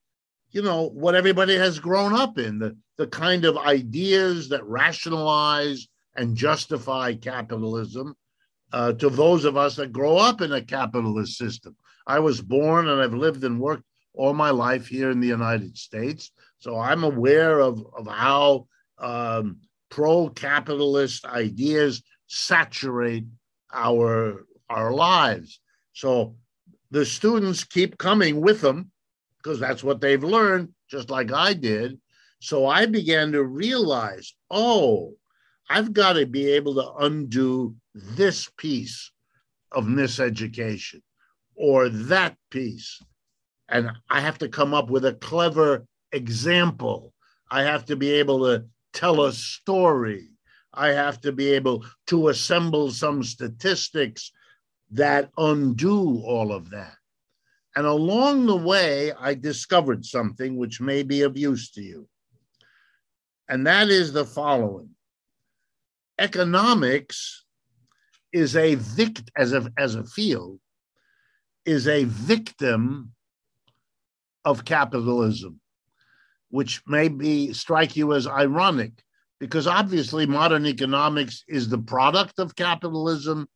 you 0.51 0.63
know, 0.63 0.89
what 0.89 1.15
everybody 1.15 1.55
has 1.57 1.79
grown 1.79 2.15
up 2.15 2.39
in 2.39 2.59
the, 2.59 2.77
the 2.97 3.07
kind 3.07 3.45
of 3.45 3.57
ideas 3.59 4.49
that 4.51 4.65
rationalize 4.65 5.89
and 6.17 6.37
justify 6.37 7.15
capitalism 7.15 8.15
uh, 8.73 8.93
to 8.95 9.11
those 9.11 9.45
of 9.45 9.57
us 9.57 9.77
that 9.77 9.93
grow 9.93 10.17
up 10.17 10.41
in 10.41 10.53
a 10.53 10.63
capitalist 10.63 11.37
system. 11.37 11.77
I 12.07 12.19
was 12.19 12.41
born 12.41 12.89
and 12.89 13.01
I've 13.01 13.15
lived 13.15 13.45
and 13.45 13.61
worked 13.61 13.85
all 14.15 14.35
my 14.35 14.51
life 14.51 14.87
here 14.87 15.11
in 15.11 15.21
the 15.21 15.29
United 15.29 15.77
States. 15.77 16.31
So 16.59 16.79
I'm 16.79 17.05
aware 17.05 17.61
of, 17.61 17.85
of 17.97 18.07
how 18.07 18.67
um, 18.99 19.59
pro 19.91 20.29
capitalist 20.29 21.25
ideas 21.25 22.03
saturate 22.27 23.27
our, 23.73 24.47
our 24.69 24.93
lives. 24.93 25.61
So 25.93 26.37
the 26.91 27.05
students 27.05 27.65
keep 27.65 27.99
coming 27.99 28.41
with 28.41 28.61
them 28.61 28.91
because 29.39 29.59
that's 29.59 29.83
what 29.83 30.01
they've 30.01 30.23
learned, 30.23 30.69
just 30.91 31.11
like 31.11 31.33
I 31.33 31.53
did. 31.55 31.99
So 32.41 32.67
I 32.67 32.87
began 32.87 33.33
to 33.33 33.43
realize 33.43 34.35
oh, 34.51 35.15
I've 35.73 35.95
got 35.95 36.15
to 36.15 36.27
be 36.27 36.51
able 36.51 36.75
to 36.75 37.07
undo 37.07 37.75
this 37.95 38.51
piece 38.59 39.11
of 39.71 39.85
miseducation 39.85 41.01
or 41.55 41.89
that 41.89 42.37
piece. 42.51 43.01
And 43.71 43.91
I 44.11 44.21
have 44.21 44.37
to 44.39 44.51
come 44.51 44.75
up 44.75 44.91
with 44.91 45.07
a 45.07 45.15
clever 45.15 45.87
example. 46.13 47.15
I 47.51 47.63
have 47.63 47.87
to 47.87 47.97
be 47.97 48.11
able 48.11 48.41
to 48.41 48.67
tell 48.93 49.23
a 49.23 49.33
story. 49.33 50.29
I 50.75 50.89
have 50.89 51.23
to 51.23 51.33
be 51.33 51.49
able 51.53 51.87
to 52.09 52.29
assemble 52.29 52.91
some 52.91 53.23
statistics 53.23 54.31
that 54.91 55.31
undo 55.39 56.23
all 56.23 56.53
of 56.53 56.69
that. 56.69 56.97
And 57.77 57.87
along 57.87 58.45
the 58.45 58.57
way, 58.57 59.15
I 59.19 59.33
discovered 59.33 60.05
something 60.05 60.59
which 60.59 60.83
may 60.83 61.03
be 61.03 61.23
of 61.23 61.39
use 61.39 61.71
to 61.71 61.83
you. 61.83 62.07
And 63.49 63.67
that 63.67 63.89
is 63.89 64.13
the 64.13 64.27
following 64.27 64.91
economics 66.23 67.45
is 68.33 68.57
a 68.57 68.77
vict 68.77 69.31
as 69.37 69.53
a, 69.53 69.71
as 69.77 69.97
a 69.97 70.05
field 70.05 70.61
is 71.67 71.89
a 71.89 72.05
victim 72.05 73.13
of 74.45 74.65
capitalism, 74.65 75.61
which 76.51 76.81
may 76.87 77.09
be 77.09 77.53
strike 77.53 77.97
you 77.97 78.15
as 78.15 78.27
ironic, 78.27 78.93
because 79.41 79.67
obviously 79.67 80.25
modern 80.25 80.65
economics 80.65 81.45
is 81.49 81.69
the 81.69 81.79
product 81.79 82.39
of 82.39 82.57
capitalism 82.57 83.49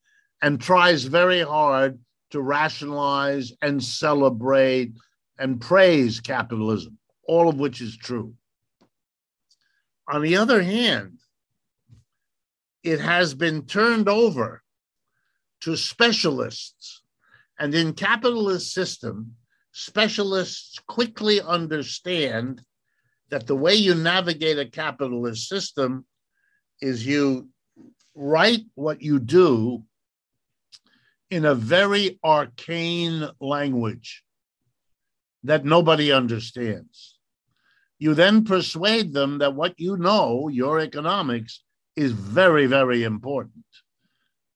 and 0.43 0.61
tries 0.61 1.05
very 1.05 1.41
hard 1.41 1.99
to 2.31 2.41
rationalize 2.41 3.53
and 3.63 3.83
celebrate 3.83 4.93
and 5.39 5.61
praise 5.61 6.21
capitalism, 6.21 6.99
all 7.29 7.49
of 7.49 7.59
which 7.59 7.81
is 7.81 7.97
true. 7.97 8.35
On 10.09 10.23
the 10.23 10.37
other 10.37 10.63
hand, 10.63 11.19
it 12.87 13.01
has 13.01 13.35
been 13.35 13.67
turned 13.67 14.09
over 14.09 14.63
to 15.61 15.77
specialists. 15.77 17.03
And 17.59 17.75
in 17.75 17.95
capitalist 17.95 18.73
system, 18.73 19.35
specialists 19.73 20.79
quickly 20.87 21.41
understand 21.41 22.63
that 23.31 23.49
the 23.49 23.57
way 23.57 23.75
you 23.75 23.97
navigate 23.97 24.59
a 24.59 24.71
capitalist 24.71 25.49
system 25.49 26.07
is 26.81 27.05
you 27.05 27.49
write 28.15 28.65
what 28.77 29.03
you 29.03 29.19
do 29.19 29.83
in 31.29 31.45
a 31.45 31.57
very 31.57 32.21
arcane 32.23 33.29
language 33.41 34.23
that 35.43 35.65
nobody 35.65 36.13
understands. 36.13 37.19
You 37.99 38.15
then 38.15 38.45
persuade 38.45 39.13
them 39.13 39.39
that 39.39 39.55
what 39.55 39.75
you 39.81 39.97
know, 39.97 40.47
your 40.47 40.79
economics, 40.79 41.65
is 41.97 42.13
very, 42.13 42.67
very 42.67 43.03
important. 43.03 43.65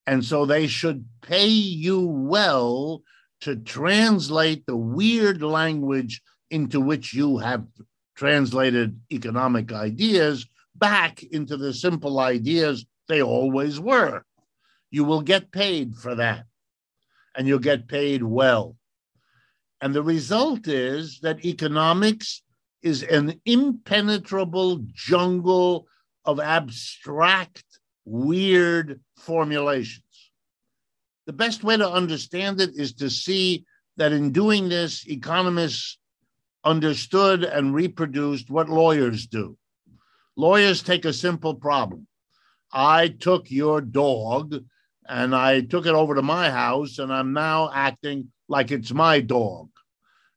And 0.06 0.24
so 0.24 0.44
they 0.44 0.66
should 0.66 1.04
pay 1.22 1.46
you 1.46 2.00
well 2.06 3.02
to 3.42 3.56
translate 3.56 4.66
the 4.66 4.76
weird 4.76 5.42
language 5.42 6.22
into 6.50 6.80
which 6.80 7.14
you 7.14 7.38
have 7.38 7.64
translated 8.16 9.00
economic 9.10 9.72
ideas 9.72 10.46
back 10.74 11.22
into 11.22 11.56
the 11.56 11.72
simple 11.72 12.20
ideas 12.20 12.84
they 13.08 13.22
always 13.22 13.80
were. 13.80 14.24
You 14.90 15.04
will 15.04 15.22
get 15.22 15.52
paid 15.52 15.94
for 15.96 16.14
that 16.16 16.44
and 17.36 17.46
you'll 17.46 17.58
get 17.60 17.88
paid 17.88 18.22
well. 18.22 18.76
And 19.80 19.94
the 19.94 20.02
result 20.02 20.68
is 20.68 21.20
that 21.22 21.44
economics 21.44 22.42
is 22.82 23.02
an 23.02 23.40
impenetrable 23.46 24.80
jungle 24.92 25.86
of 26.30 26.40
abstract, 26.40 27.64
weird 28.04 29.00
formulations. 29.16 30.04
The 31.26 31.32
best 31.32 31.62
way 31.62 31.76
to 31.76 31.88
understand 31.88 32.60
it 32.60 32.70
is 32.74 32.94
to 32.94 33.10
see 33.10 33.64
that 33.96 34.12
in 34.12 34.32
doing 34.32 34.68
this, 34.68 35.06
economists 35.06 35.98
understood 36.64 37.44
and 37.44 37.74
reproduced 37.74 38.50
what 38.50 38.68
lawyers 38.68 39.26
do. 39.26 39.56
Lawyers 40.36 40.82
take 40.82 41.04
a 41.04 41.12
simple 41.12 41.54
problem. 41.54 42.06
I 42.72 43.08
took 43.08 43.50
your 43.50 43.80
dog 43.80 44.54
and 45.08 45.34
I 45.34 45.60
took 45.62 45.86
it 45.86 45.94
over 45.94 46.14
to 46.14 46.22
my 46.22 46.50
house, 46.50 46.98
and 47.00 47.12
I'm 47.12 47.32
now 47.32 47.70
acting 47.74 48.30
like 48.48 48.70
it's 48.70 48.92
my 48.92 49.20
dog. 49.20 49.68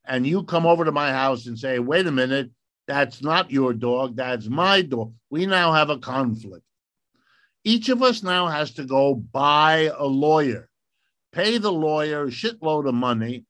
And 0.04 0.26
you 0.26 0.42
come 0.42 0.66
over 0.66 0.84
to 0.84 0.92
my 0.92 1.12
house 1.12 1.46
and 1.46 1.56
say, 1.56 1.78
wait 1.78 2.08
a 2.08 2.12
minute, 2.12 2.50
that's 2.86 3.22
not 3.22 3.50
your 3.50 3.72
dog, 3.72 4.16
that's 4.16 4.46
my 4.46 4.82
dog. 4.82 5.12
We 5.30 5.46
now 5.46 5.72
have 5.72 5.90
a 5.90 5.98
conflict. 5.98 6.64
Each 7.64 7.88
of 7.88 8.02
us 8.02 8.22
now 8.22 8.48
has 8.48 8.72
to 8.74 8.84
go 8.84 9.14
buy 9.14 9.90
a 9.96 10.04
lawyer, 10.04 10.68
pay 11.32 11.58
the 11.58 11.72
lawyer 11.72 12.24
a 12.24 12.30
shitload 12.30 12.86
of 12.88 12.94
money 12.94 13.44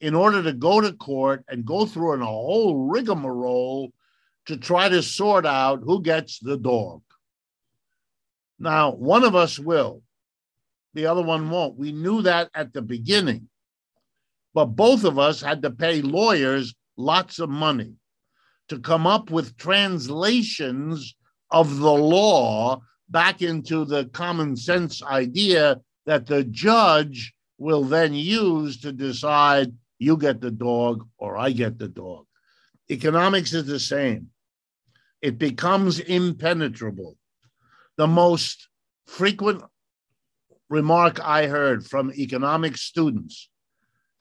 in 0.00 0.14
order 0.14 0.42
to 0.42 0.52
go 0.52 0.80
to 0.80 0.92
court 0.92 1.44
and 1.48 1.64
go 1.64 1.86
through 1.86 2.20
a 2.20 2.24
whole 2.24 2.88
rigmarole 2.88 3.92
to 4.46 4.56
try 4.56 4.88
to 4.88 5.02
sort 5.02 5.46
out 5.46 5.82
who 5.84 6.02
gets 6.02 6.38
the 6.40 6.56
dog. 6.56 7.02
Now, 8.58 8.92
one 8.92 9.22
of 9.24 9.36
us 9.36 9.58
will 9.58 10.02
the 10.94 11.06
other 11.06 11.22
one 11.22 11.50
won't. 11.50 11.76
We 11.76 11.92
knew 11.92 12.22
that 12.22 12.50
at 12.54 12.72
the 12.72 12.82
beginning. 12.82 13.48
But 14.54 14.66
both 14.66 15.04
of 15.04 15.18
us 15.18 15.40
had 15.40 15.62
to 15.62 15.70
pay 15.70 16.02
lawyers 16.02 16.74
lots 16.96 17.38
of 17.38 17.48
money 17.48 17.94
to 18.70 18.78
come 18.78 19.04
up 19.04 19.30
with 19.30 19.56
translations 19.56 21.16
of 21.50 21.78
the 21.80 21.92
law 21.92 22.80
back 23.08 23.42
into 23.42 23.84
the 23.84 24.04
common 24.12 24.56
sense 24.56 25.02
idea 25.02 25.80
that 26.06 26.24
the 26.24 26.44
judge 26.44 27.34
will 27.58 27.82
then 27.82 28.14
use 28.14 28.80
to 28.80 28.92
decide 28.92 29.72
you 29.98 30.16
get 30.16 30.40
the 30.40 30.52
dog 30.52 31.04
or 31.18 31.36
I 31.36 31.50
get 31.50 31.78
the 31.80 31.88
dog. 31.88 32.26
Economics 32.88 33.52
is 33.52 33.66
the 33.66 33.80
same, 33.80 34.28
it 35.20 35.36
becomes 35.36 35.98
impenetrable. 35.98 37.16
The 37.96 38.06
most 38.06 38.68
frequent 39.06 39.64
remark 40.68 41.18
I 41.20 41.48
heard 41.48 41.84
from 41.84 42.12
economic 42.12 42.76
students 42.76 43.50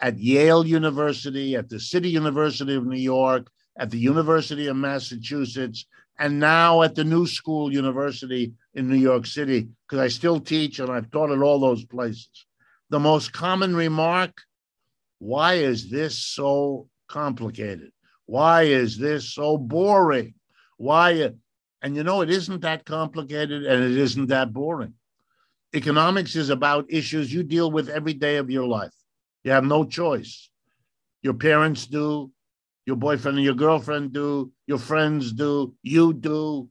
at 0.01 0.17
Yale 0.17 0.65
University, 0.65 1.55
at 1.55 1.69
the 1.69 1.79
City 1.79 2.09
University 2.09 2.73
of 2.73 2.87
New 2.87 2.97
York, 2.97 3.47
at 3.79 3.89
the 3.89 3.97
University 3.97 4.67
of 4.67 4.75
Massachusetts, 4.75 5.87
and 6.19 6.39
now 6.39 6.83
at 6.83 6.93
the 6.93 7.03
New 7.03 7.25
School 7.25 7.73
University 7.73 8.53
in 8.75 8.87
New 8.87 8.97
York 8.97 9.25
City, 9.25 9.69
because 9.87 9.99
I 9.99 10.09
still 10.09 10.39
teach 10.39 10.79
and 10.79 10.91
I've 10.91 11.09
taught 11.09 11.31
at 11.31 11.41
all 11.41 11.59
those 11.59 11.85
places. 11.85 12.45
The 12.89 12.99
most 12.99 13.33
common 13.33 13.75
remark 13.75 14.41
why 15.19 15.55
is 15.55 15.89
this 15.89 16.17
so 16.17 16.87
complicated? 17.07 17.91
Why 18.25 18.63
is 18.63 18.97
this 18.97 19.29
so 19.29 19.57
boring? 19.57 20.33
Why? 20.77 21.31
And 21.81 21.95
you 21.95 22.03
know, 22.03 22.21
it 22.21 22.29
isn't 22.29 22.61
that 22.61 22.85
complicated 22.85 23.65
and 23.65 23.83
it 23.83 23.97
isn't 23.97 24.27
that 24.27 24.53
boring. 24.53 24.93
Economics 25.75 26.35
is 26.35 26.49
about 26.49 26.91
issues 26.91 27.31
you 27.31 27.43
deal 27.43 27.69
with 27.69 27.89
every 27.89 28.13
day 28.13 28.37
of 28.37 28.49
your 28.49 28.65
life. 28.65 28.93
You 29.43 29.51
have 29.51 29.65
no 29.65 29.83
choice. 29.83 30.49
Your 31.21 31.33
parents 31.33 31.85
do, 31.85 32.31
your 32.89 32.95
boyfriend 32.95 33.37
and 33.37 33.45
your 33.45 33.53
girlfriend 33.53 34.11
do, 34.11 34.51
your 34.65 34.79
friends 34.79 35.31
do, 35.31 35.75
you 35.83 36.11
do. 36.11 36.67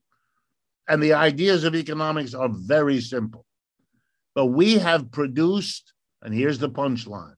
And 0.88 1.00
the 1.00 1.12
ideas 1.12 1.62
of 1.62 1.76
economics 1.76 2.34
are 2.34 2.48
very 2.48 3.00
simple. 3.00 3.46
But 4.34 4.46
we 4.46 4.78
have 4.78 5.12
produced, 5.12 5.92
and 6.20 6.34
here's 6.34 6.58
the 6.58 6.68
punchline 6.68 7.34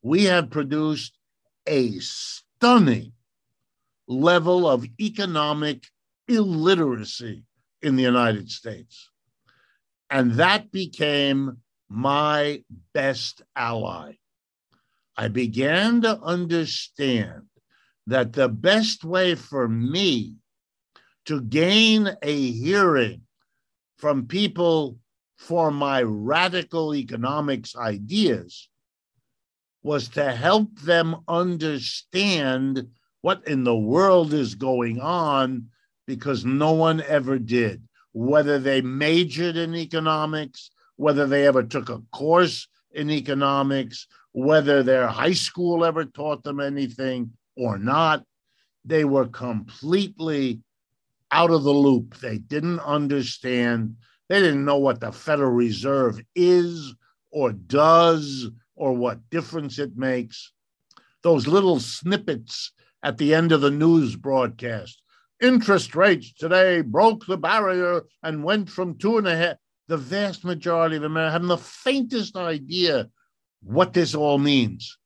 we 0.00 0.24
have 0.24 0.50
produced 0.50 1.18
a 1.66 1.98
stunning 1.98 3.12
level 4.08 4.66
of 4.68 4.86
economic 4.98 5.84
illiteracy 6.26 7.44
in 7.82 7.96
the 7.96 8.02
United 8.02 8.50
States. 8.50 9.10
And 10.08 10.32
that 10.34 10.70
became 10.70 11.58
my 11.90 12.64
best 12.94 13.42
ally. 13.54 14.12
I 15.14 15.28
began 15.28 16.00
to 16.02 16.18
understand 16.20 17.42
that 18.06 18.32
the 18.32 18.48
best 18.48 19.04
way 19.04 19.34
for 19.34 19.68
me 19.68 20.36
to 21.26 21.40
gain 21.40 22.10
a 22.22 22.50
hearing 22.50 23.22
from 23.98 24.26
people 24.26 24.98
for 25.38 25.70
my 25.70 26.02
radical 26.02 26.94
economics 26.94 27.76
ideas 27.76 28.68
was 29.82 30.08
to 30.08 30.32
help 30.32 30.68
them 30.80 31.16
understand 31.28 32.88
what 33.20 33.46
in 33.46 33.64
the 33.64 33.76
world 33.76 34.32
is 34.32 34.54
going 34.54 35.00
on 35.00 35.66
because 36.06 36.44
no 36.44 36.72
one 36.72 37.02
ever 37.02 37.38
did. 37.38 37.82
Whether 38.12 38.58
they 38.58 38.80
majored 38.80 39.56
in 39.56 39.74
economics, 39.74 40.70
whether 40.96 41.26
they 41.26 41.46
ever 41.46 41.62
took 41.62 41.88
a 41.88 42.02
course 42.12 42.68
in 42.92 43.10
economics, 43.10 44.06
whether 44.32 44.82
their 44.82 45.06
high 45.06 45.32
school 45.32 45.84
ever 45.84 46.04
taught 46.04 46.42
them 46.44 46.60
anything 46.60 47.32
or 47.56 47.78
not, 47.78 48.24
they 48.84 49.04
were 49.04 49.26
completely 49.26 50.60
out 51.30 51.50
of 51.50 51.62
the 51.64 51.72
loop. 51.72 52.16
They 52.18 52.38
didn't 52.38 52.80
understand. 52.80 53.96
They 54.28 54.40
didn't 54.40 54.64
know 54.64 54.78
what 54.78 55.00
the 55.00 55.12
Federal 55.12 55.50
Reserve 55.52 56.20
is 56.34 56.94
or 57.30 57.52
does 57.52 58.50
or 58.76 58.92
what 58.92 59.30
difference 59.30 59.78
it 59.78 59.96
makes. 59.96 60.52
Those 61.22 61.46
little 61.46 61.80
snippets 61.80 62.72
at 63.02 63.18
the 63.18 63.34
end 63.34 63.52
of 63.52 63.60
the 63.60 63.70
news 63.70 64.16
broadcast. 64.16 65.00
Interest 65.40 65.94
rates 65.94 66.32
today 66.32 66.80
broke 66.80 67.26
the 67.26 67.36
barrier 67.36 68.02
and 68.22 68.44
went 68.44 68.70
from 68.70 68.96
two 68.96 69.18
and 69.18 69.26
a 69.26 69.36
half. 69.36 69.56
The 69.88 69.96
vast 69.96 70.44
majority 70.44 70.96
of 70.96 71.02
Americans 71.02 71.32
haven't 71.32 71.48
the 71.48 71.58
faintest 71.58 72.36
idea 72.36 73.10
what 73.62 73.92
this 73.92 74.14
all 74.14 74.38
means. 74.38 74.96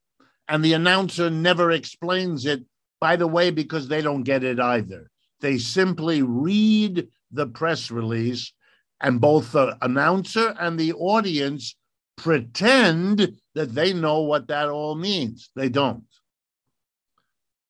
And 0.48 0.64
the 0.64 0.72
announcer 0.72 1.30
never 1.30 1.70
explains 1.70 2.46
it, 2.46 2.64
by 3.00 3.16
the 3.16 3.26
way, 3.26 3.50
because 3.50 3.88
they 3.88 4.02
don't 4.02 4.22
get 4.22 4.44
it 4.44 4.58
either. 4.58 5.10
They 5.40 5.58
simply 5.58 6.22
read 6.22 7.08
the 7.30 7.46
press 7.46 7.90
release, 7.90 8.52
and 9.00 9.20
both 9.20 9.52
the 9.52 9.76
announcer 9.82 10.54
and 10.58 10.78
the 10.78 10.94
audience 10.94 11.76
pretend 12.16 13.36
that 13.54 13.74
they 13.74 13.92
know 13.92 14.22
what 14.22 14.48
that 14.48 14.68
all 14.68 14.94
means. 14.94 15.50
They 15.54 15.68
don't. 15.68 16.04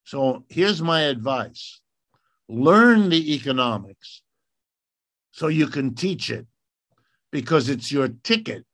So 0.05 0.45
here's 0.49 0.81
my 0.81 1.03
advice 1.03 1.81
learn 2.49 3.11
the 3.11 3.35
economics 3.35 4.23
so 5.33 5.49
you 5.49 5.67
can 5.67 5.95
teach 5.95 6.31
it 6.31 6.47
because 7.31 7.69
it's 7.69 7.93
your 7.93 8.09
ticket 8.09 8.65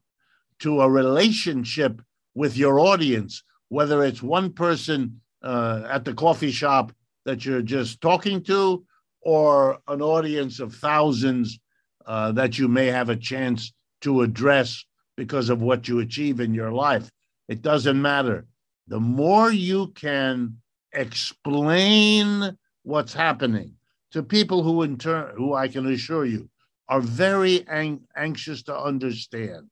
to 0.60 0.80
a 0.80 0.88
relationship 0.88 2.00
with 2.34 2.56
your 2.56 2.78
audience, 2.78 3.42
whether 3.68 4.04
it's 4.04 4.22
one 4.22 4.52
person 4.52 5.20
uh, 5.42 5.82
at 5.88 6.04
the 6.04 6.14
coffee 6.14 6.50
shop 6.50 6.92
that 7.24 7.44
you're 7.44 7.62
just 7.62 8.00
talking 8.00 8.42
to 8.42 8.84
or 9.20 9.78
an 9.88 10.02
audience 10.02 10.60
of 10.60 10.74
thousands 10.74 11.58
uh, 12.06 12.32
that 12.32 12.58
you 12.58 12.68
may 12.68 12.86
have 12.86 13.08
a 13.08 13.16
chance 13.16 13.72
to 14.02 14.22
address 14.22 14.84
because 15.16 15.48
of 15.48 15.62
what 15.62 15.88
you 15.88 16.00
achieve 16.00 16.40
in 16.40 16.52
your 16.52 16.72
life. 16.72 17.10
It 17.48 17.62
doesn't 17.62 18.00
matter. 18.00 18.46
The 18.88 19.00
more 19.00 19.50
you 19.50 19.88
can 19.88 20.58
explain 20.92 22.56
what's 22.82 23.14
happening 23.14 23.74
to 24.12 24.22
people 24.22 24.62
who, 24.62 24.82
in 24.82 24.98
turn, 24.98 25.34
who 25.36 25.54
I 25.54 25.68
can 25.68 25.86
assure 25.86 26.26
you 26.26 26.48
are 26.88 27.00
very 27.00 27.66
ang- 27.66 28.06
anxious 28.16 28.62
to 28.64 28.78
understand. 28.78 29.68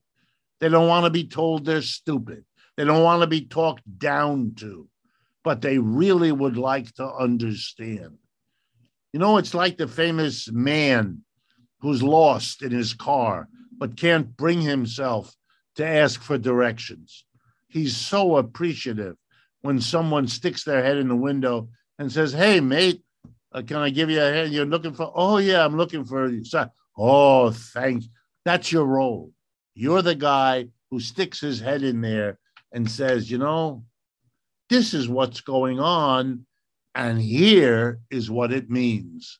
They 0.60 0.68
don't 0.68 0.88
want 0.88 1.04
to 1.04 1.10
be 1.10 1.24
told 1.24 1.64
they're 1.64 1.82
stupid. 1.82 2.44
They 2.76 2.84
don't 2.84 3.02
want 3.02 3.22
to 3.22 3.26
be 3.26 3.46
talked 3.46 3.82
down 3.98 4.54
to, 4.56 4.88
but 5.44 5.60
they 5.60 5.78
really 5.78 6.32
would 6.32 6.56
like 6.56 6.92
to 6.94 7.06
understand. 7.06 8.18
You 9.12 9.20
know, 9.20 9.36
it's 9.36 9.54
like 9.54 9.76
the 9.76 9.88
famous 9.88 10.50
man 10.50 11.22
who's 11.80 12.02
lost 12.02 12.62
in 12.62 12.72
his 12.72 12.94
car 12.94 13.48
but 13.76 13.96
can't 13.96 14.36
bring 14.36 14.60
himself 14.60 15.34
to 15.74 15.84
ask 15.84 16.22
for 16.22 16.38
directions. 16.38 17.24
He's 17.68 17.96
so 17.96 18.36
appreciative 18.36 19.16
when 19.62 19.80
someone 19.80 20.28
sticks 20.28 20.64
their 20.64 20.82
head 20.82 20.98
in 20.98 21.08
the 21.08 21.16
window 21.16 21.68
and 21.98 22.10
says, 22.10 22.32
Hey, 22.32 22.60
mate, 22.60 23.02
uh, 23.52 23.62
can 23.66 23.78
I 23.78 23.90
give 23.90 24.08
you 24.08 24.22
a 24.22 24.32
hand? 24.32 24.52
You're 24.52 24.66
looking 24.66 24.94
for, 24.94 25.10
oh, 25.14 25.38
yeah, 25.38 25.64
I'm 25.64 25.76
looking 25.76 26.04
for 26.04 26.28
you. 26.28 26.44
Oh, 26.96 27.50
thanks. 27.50 28.08
That's 28.44 28.70
your 28.70 28.84
role. 28.84 29.32
You're 29.74 30.02
the 30.02 30.14
guy 30.14 30.68
who 30.90 31.00
sticks 31.00 31.40
his 31.40 31.60
head 31.60 31.82
in 31.82 32.00
there 32.00 32.38
and 32.72 32.90
says, 32.90 33.30
you 33.30 33.38
know, 33.38 33.84
this 34.68 34.94
is 34.94 35.08
what's 35.08 35.40
going 35.40 35.80
on, 35.80 36.46
and 36.94 37.20
here 37.20 38.00
is 38.10 38.30
what 38.30 38.52
it 38.52 38.70
means. 38.70 39.38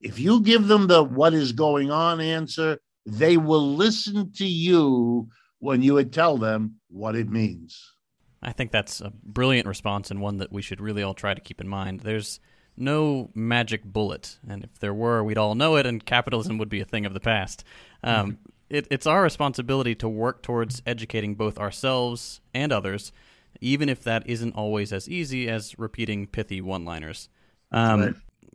If 0.00 0.18
you 0.18 0.40
give 0.40 0.68
them 0.68 0.86
the 0.86 1.02
what 1.02 1.34
is 1.34 1.52
going 1.52 1.90
on 1.90 2.20
answer, 2.20 2.78
they 3.06 3.36
will 3.36 3.74
listen 3.74 4.32
to 4.32 4.46
you 4.46 5.28
when 5.58 5.82
you 5.82 5.94
would 5.94 6.12
tell 6.12 6.36
them 6.36 6.76
what 6.88 7.16
it 7.16 7.28
means. 7.28 7.94
I 8.42 8.52
think 8.52 8.70
that's 8.70 9.00
a 9.00 9.12
brilliant 9.24 9.66
response 9.66 10.10
and 10.10 10.20
one 10.20 10.38
that 10.38 10.52
we 10.52 10.62
should 10.62 10.80
really 10.80 11.02
all 11.02 11.14
try 11.14 11.34
to 11.34 11.40
keep 11.40 11.60
in 11.60 11.68
mind. 11.68 12.00
There's 12.00 12.38
no 12.76 13.30
magic 13.34 13.82
bullet, 13.84 14.38
and 14.48 14.62
if 14.62 14.78
there 14.78 14.94
were, 14.94 15.24
we'd 15.24 15.38
all 15.38 15.56
know 15.56 15.76
it, 15.76 15.86
and 15.86 16.04
capitalism 16.04 16.58
would 16.58 16.68
be 16.68 16.80
a 16.80 16.84
thing 16.84 17.06
of 17.06 17.14
the 17.14 17.20
past. 17.20 17.64
Um, 18.04 18.32
mm-hmm. 18.32 18.50
It, 18.70 18.86
it's 18.90 19.06
our 19.06 19.22
responsibility 19.22 19.94
to 19.96 20.08
work 20.08 20.42
towards 20.42 20.82
educating 20.86 21.34
both 21.34 21.58
ourselves 21.58 22.40
and 22.54 22.72
others, 22.72 23.12
even 23.60 23.88
if 23.88 24.02
that 24.04 24.28
isn't 24.28 24.54
always 24.54 24.92
as 24.92 25.08
easy 25.08 25.48
as 25.48 25.78
repeating 25.78 26.26
pithy 26.26 26.60
one-liners. 26.60 27.28
Um, 27.72 28.00
right. 28.00 28.14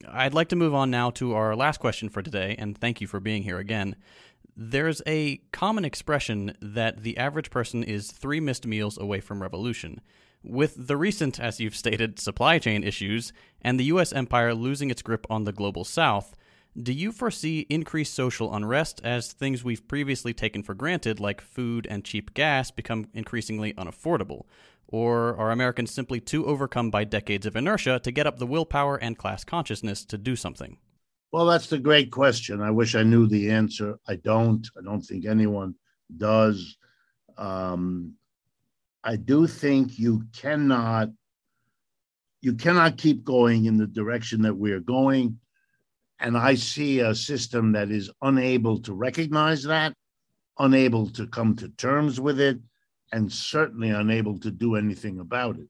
I'd 0.09 0.33
like 0.33 0.49
to 0.49 0.55
move 0.55 0.73
on 0.73 0.91
now 0.91 1.09
to 1.11 1.33
our 1.33 1.55
last 1.55 1.79
question 1.79 2.09
for 2.09 2.21
today, 2.21 2.55
and 2.57 2.77
thank 2.77 3.01
you 3.01 3.07
for 3.07 3.19
being 3.19 3.43
here 3.43 3.57
again. 3.57 3.95
There's 4.55 5.01
a 5.07 5.37
common 5.51 5.85
expression 5.85 6.55
that 6.61 7.01
the 7.01 7.17
average 7.17 7.49
person 7.49 7.83
is 7.83 8.11
three 8.11 8.39
missed 8.39 8.67
meals 8.67 8.97
away 8.97 9.19
from 9.19 9.41
revolution. 9.41 10.01
With 10.43 10.87
the 10.87 10.97
recent, 10.97 11.39
as 11.39 11.59
you've 11.59 11.75
stated, 11.75 12.19
supply 12.19 12.59
chain 12.59 12.83
issues 12.83 13.33
and 13.61 13.79
the 13.79 13.85
U.S. 13.85 14.11
empire 14.11 14.53
losing 14.53 14.91
its 14.91 15.01
grip 15.01 15.25
on 15.29 15.45
the 15.45 15.53
global 15.53 15.85
south, 15.85 16.35
do 16.81 16.91
you 16.91 17.11
foresee 17.11 17.67
increased 17.69 18.13
social 18.13 18.53
unrest 18.53 18.99
as 19.03 19.31
things 19.31 19.63
we've 19.63 19.87
previously 19.87 20.33
taken 20.33 20.63
for 20.63 20.73
granted, 20.73 21.19
like 21.19 21.41
food 21.41 21.85
and 21.89 22.03
cheap 22.03 22.33
gas, 22.33 22.71
become 22.71 23.07
increasingly 23.13 23.73
unaffordable? 23.73 24.45
Or 24.87 25.35
are 25.37 25.51
Americans 25.51 25.91
simply 25.91 26.19
too 26.19 26.45
overcome 26.45 26.89
by 26.91 27.03
decades 27.03 27.45
of 27.45 27.55
inertia 27.55 27.99
to 27.99 28.11
get 28.11 28.27
up 28.27 28.37
the 28.37 28.47
willpower 28.47 28.97
and 28.97 29.17
class 29.17 29.43
consciousness 29.43 30.05
to 30.05 30.17
do 30.17 30.35
something? 30.35 30.77
Well, 31.31 31.45
that's 31.45 31.67
the 31.67 31.79
great 31.79 32.11
question. 32.11 32.61
I 32.61 32.71
wish 32.71 32.93
I 32.95 33.03
knew 33.03 33.27
the 33.27 33.49
answer. 33.49 33.97
I 34.07 34.15
don't. 34.17 34.67
I 34.77 34.83
don't 34.83 35.01
think 35.01 35.25
anyone 35.25 35.75
does. 36.17 36.77
Um, 37.37 38.13
I 39.03 39.15
do 39.15 39.47
think 39.47 39.97
you 39.97 40.23
cannot 40.35 41.09
you 42.41 42.53
cannot 42.53 42.97
keep 42.97 43.23
going 43.23 43.65
in 43.65 43.77
the 43.77 43.87
direction 43.87 44.41
that 44.41 44.55
we 44.55 44.71
are 44.73 44.79
going. 44.79 45.39
And 46.19 46.37
I 46.37 46.55
see 46.55 46.99
a 46.99 47.13
system 47.13 47.71
that 47.73 47.91
is 47.91 48.09
unable 48.21 48.79
to 48.81 48.93
recognize 48.93 49.63
that, 49.63 49.93
unable 50.59 51.07
to 51.11 51.27
come 51.27 51.55
to 51.57 51.69
terms 51.69 52.19
with 52.19 52.39
it, 52.39 52.59
and 53.11 53.31
certainly 53.31 53.89
unable 53.89 54.39
to 54.39 54.51
do 54.51 54.75
anything 54.75 55.19
about 55.19 55.57
it. 55.57 55.67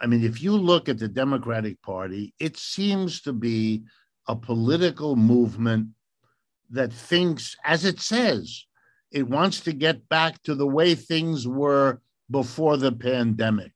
I 0.00 0.06
mean, 0.06 0.24
if 0.24 0.42
you 0.42 0.56
look 0.56 0.88
at 0.88 0.98
the 0.98 1.08
Democratic 1.08 1.80
Party, 1.82 2.34
it 2.38 2.56
seems 2.56 3.20
to 3.22 3.32
be 3.32 3.82
a 4.28 4.36
political 4.36 5.16
movement 5.16 5.88
that 6.70 6.92
thinks, 6.92 7.56
as 7.64 7.84
it 7.84 8.00
says, 8.00 8.64
it 9.10 9.28
wants 9.28 9.60
to 9.60 9.72
get 9.72 10.08
back 10.08 10.40
to 10.42 10.54
the 10.54 10.66
way 10.66 10.94
things 10.94 11.46
were 11.46 12.00
before 12.30 12.76
the 12.76 12.92
pandemic. 12.92 13.72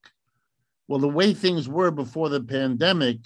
Well, 0.86 1.00
the 1.00 1.08
way 1.08 1.34
things 1.34 1.68
were 1.68 1.90
before 1.90 2.28
the 2.28 2.42
pandemic 2.42 3.18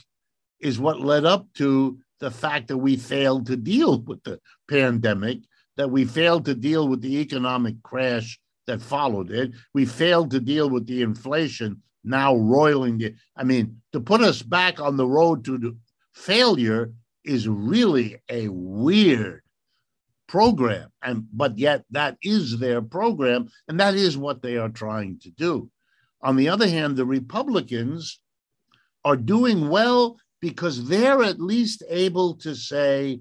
is 0.60 0.78
what 0.78 1.00
led 1.00 1.24
up 1.24 1.46
to 1.54 1.98
the 2.20 2.30
fact 2.30 2.68
that 2.68 2.78
we 2.78 2.96
failed 2.96 3.46
to 3.46 3.56
deal 3.56 4.00
with 4.00 4.22
the 4.24 4.40
pandemic, 4.68 5.38
that 5.76 5.90
we 5.90 6.04
failed 6.04 6.44
to 6.46 6.54
deal 6.54 6.88
with 6.88 7.00
the 7.00 7.18
economic 7.18 7.82
crash 7.82 8.38
that 8.66 8.82
followed 8.82 9.30
it. 9.30 9.52
We 9.74 9.86
failed 9.86 10.30
to 10.32 10.40
deal 10.40 10.68
with 10.68 10.86
the 10.86 11.02
inflation 11.02 11.82
now 12.04 12.36
roiling 12.36 12.98
the, 12.98 13.14
I 13.36 13.44
mean, 13.44 13.80
to 13.92 14.00
put 14.00 14.20
us 14.20 14.42
back 14.42 14.80
on 14.80 14.96
the 14.96 15.06
road 15.06 15.44
to 15.44 15.76
failure 16.12 16.92
is 17.24 17.48
really 17.48 18.20
a 18.28 18.48
weird 18.48 19.42
program. 20.26 20.90
And 21.02 21.26
but 21.32 21.58
yet 21.58 21.84
that 21.90 22.16
is 22.22 22.58
their 22.58 22.82
program 22.82 23.48
and 23.66 23.80
that 23.80 23.94
is 23.94 24.16
what 24.16 24.42
they 24.42 24.56
are 24.56 24.68
trying 24.68 25.18
to 25.20 25.30
do. 25.30 25.70
On 26.22 26.36
the 26.36 26.48
other 26.48 26.68
hand, 26.68 26.96
the 26.96 27.06
Republicans 27.06 28.20
are 29.04 29.16
doing 29.16 29.68
well 29.68 30.18
because 30.40 30.88
they're 30.88 31.22
at 31.22 31.40
least 31.40 31.82
able 31.88 32.34
to 32.36 32.54
say 32.54 33.20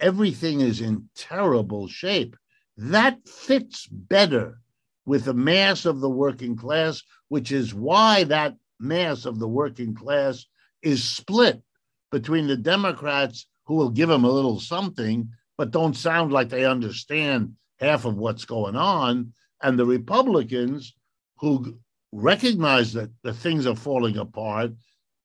everything 0.00 0.60
is 0.60 0.80
in 0.80 1.08
terrible 1.14 1.88
shape. 1.88 2.36
That 2.76 3.26
fits 3.26 3.86
better 3.86 4.58
with 5.04 5.24
the 5.24 5.34
mass 5.34 5.86
of 5.86 6.00
the 6.00 6.10
working 6.10 6.56
class, 6.56 7.02
which 7.28 7.52
is 7.52 7.74
why 7.74 8.24
that 8.24 8.56
mass 8.78 9.24
of 9.24 9.38
the 9.38 9.48
working 9.48 9.94
class 9.94 10.44
is 10.82 11.02
split 11.02 11.62
between 12.10 12.46
the 12.46 12.56
Democrats 12.56 13.46
who 13.64 13.74
will 13.74 13.90
give 13.90 14.08
them 14.08 14.24
a 14.24 14.30
little 14.30 14.60
something, 14.60 15.28
but 15.56 15.70
don't 15.70 15.96
sound 15.96 16.32
like 16.32 16.48
they 16.48 16.64
understand 16.64 17.54
half 17.80 18.04
of 18.04 18.16
what's 18.16 18.44
going 18.44 18.76
on, 18.76 19.32
and 19.62 19.78
the 19.78 19.86
Republicans 19.86 20.94
who 21.38 21.78
recognize 22.12 22.92
that 22.92 23.10
the 23.22 23.32
things 23.32 23.66
are 23.66 23.76
falling 23.76 24.16
apart, 24.16 24.70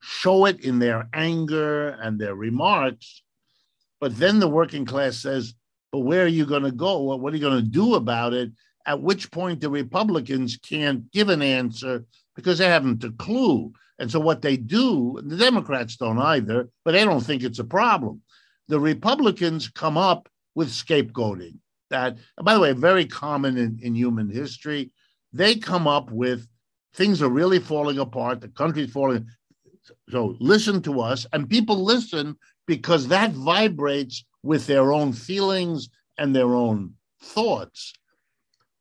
show 0.02 0.46
it 0.46 0.64
in 0.64 0.80
their 0.80 1.08
anger 1.14 1.90
and 1.90 2.20
their 2.20 2.36
remarks. 2.36 3.22
But 4.00 4.18
then 4.18 4.40
the 4.40 4.48
working 4.48 4.86
class 4.86 5.18
says, 5.18 5.54
But 5.92 6.00
where 6.00 6.24
are 6.24 6.28
you 6.28 6.46
going 6.46 6.64
to 6.64 6.72
go? 6.72 7.00
What, 7.16 7.34
are 7.34 7.36
you 7.36 7.42
going 7.42 7.64
to 7.64 7.70
do 7.70 7.96
about 7.96 8.34
it? 8.34 8.52
At 8.86 9.02
which 9.02 9.32
point 9.32 9.62
the 9.62 9.70
Republicans 9.70 10.58
can't 10.58 11.10
give 11.12 11.30
an 11.30 11.44
answer 11.44 12.06
because 12.36 12.58
they 12.58 12.68
haven't 12.68 13.04
a 13.04 13.12
clue. 13.12 13.72
And 14.00 14.10
so 14.10 14.20
what 14.20 14.42
they 14.42 14.58
do, 14.58 15.20
the 15.24 15.38
Democrats 15.38 15.98
don't 15.98 16.18
either, 16.18 16.70
but 16.84 16.94
they 16.94 17.06
don't 17.06 17.22
think 17.22 17.44
it's 17.44 17.60
a 17.60 17.64
problem. 17.64 18.22
The 18.68 18.80
Republicans 18.80 19.70
come 19.70 19.98
up 19.98 20.28
with 20.56 20.70
scapegoating. 20.70 21.58
That, 21.92 22.18
by 22.42 22.56
the 22.56 22.60
way, 22.60 22.72
very 22.72 23.06
common 23.06 23.58
in, 23.58 23.80
in 23.84 23.94
human 23.94 24.30
history. 24.30 24.92
They 25.34 25.56
come 25.56 25.88
up 25.88 26.10
with 26.10 26.48
things 26.94 27.22
are 27.22 27.30
really 27.30 27.60
falling 27.60 28.00
apart, 28.00 28.42
the 28.42 28.48
country's 28.48 28.92
falling. 28.92 29.28
So 30.10 30.36
listen 30.40 30.82
to 30.84 31.02
us, 31.02 31.26
and 31.34 31.50
people 31.50 31.84
listen 31.84 32.38
because 32.68 33.08
that 33.08 33.32
vibrates 33.32 34.24
with 34.44 34.68
their 34.68 34.94
own 34.94 35.14
feelings 35.14 35.90
and 36.18 36.36
their 36.36 36.54
own 36.54 36.94
thoughts. 37.22 37.94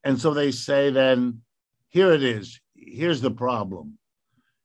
And 0.04 0.20
so 0.20 0.32
they 0.32 0.50
say, 0.50 0.90
then, 0.90 1.42
here 1.88 2.12
it 2.12 2.22
is. 2.22 2.60
Here's 2.74 3.20
the 3.20 3.30
problem 3.30 3.98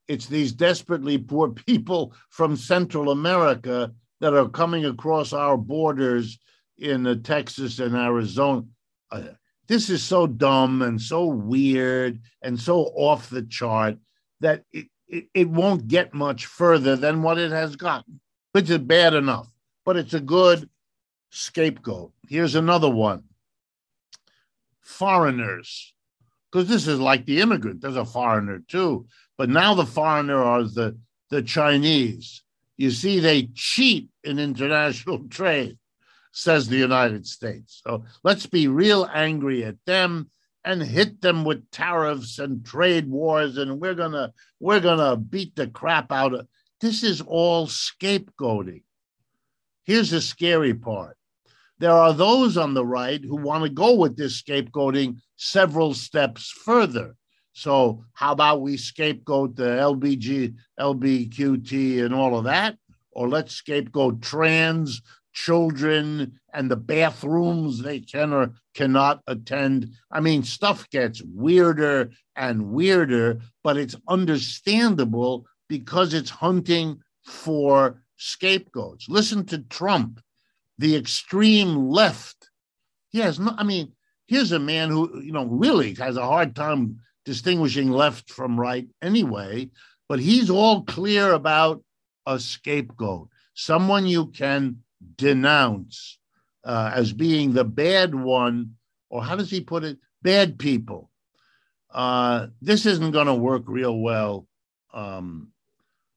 it's 0.08 0.28
these 0.28 0.52
desperately 0.52 1.18
poor 1.18 1.50
people 1.50 2.14
from 2.30 2.56
Central 2.56 3.10
America 3.12 3.92
that 4.22 4.34
are 4.34 4.50
coming 4.50 4.86
across 4.86 5.34
our 5.34 5.58
borders 5.58 6.38
in 6.78 7.08
uh, 7.08 7.16
Texas 7.24 7.80
and 7.80 7.96
Arizona. 7.96 8.64
Uh, 9.12 9.24
this 9.68 9.90
is 9.90 10.04
so 10.04 10.28
dumb 10.28 10.82
and 10.84 11.02
so 11.02 11.26
weird 11.26 12.20
and 12.42 12.60
so 12.60 12.84
off 12.96 13.30
the 13.30 13.44
chart 13.44 13.98
that 14.42 14.64
it, 14.72 14.88
it, 15.08 15.28
it 15.34 15.50
won't 15.50 15.88
get 15.88 16.14
much 16.14 16.46
further 16.46 16.96
than 16.96 17.22
what 17.22 17.38
it 17.38 17.52
has 17.52 17.76
gotten, 17.76 18.20
which 18.52 18.70
is 18.70 18.80
bad 18.80 19.14
enough, 19.14 19.48
but 19.86 19.98
it's 19.98 20.14
a 20.14 20.20
good 20.20 20.70
scapegoat. 21.30 22.12
Here's 22.28 22.56
another 22.56 22.90
one 22.90 23.24
foreigners, 24.82 25.94
because 26.52 26.70
this 26.70 26.88
is 26.88 27.00
like 27.00 27.26
the 27.26 27.42
immigrant, 27.42 27.82
there's 27.82 27.96
a 27.96 28.06
foreigner 28.06 28.62
too, 28.68 29.08
but 29.38 29.50
now 29.50 29.74
the 29.74 29.86
foreigner 29.86 30.42
are 30.42 30.64
the, 30.64 30.98
the 31.30 31.42
Chinese. 31.42 32.44
You 32.78 32.92
see, 32.92 33.20
they 33.20 33.50
cheat 33.56 34.10
in 34.24 34.38
international 34.38 35.20
trade 35.30 35.78
says 36.36 36.68
the 36.68 36.78
United 36.78 37.26
States. 37.26 37.82
So 37.86 38.04
let's 38.24 38.46
be 38.46 38.68
real 38.68 39.10
angry 39.14 39.64
at 39.64 39.78
them 39.86 40.30
and 40.66 40.82
hit 40.82 41.22
them 41.22 41.46
with 41.46 41.70
tariffs 41.72 42.40
and 42.40 42.66
trade 42.66 43.08
wars 43.08 43.58
and 43.58 43.80
we're 43.80 43.94
going 43.94 44.12
to 44.12 44.34
we're 44.60 44.80
going 44.80 44.98
to 44.98 45.16
beat 45.16 45.56
the 45.56 45.68
crap 45.68 46.12
out 46.12 46.34
of 46.34 46.48
this 46.82 47.04
is 47.04 47.22
all 47.22 47.68
scapegoating. 47.68 48.84
Here's 49.84 50.12
the 50.12 50.22
scary 50.22 50.74
part. 50.74 51.18
There 51.80 51.92
are 51.92 52.14
those 52.14 52.58
on 52.58 52.74
the 52.74 52.86
right 52.86 53.24
who 53.24 53.38
want 53.38 53.64
to 53.64 53.70
go 53.70 53.96
with 53.96 54.18
this 54.18 54.42
scapegoating 54.42 55.18
several 55.36 55.94
steps 55.94 56.52
further. 56.52 57.16
So, 57.54 58.04
how 58.14 58.34
about 58.34 58.62
we 58.62 58.78
scapegoat 58.78 59.56
the 59.56 59.64
LBG, 59.64 60.56
LBQT, 60.80 62.04
and 62.04 62.14
all 62.14 62.38
of 62.38 62.46
that? 62.46 62.78
Or 63.12 63.30
let's 63.30 63.54
scapegoat 63.54 64.22
trans 64.22 65.02
children 65.34 66.40
and 66.54 66.70
the 66.70 66.76
bathrooms 66.76 67.82
they 67.82 68.00
can 68.00 68.34
or 68.34 68.54
cannot 68.76 69.22
attend. 69.26 69.92
I 70.12 70.20
mean, 70.20 70.44
stuff 70.44 70.90
gets 70.90 71.22
weirder 71.24 72.12
and 72.36 72.72
weirder, 72.72 73.42
but 73.64 73.78
it's 73.78 73.96
understandable 74.08 75.46
because 75.68 76.14
it's 76.14 76.30
hunting 76.30 77.02
for 77.24 78.02
scapegoats. 78.18 79.10
Listen 79.10 79.46
to 79.46 79.60
Trump, 79.60 80.22
the 80.78 80.96
extreme 80.96 81.90
left. 81.90 82.50
He 83.10 83.20
has 83.20 83.40
no, 83.40 83.56
I 83.58 83.64
mean, 83.64 83.94
here's 84.28 84.52
a 84.52 84.60
man 84.60 84.90
who, 84.90 85.22
you 85.22 85.32
know, 85.32 85.46
really 85.46 85.96
has 85.96 86.18
a 86.18 86.26
hard 86.26 86.56
time 86.56 87.00
distinguishing 87.24 87.90
left 87.90 88.30
from 88.30 88.60
right 88.60 88.88
anyway, 89.02 89.70
but 90.08 90.20
he's 90.20 90.50
all 90.50 90.84
clear 90.84 91.32
about 91.32 91.82
a 92.28 92.40
scapegoat, 92.40 93.30
someone 93.54 94.06
you 94.06 94.28
can 94.28 94.84
denounce 95.16 96.20
uh, 96.66 96.92
as 96.94 97.14
being 97.14 97.54
the 97.54 97.64
bad 97.64 98.16
one, 98.16 98.76
or 99.10 99.24
how 99.24 99.36
does 99.36 99.52
he 99.52 99.62
put 99.62 99.84
it? 99.84 100.00
Bad 100.24 100.58
people. 100.58 101.12
Uh, 101.94 102.48
this 102.62 102.86
isn't 102.86 103.12
going 103.12 103.28
to 103.28 103.36
work 103.36 103.64
real 103.68 104.00
well 104.00 104.48
um, 104.94 105.52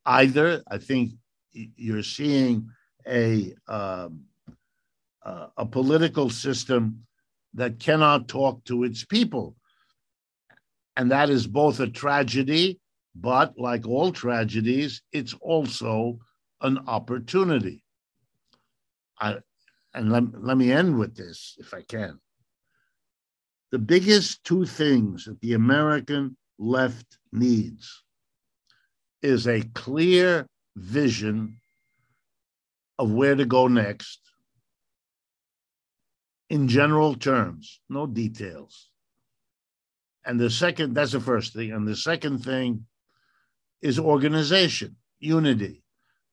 either. 0.07 0.63
I 0.69 0.79
think 0.79 1.13
you're 1.53 2.03
seeing 2.03 2.71
a 3.07 3.55
uh, 3.69 4.09
a 5.57 5.67
political 5.67 6.31
system 6.31 7.05
that 7.55 7.79
cannot 7.79 8.29
talk 8.29 8.65
to 8.65 8.85
its 8.85 9.05
people, 9.05 9.57
and 10.97 11.11
that 11.11 11.29
is 11.29 11.47
both 11.47 11.81
a 11.81 11.87
tragedy, 11.89 12.81
but 13.15 13.59
like 13.59 13.87
all 13.87 14.11
tragedies, 14.11 15.03
it's 15.13 15.35
also 15.35 16.19
an 16.63 16.79
opportunity. 16.87 17.85
I, 19.21 19.39
and 19.95 20.13
let, 20.13 20.23
let 20.43 20.57
me 20.57 20.73
end 20.73 20.99
with 20.99 21.17
this 21.17 21.57
if 21.59 21.75
I 21.75 21.83
can. 21.83 22.21
The 23.71 23.79
biggest 23.79 24.45
two 24.45 24.65
things 24.65 25.25
that 25.27 25.41
the 25.41 25.55
American 25.55 26.37
left 26.59 27.19
needs 27.33 28.05
is 29.23 29.47
a 29.47 29.63
clear 29.75 30.47
vision 30.77 31.61
of 32.99 33.11
where 33.13 33.35
to 33.35 33.45
go 33.45 33.69
next 33.69 34.21
in 36.51 36.67
general 36.67 37.15
terms, 37.15 37.81
no 37.89 38.07
details. 38.07 38.89
And 40.25 40.39
the 40.39 40.51
second, 40.51 40.95
that's 40.95 41.13
the 41.13 41.21
first 41.21 41.53
thing. 41.53 41.73
And 41.73 41.87
the 41.87 41.97
second 41.97 42.45
thing 42.45 42.87
is 43.83 43.99
organization, 43.99 44.97
unity, 45.21 45.83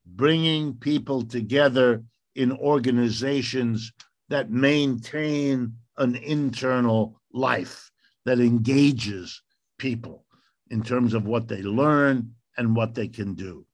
bringing 0.06 0.76
people 0.76 1.24
together 1.24 2.04
in 2.36 2.52
organizations 2.52 3.92
that 4.30 4.52
maintain 4.52 5.74
an 5.98 6.16
internal 6.16 7.20
life 7.34 7.92
that 8.26 8.40
engages 8.40 9.42
people 9.78 10.26
in 10.70 10.84
terms 10.84 11.14
of 11.14 11.26
what 11.26 11.48
they 11.48 11.62
learn 11.62 12.32
and 12.58 12.76
what 12.76 12.96
they 12.96 13.08
can 13.08 13.34
do. 13.36 13.66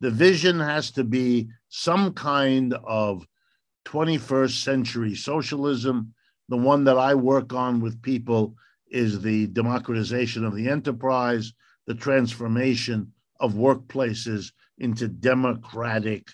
The 0.00 0.10
vision 0.10 0.60
has 0.60 0.90
to 0.92 1.04
be 1.04 1.48
some 1.68 2.12
kind 2.14 2.74
of 2.84 3.26
21st 3.86 4.62
century 4.62 5.14
socialism. 5.14 6.14
The 6.48 6.56
one 6.56 6.84
that 6.84 6.98
I 6.98 7.14
work 7.14 7.52
on 7.52 7.80
with 7.80 8.00
people 8.02 8.54
is 8.90 9.20
the 9.20 9.48
democratization 9.48 10.44
of 10.44 10.54
the 10.54 10.68
enterprise, 10.68 11.52
the 11.86 11.94
transformation 11.94 13.12
of 13.40 13.54
workplaces 13.54 14.52
into 14.78 15.08
democratic 15.08 16.28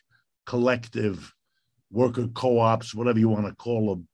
collective 0.47 1.34
worker 1.95 2.27
co-ops, 2.35 2.95
whatever 2.95 3.19
you 3.19 3.29
want 3.29 3.47
to 3.47 3.55
call 3.55 3.95
them. 3.95 4.09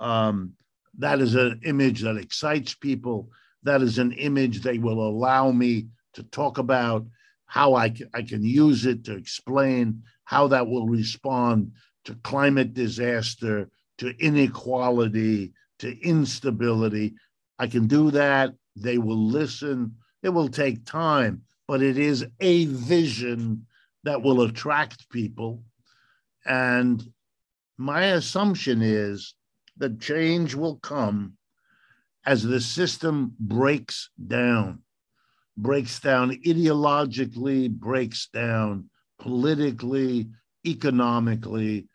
Um, 0.00 0.52
that 0.98 1.20
is 1.20 1.34
an 1.34 1.60
image 1.64 2.00
that 2.00 2.16
excites 2.16 2.74
people. 2.74 3.30
That 3.62 3.82
is 3.82 3.98
an 3.98 4.12
image 4.12 4.62
they 4.62 4.78
will 4.78 5.06
allow 5.06 5.52
me 5.52 5.86
to 6.14 6.22
talk 6.24 6.58
about 6.58 7.06
how 7.46 7.74
I 7.74 7.90
can, 7.90 8.08
I 8.14 8.22
can 8.22 8.42
use 8.42 8.86
it 8.86 9.04
to 9.04 9.16
explain 9.16 10.02
how 10.24 10.48
that 10.48 10.66
will 10.66 10.86
respond 10.86 11.72
to 12.04 12.14
climate 12.16 12.74
disaster, 12.74 13.68
to 13.98 14.14
inequality, 14.18 15.52
to 15.78 15.98
instability. 16.00 17.14
I 17.58 17.66
can 17.66 17.86
do 17.86 18.10
that. 18.12 18.54
They 18.76 18.98
will 18.98 19.26
listen. 19.26 19.96
It 20.22 20.30
will 20.30 20.48
take 20.48 20.84
time, 20.84 21.42
but 21.66 21.82
it 21.82 21.98
is 21.98 22.26
a 22.40 22.66
vision 22.66 23.66
that 24.04 24.22
will 24.22 24.42
attract 24.42 25.08
people. 25.10 25.62
And 26.44 27.02
my 27.78 28.06
assumption 28.06 28.82
is 28.82 29.34
that 29.76 30.00
change 30.00 30.54
will 30.54 30.76
come 30.76 31.34
as 32.26 32.42
the 32.42 32.60
system 32.60 33.32
breaks 33.38 34.10
down. 34.26 34.82
breaks 35.56 35.98
down 35.98 36.30
ideologically, 36.46 37.68
breaks 37.68 38.28
down 38.28 38.88
politically, 39.18 40.28
economically. 40.64 41.88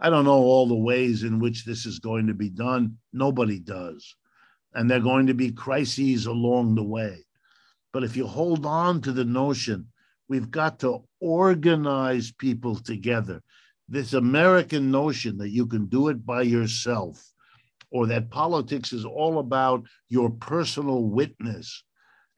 I 0.00 0.08
don't 0.08 0.24
know 0.24 0.32
all 0.32 0.66
the 0.66 0.74
ways 0.74 1.22
in 1.22 1.38
which 1.38 1.64
this 1.64 1.84
is 1.84 1.98
going 1.98 2.26
to 2.28 2.34
be 2.34 2.48
done. 2.48 2.96
Nobody 3.12 3.58
does. 3.58 4.16
And 4.74 4.90
there 4.90 4.98
are 4.98 5.02
going 5.02 5.26
to 5.26 5.34
be 5.34 5.52
crises 5.52 6.26
along 6.26 6.74
the 6.74 6.84
way. 6.84 7.24
But 7.92 8.04
if 8.04 8.16
you 8.16 8.26
hold 8.26 8.64
on 8.64 9.02
to 9.02 9.12
the 9.12 9.24
notion, 9.24 9.88
we've 10.28 10.50
got 10.50 10.78
to 10.80 11.04
organize 11.20 12.32
people 12.32 12.76
together. 12.76 13.42
This 13.92 14.12
American 14.12 14.92
notion 14.92 15.36
that 15.38 15.50
you 15.50 15.66
can 15.66 15.86
do 15.86 16.08
it 16.08 16.24
by 16.24 16.42
yourself, 16.42 17.20
or 17.90 18.06
that 18.06 18.30
politics 18.30 18.92
is 18.92 19.04
all 19.04 19.40
about 19.40 19.82
your 20.08 20.30
personal 20.30 21.02
witness, 21.02 21.82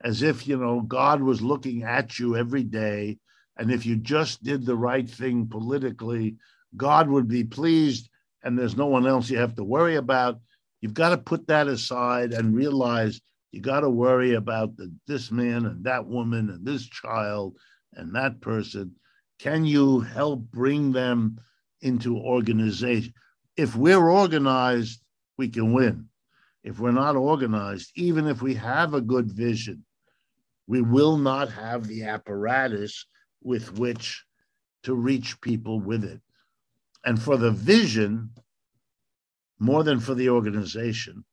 as 0.03 0.23
if, 0.23 0.47
you 0.47 0.57
know, 0.57 0.81
God 0.81 1.21
was 1.21 1.43
looking 1.43 1.83
at 1.83 2.17
you 2.17 2.35
every 2.35 2.63
day. 2.63 3.19
And 3.55 3.71
if 3.71 3.85
you 3.85 3.97
just 3.97 4.43
did 4.43 4.65
the 4.65 4.75
right 4.75 5.07
thing 5.07 5.47
politically, 5.47 6.37
God 6.75 7.07
would 7.07 7.27
be 7.27 7.43
pleased, 7.43 8.09
and 8.43 8.57
there's 8.57 8.75
no 8.75 8.87
one 8.87 9.05
else 9.05 9.29
you 9.29 9.37
have 9.37 9.55
to 9.57 9.63
worry 9.63 9.95
about. 9.95 10.39
You've 10.81 10.95
got 10.95 11.09
to 11.09 11.17
put 11.17 11.45
that 11.47 11.67
aside 11.67 12.33
and 12.33 12.55
realize 12.55 13.21
you 13.51 13.61
got 13.61 13.81
to 13.81 13.89
worry 13.91 14.33
about 14.33 14.75
the, 14.75 14.91
this 15.07 15.31
man 15.31 15.67
and 15.67 15.83
that 15.83 16.07
woman 16.07 16.49
and 16.49 16.65
this 16.65 16.89
child 16.89 17.55
and 17.93 18.15
that 18.15 18.41
person. 18.41 18.95
Can 19.43 19.65
you 19.65 19.99
help 19.99 20.39
bring 20.51 20.93
them 20.93 21.37
into 21.81 22.17
organization? 22.17 23.13
If 23.57 23.75
we're 23.75 24.09
organized, 24.09 25.01
we 25.37 25.49
can 25.49 25.73
win. 25.73 26.07
If 26.63 26.79
we're 26.79 26.91
not 26.91 27.17
organized, 27.17 27.91
even 27.95 28.25
if 28.25 28.41
we 28.41 28.53
have 28.53 28.93
a 28.93 29.01
good 29.01 29.29
vision, 29.29 29.83
we 30.65 30.81
will 30.81 31.17
not 31.17 31.51
have 31.51 31.87
the 31.87 32.05
apparatus 32.05 33.05
with 33.41 33.77
which 33.77 34.23
to 34.83 34.95
reach 34.95 35.41
people 35.41 35.81
with 35.81 36.05
it. 36.05 36.21
And 37.03 37.21
for 37.21 37.35
the 37.35 37.51
vision, 37.51 38.29
more 39.59 39.83
than 39.83 39.99
for 39.99 40.15
the 40.15 40.29
organization, 40.29 41.25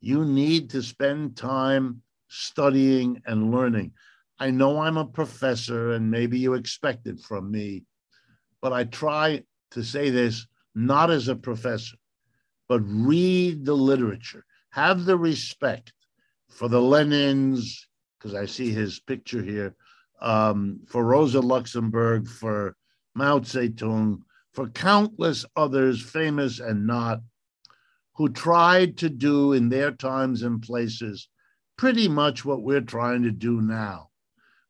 you 0.00 0.24
need 0.24 0.70
to 0.70 0.80
spend 0.80 1.36
time 1.36 2.02
studying 2.28 3.20
and 3.26 3.50
learning. 3.50 3.94
I 4.40 4.50
know 4.50 4.80
I'm 4.80 4.96
a 4.96 5.04
professor 5.04 5.92
and 5.92 6.10
maybe 6.10 6.38
you 6.38 6.54
expect 6.54 7.06
it 7.06 7.20
from 7.20 7.50
me, 7.50 7.84
but 8.60 8.72
I 8.72 8.84
try 8.84 9.42
to 9.72 9.82
say 9.82 10.10
this 10.10 10.46
not 10.74 11.10
as 11.10 11.28
a 11.28 11.34
professor, 11.34 11.96
but 12.68 12.80
read 12.84 13.64
the 13.64 13.74
literature, 13.74 14.44
have 14.70 15.04
the 15.04 15.16
respect 15.16 15.92
for 16.48 16.68
the 16.68 16.80
Lenins, 16.80 17.86
because 18.18 18.34
I 18.34 18.46
see 18.46 18.70
his 18.70 19.00
picture 19.00 19.42
here, 19.42 19.74
um, 20.20 20.80
for 20.88 21.04
Rosa 21.04 21.40
Luxemburg, 21.40 22.28
for 22.28 22.76
Mao 23.14 23.40
Zedong, 23.40 24.20
for 24.52 24.68
countless 24.68 25.44
others, 25.56 26.00
famous 26.00 26.60
and 26.60 26.86
not, 26.86 27.20
who 28.14 28.28
tried 28.28 28.96
to 28.98 29.08
do 29.08 29.52
in 29.52 29.68
their 29.68 29.92
times 29.92 30.42
and 30.42 30.62
places 30.62 31.28
pretty 31.76 32.08
much 32.08 32.44
what 32.44 32.62
we're 32.62 32.80
trying 32.80 33.22
to 33.22 33.30
do 33.30 33.60
now. 33.60 34.07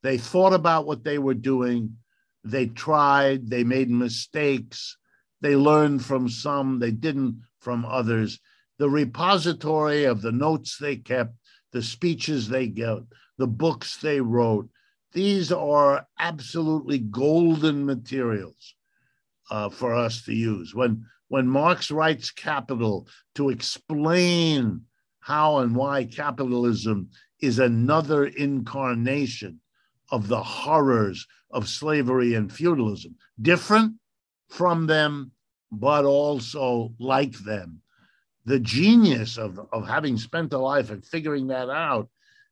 They 0.08 0.16
thought 0.16 0.54
about 0.54 0.86
what 0.86 1.04
they 1.04 1.18
were 1.18 1.34
doing, 1.34 1.98
they 2.42 2.68
tried, 2.68 3.50
they 3.50 3.62
made 3.62 3.90
mistakes, 3.90 4.96
they 5.42 5.54
learned 5.54 6.02
from 6.02 6.30
some, 6.30 6.78
they 6.78 6.92
didn't 6.92 7.42
from 7.60 7.84
others. 7.84 8.40
The 8.78 8.88
repository 8.88 10.04
of 10.04 10.22
the 10.22 10.32
notes 10.32 10.78
they 10.78 10.96
kept, 10.96 11.34
the 11.72 11.82
speeches 11.82 12.48
they 12.48 12.68
gave, 12.68 13.02
the 13.36 13.46
books 13.46 13.98
they 13.98 14.22
wrote, 14.22 14.70
these 15.12 15.52
are 15.52 16.06
absolutely 16.18 17.00
golden 17.00 17.84
materials 17.84 18.76
uh, 19.50 19.68
for 19.68 19.94
us 19.94 20.22
to 20.22 20.32
use. 20.32 20.74
When 20.74 21.04
when 21.28 21.46
Marx 21.46 21.90
writes 21.90 22.30
Capital 22.30 23.06
to 23.34 23.50
explain 23.50 24.86
how 25.20 25.58
and 25.58 25.76
why 25.76 26.06
capitalism 26.06 27.10
is 27.42 27.58
another 27.58 28.24
incarnation 28.24 29.60
of 30.10 30.28
the 30.28 30.42
horrors 30.42 31.26
of 31.50 31.68
slavery 31.68 32.34
and 32.34 32.52
feudalism, 32.52 33.16
different 33.40 33.94
from 34.48 34.86
them, 34.86 35.32
but 35.70 36.04
also 36.04 36.94
like 36.98 37.38
them. 37.38 37.80
The 38.44 38.60
genius 38.60 39.36
of, 39.36 39.60
of 39.72 39.86
having 39.86 40.16
spent 40.16 40.52
a 40.52 40.58
life 40.58 40.90
and 40.90 41.04
figuring 41.04 41.48
that 41.48 41.68
out 41.68 42.08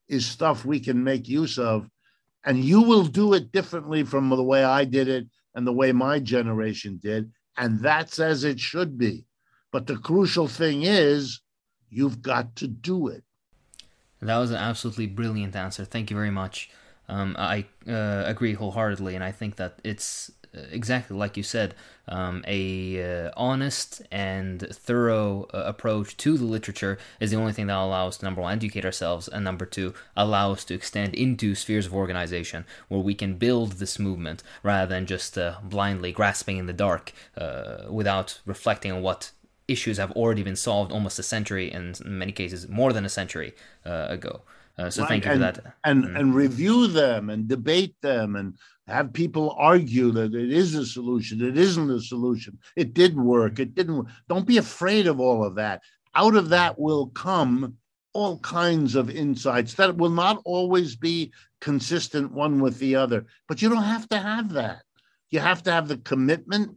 is 0.09 0.27
stuff 0.27 0.65
we 0.65 0.79
can 0.81 1.03
make 1.03 1.29
use 1.29 1.59
of. 1.59 1.89
And 2.45 2.63
you 2.63 2.83
will 2.83 3.05
do 3.05 3.35
it 3.35 3.51
differently 3.51 4.05
from 4.05 4.29
the 4.29 4.43
way 4.43 4.63
I 4.63 4.85
did 4.85 5.09
it 5.09 5.27
and 5.55 5.67
the 5.67 5.73
way 5.73 5.93
my 5.93 6.21
generation 6.21 7.01
did. 7.03 7.33
And 7.57 7.81
that's 7.81 8.21
as 8.21 8.45
it 8.45 8.61
should 8.61 8.99
be. 8.99 9.25
But 9.73 9.87
the 9.87 9.97
crucial 9.97 10.47
thing 10.47 10.83
is, 10.83 11.41
you've 11.89 12.23
got 12.23 12.55
to 12.57 12.69
do 12.69 13.09
it. 13.09 13.25
That 14.21 14.39
was 14.39 14.51
an 14.51 14.57
absolutely 14.57 15.07
brilliant 15.07 15.57
answer. 15.57 15.85
Thank 15.85 16.11
you 16.11 16.17
very 16.17 16.31
much. 16.31 16.71
Um, 17.09 17.37
I 17.39 17.67
uh, 17.89 18.25
agree 18.27 18.55
wholeheartedly, 18.55 19.15
and 19.15 19.23
I 19.23 19.33
think 19.33 19.57
that 19.57 19.79
it's 19.85 20.33
uh, 20.57 20.63
exactly 20.71 21.17
like 21.17 21.37
you 21.37 21.43
said, 21.43 21.75
um, 22.09 22.45
a 22.47 23.27
uh, 23.27 23.31
honest 23.37 24.03
and 24.11 24.67
thorough 24.73 25.47
uh, 25.53 25.63
approach 25.67 26.17
to 26.19 26.37
the 26.39 26.45
literature 26.45 26.99
is 27.21 27.31
the 27.31 27.37
only 27.37 27.53
thing 27.53 27.67
that 27.67 27.77
allows 27.77 28.15
us 28.15 28.19
to 28.19 28.25
number 28.25 28.43
one 28.43 28.53
educate 28.55 28.85
ourselves, 28.85 29.29
and 29.29 29.45
number 29.45 29.67
two 29.67 29.95
allow 30.17 30.53
us 30.53 30.65
to 30.65 30.75
extend 30.75 31.15
into 31.15 31.55
spheres 31.55 31.87
of 31.87 31.95
organization 31.95 32.65
where 32.89 33.01
we 33.01 33.15
can 33.15 33.37
build 33.37 33.73
this 33.73 33.99
movement 33.99 34.43
rather 34.63 34.89
than 34.89 35.07
just 35.07 35.37
uh, 35.37 35.57
blindly 35.63 36.13
grasping 36.13 36.57
in 36.57 36.67
the 36.67 36.73
dark 36.73 37.13
uh, 37.37 37.85
without 37.91 38.41
reflecting 38.47 38.93
on 38.93 39.03
what 39.03 39.31
issues 39.69 39.99
have 39.99 40.13
already 40.13 40.43
been 40.43 40.57
solved 40.57 40.93
almost 40.93 41.19
a 41.19 41.23
century, 41.23 41.71
and 41.71 42.01
in 42.01 42.19
many 42.19 42.33
cases 42.33 42.69
more 42.69 42.93
than 42.93 43.05
a 43.05 43.09
century 43.09 43.55
uh, 43.85 44.07
ago. 44.09 44.43
Uh, 44.79 44.91
so 44.91 45.03
right. 45.03 45.09
thank 45.09 45.25
you 45.25 45.31
and, 45.33 45.41
for 45.41 45.63
that. 45.63 45.75
And 45.85 46.05
mm. 46.05 46.19
and 46.19 46.35
review 46.35 46.87
them 46.87 47.31
and 47.31 47.49
debate 47.49 47.95
them 48.03 48.37
and 48.37 48.59
have 48.87 49.13
people 49.13 49.55
argue 49.59 50.11
that 50.13 50.35
it 50.35 50.53
is 50.53 50.75
a 50.75 50.87
solution, 50.87 51.43
it 51.43 51.57
isn't 51.57 51.91
a 51.91 52.01
solution, 52.01 52.59
it 52.77 52.95
did 52.95 53.17
work, 53.17 53.59
it 53.59 53.75
didn't. 53.75 53.97
Work. 53.97 54.07
Don't 54.29 54.47
be 54.47 54.59
afraid 54.59 55.07
of 55.07 55.19
all 55.19 55.45
of 55.45 55.57
that. 55.57 55.83
Out 56.15 56.37
of 56.37 56.51
that 56.51 56.79
will 56.79 57.09
come 57.09 57.77
all 58.13 58.39
kinds 58.39 58.95
of 58.95 59.11
insights 59.11 59.75
that 59.75 59.97
will 59.97 60.11
not 60.11 60.41
always 60.45 60.97
be 60.97 61.33
consistent 61.61 62.33
one 62.33 62.61
with 62.61 62.79
the 62.79 62.97
other. 62.97 63.27
But 63.49 63.61
you 63.61 63.69
don't 63.69 63.83
have 63.83 64.09
to 64.11 64.19
have 64.19 64.55
that. 64.55 64.83
You 65.31 65.41
have 65.41 65.63
to 65.65 65.73
have 65.73 65.89
the 65.89 65.99
commitment 65.99 66.77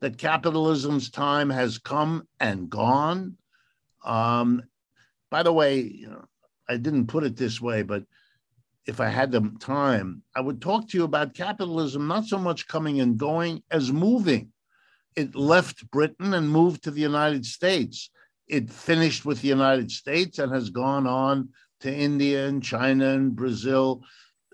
that 0.00 0.18
capitalism's 0.18 1.10
time 1.10 1.50
has 1.50 1.78
come 1.78 2.26
and 2.40 2.68
gone. 2.68 3.36
Um, 4.04 4.62
by 5.30 5.44
the 5.44 5.52
way, 5.52 5.80
you 5.80 6.08
know, 6.08 6.24
I 6.68 6.76
didn't 6.76 7.06
put 7.06 7.24
it 7.24 7.36
this 7.36 7.60
way, 7.60 7.82
but 7.82 8.04
if 8.86 9.00
I 9.00 9.08
had 9.08 9.30
the 9.30 9.52
time, 9.60 10.22
I 10.34 10.40
would 10.40 10.60
talk 10.60 10.88
to 10.88 10.98
you 10.98 11.04
about 11.04 11.34
capitalism 11.34 12.08
not 12.08 12.24
so 12.24 12.38
much 12.38 12.66
coming 12.68 13.00
and 13.00 13.18
going 13.18 13.62
as 13.70 13.92
moving. 13.92 14.52
It 15.14 15.34
left 15.34 15.90
Britain 15.90 16.34
and 16.34 16.48
moved 16.48 16.84
to 16.84 16.90
the 16.90 17.00
United 17.00 17.44
States. 17.46 18.10
It 18.48 18.70
finished 18.70 19.24
with 19.24 19.40
the 19.40 19.48
United 19.48 19.90
States 19.90 20.38
and 20.38 20.52
has 20.52 20.70
gone 20.70 21.06
on 21.06 21.50
to 21.80 21.94
India 21.94 22.46
and 22.46 22.62
China 22.62 23.10
and 23.10 23.36
Brazil. 23.36 24.02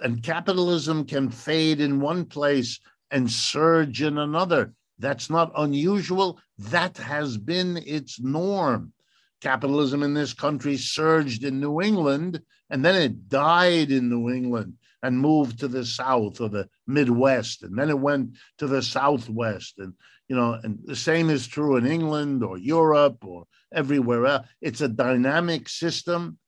And 0.00 0.22
capitalism 0.22 1.04
can 1.04 1.30
fade 1.30 1.80
in 1.80 2.00
one 2.00 2.24
place 2.24 2.80
and 3.10 3.30
surge 3.30 4.02
in 4.02 4.18
another. 4.18 4.74
That's 4.98 5.30
not 5.30 5.52
unusual. 5.56 6.40
That 6.58 6.96
has 6.98 7.38
been 7.38 7.76
its 7.78 8.20
norm 8.20 8.92
capitalism 9.40 10.02
in 10.02 10.14
this 10.14 10.34
country 10.34 10.76
surged 10.76 11.44
in 11.44 11.60
New 11.60 11.80
England 11.80 12.42
and 12.70 12.84
then 12.84 12.94
it 12.94 13.28
died 13.28 13.90
in 13.90 14.08
New 14.08 14.30
England 14.30 14.74
and 15.02 15.18
moved 15.18 15.60
to 15.60 15.68
the 15.68 15.84
South 15.84 16.40
or 16.40 16.48
the 16.48 16.68
Midwest. 16.86 17.62
And 17.62 17.78
then 17.78 17.88
it 17.88 17.98
went 17.98 18.36
to 18.58 18.66
the 18.66 18.82
Southwest. 18.82 19.78
And, 19.78 19.94
you 20.28 20.36
know, 20.36 20.58
and 20.62 20.78
the 20.84 20.96
same 20.96 21.30
is 21.30 21.46
true 21.46 21.76
in 21.76 21.86
England 21.86 22.42
or 22.42 22.58
Europe 22.58 23.24
or 23.24 23.44
everywhere 23.72 24.26
else. 24.26 24.46
It's 24.60 24.80
a 24.80 24.88
dynamic 24.88 25.68
system. 25.68 26.38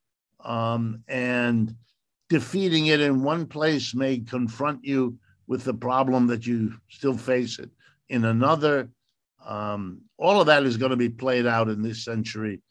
Um, 0.44 1.04
and 1.06 1.74
defeating 2.28 2.86
it 2.86 3.00
in 3.00 3.22
one 3.22 3.46
place 3.46 3.94
may 3.94 4.20
confront 4.20 4.84
you 4.84 5.18
with 5.46 5.64
the 5.64 5.74
problem 5.74 6.28
that 6.28 6.46
you 6.46 6.74
still 6.88 7.16
face 7.16 7.58
it 7.58 7.70
in 8.08 8.24
another. 8.24 8.88
Um, 9.44 10.02
all 10.16 10.40
of 10.40 10.46
that 10.46 10.64
is 10.64 10.76
going 10.76 10.90
to 10.90 10.96
be 10.96 11.08
played 11.08 11.46
out 11.46 11.68
in 11.68 11.82
this 11.82 12.04
century 12.04 12.62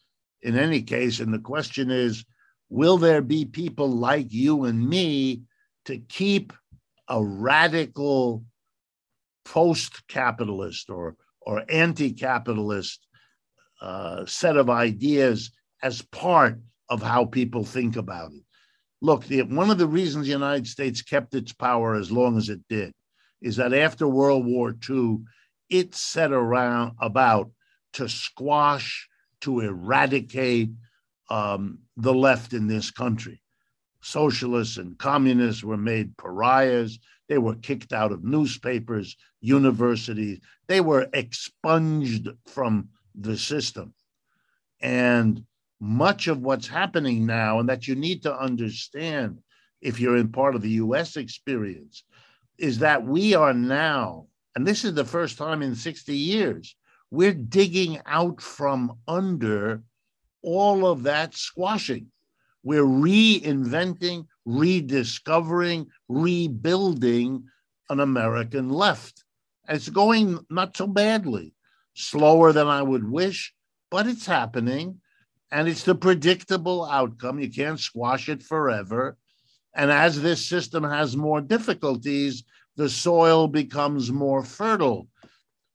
in 0.42 0.58
any 0.58 0.82
case. 0.82 1.20
And 1.20 1.34
the 1.34 1.40
question 1.40 1.92
is 1.92 2.26
will 2.70 2.98
there 2.98 3.22
be 3.22 3.46
people 3.46 3.90
like 3.90 4.32
you 4.32 4.66
and 4.66 4.88
me 4.88 5.42
to 5.86 5.98
keep 5.98 6.54
a 7.08 7.24
radical 7.24 8.44
post 9.44 10.08
capitalist 10.08 10.90
or, 10.90 11.16
or 11.42 11.64
anti 11.68 12.14
capitalist 12.14 13.06
uh, 13.82 14.26
set 14.26 14.58
of 14.58 14.70
ideas 14.70 15.52
as 15.82 16.02
part 16.02 16.60
of 16.90 17.02
how 17.02 17.26
people 17.26 17.64
think 17.64 17.96
about 17.96 18.32
it? 18.32 18.44
look, 19.02 19.26
the, 19.26 19.44
one 19.44 19.70
of 19.70 19.78
the 19.78 19.88
reasons 19.88 20.26
the 20.26 20.32
United 20.32 20.68
States 20.68 21.02
kept 21.02 21.34
its 21.34 21.54
power 21.54 21.96
as 21.96 22.12
long 22.12 22.38
as 22.38 22.50
it 22.50 22.62
did 22.70 22.94
is 23.42 23.56
that 23.56 23.74
after 23.74 24.08
World 24.08 24.46
War 24.46 24.76
II, 24.90 25.20
it 25.70 25.96
set 25.96 26.32
around 26.32 26.94
about 27.00 27.52
to 27.94 28.10
squash, 28.10 29.08
to 29.42 29.62
eradicate 29.62 30.70
um, 31.30 31.80
the 31.98 32.14
left 32.14 32.54
in 32.54 32.68
this 32.68 32.92
country. 32.92 33.42
Socialists 34.02 34.78
and 34.78 34.98
communists 34.98 35.64
were 35.64 35.78
made 35.78 36.18
pariahs. 36.18 37.00
They 37.28 37.38
were 37.38 37.56
kicked 37.56 37.94
out 37.94 38.12
of 38.12 38.24
newspapers, 38.24 39.16
universities. 39.42 40.40
They 40.68 40.82
were 40.82 41.08
expunged 41.14 42.30
from 42.48 42.90
the 43.14 43.38
system. 43.38 43.94
And 44.82 45.44
much 45.80 46.28
of 46.28 46.40
what's 46.40 46.68
happening 46.68 47.26
now, 47.26 47.60
and 47.60 47.70
that 47.70 47.88
you 47.88 47.96
need 47.96 48.24
to 48.24 48.38
understand 48.38 49.40
if 49.82 50.00
you're 50.00 50.18
in 50.18 50.32
part 50.32 50.56
of 50.56 50.62
the 50.62 50.72
US 50.72 51.18
experience, 51.18 52.04
is 52.58 52.80
that 52.80 53.06
we 53.06 53.34
are 53.34 53.54
now, 53.54 54.28
and 54.56 54.68
this 54.68 54.84
is 54.84 54.94
the 54.94 55.06
first 55.06 55.38
time 55.38 55.62
in 55.62 55.76
60 55.76 56.16
years, 56.16 56.76
we're 57.12 57.34
digging 57.34 58.00
out 58.06 58.42
from 58.42 58.98
under 59.08 59.84
all 60.42 60.86
of 60.86 61.04
that 61.04 61.36
squashing. 61.36 62.08
We're 62.64 62.84
reinventing, 62.84 64.28
rediscovering, 64.46 65.88
rebuilding 66.08 67.46
an 67.90 68.00
American 68.00 68.70
left. 68.70 69.24
It's 69.68 69.90
going 69.90 70.40
not 70.50 70.76
so 70.76 70.88
badly, 70.88 71.54
slower 71.94 72.52
than 72.54 72.68
I 72.68 72.82
would 72.82 73.10
wish, 73.10 73.54
but 73.90 74.08
it's 74.08 74.26
happening. 74.26 75.00
And 75.52 75.68
it's 75.68 75.84
the 75.84 75.96
predictable 75.96 76.86
outcome. 76.86 77.40
You 77.40 77.50
can't 77.50 77.80
squash 77.80 78.30
it 78.30 78.44
forever. 78.44 79.18
And 79.74 79.92
as 79.92 80.22
this 80.22 80.46
system 80.46 80.84
has 80.84 81.18
more 81.18 81.42
difficulties, 81.42 82.44
the 82.76 82.90
soil 82.90 83.48
becomes 83.48 84.12
more 84.12 84.44
fertile. 84.44 85.08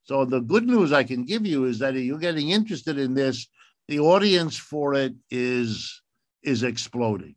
So 0.04 0.24
the 0.24 0.40
good 0.40 0.66
news 0.66 0.92
I 0.92 1.02
can 1.02 1.24
give 1.24 1.46
you 1.46 1.64
is 1.64 1.78
that 1.78 1.96
if 1.96 2.04
you're 2.04 2.18
getting 2.18 2.50
interested 2.50 2.98
in 2.98 3.14
this, 3.14 3.48
the 3.88 4.00
audience 4.00 4.56
for 4.56 4.94
it 4.94 5.14
is 5.30 6.02
is 6.42 6.62
exploding. 6.62 7.34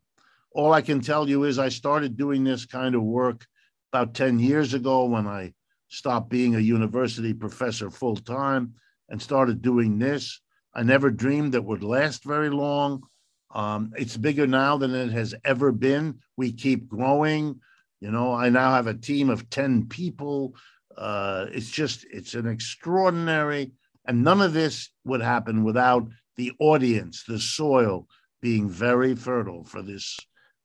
All 0.52 0.72
I 0.74 0.82
can 0.82 1.00
tell 1.00 1.28
you 1.28 1.44
is 1.44 1.58
I 1.58 1.70
started 1.70 2.16
doing 2.16 2.44
this 2.44 2.66
kind 2.66 2.94
of 2.94 3.02
work 3.02 3.46
about 3.90 4.14
10 4.14 4.38
years 4.38 4.74
ago 4.74 5.06
when 5.06 5.26
I 5.26 5.54
stopped 5.88 6.28
being 6.28 6.54
a 6.54 6.60
university 6.60 7.32
professor 7.32 7.90
full 7.90 8.16
time 8.16 8.74
and 9.08 9.20
started 9.20 9.62
doing 9.62 9.98
this. 9.98 10.40
I 10.74 10.82
never 10.82 11.10
dreamed 11.10 11.54
it 11.54 11.64
would 11.64 11.82
last 11.82 12.24
very 12.24 12.50
long. 12.50 13.02
Um, 13.50 13.92
it's 13.96 14.16
bigger 14.16 14.46
now 14.46 14.76
than 14.76 14.94
it 14.94 15.10
has 15.10 15.34
ever 15.44 15.72
been. 15.72 16.18
We 16.36 16.52
keep 16.52 16.86
growing. 16.86 17.60
You 18.00 18.10
know, 18.10 18.34
I 18.34 18.50
now 18.50 18.72
have 18.72 18.86
a 18.86 18.94
team 18.94 19.30
of 19.30 19.48
10 19.48 19.86
people. 19.88 20.54
Uh, 20.98 21.46
it's 21.52 21.70
just, 21.70 22.04
it's 22.10 22.34
an 22.34 22.46
extraordinary, 22.46 23.70
and 24.04 24.24
none 24.24 24.40
of 24.40 24.52
this 24.52 24.90
would 25.04 25.22
happen 25.22 25.62
without 25.62 26.08
the 26.36 26.52
audience, 26.58 27.22
the 27.22 27.38
soil 27.38 28.08
being 28.40 28.68
very 28.68 29.14
fertile 29.14 29.64
for 29.64 29.82
this 29.82 30.16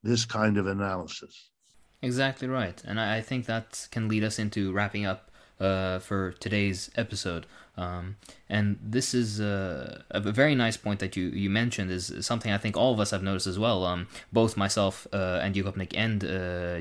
this 0.04 0.26
kind 0.26 0.58
of 0.58 0.68
analysis. 0.68 1.52
Exactly 2.02 2.48
right, 2.48 2.82
and 2.86 3.00
I 3.00 3.22
think 3.22 3.46
that 3.46 3.88
can 3.92 4.10
lead 4.10 4.24
us 4.24 4.38
into 4.38 4.74
wrapping 4.74 5.06
up 5.06 5.32
uh, 5.60 6.00
for 6.00 6.34
today's 6.34 6.90
episode. 6.96 7.46
Um, 7.76 8.18
and 8.50 8.78
this 8.84 9.16
is 9.16 9.40
a, 9.40 10.04
a, 10.12 10.20
very 10.20 10.54
nice 10.54 10.78
point 10.78 11.00
that 11.00 11.18
you, 11.18 11.30
you 11.30 11.50
mentioned 11.50 11.90
is 11.90 12.14
something 12.22 12.52
I 12.52 12.60
think 12.60 12.78
all 12.78 12.94
of 12.94 13.00
us 13.00 13.10
have 13.10 13.24
noticed 13.24 13.48
as 13.48 13.58
well. 13.58 13.84
Um, 13.84 14.08
both 14.32 14.56
myself 14.56 15.08
uh, 15.12 15.40
and 15.42 15.56
Yugopnik 15.56 15.92
and 15.98 16.24
uh, 16.24 16.28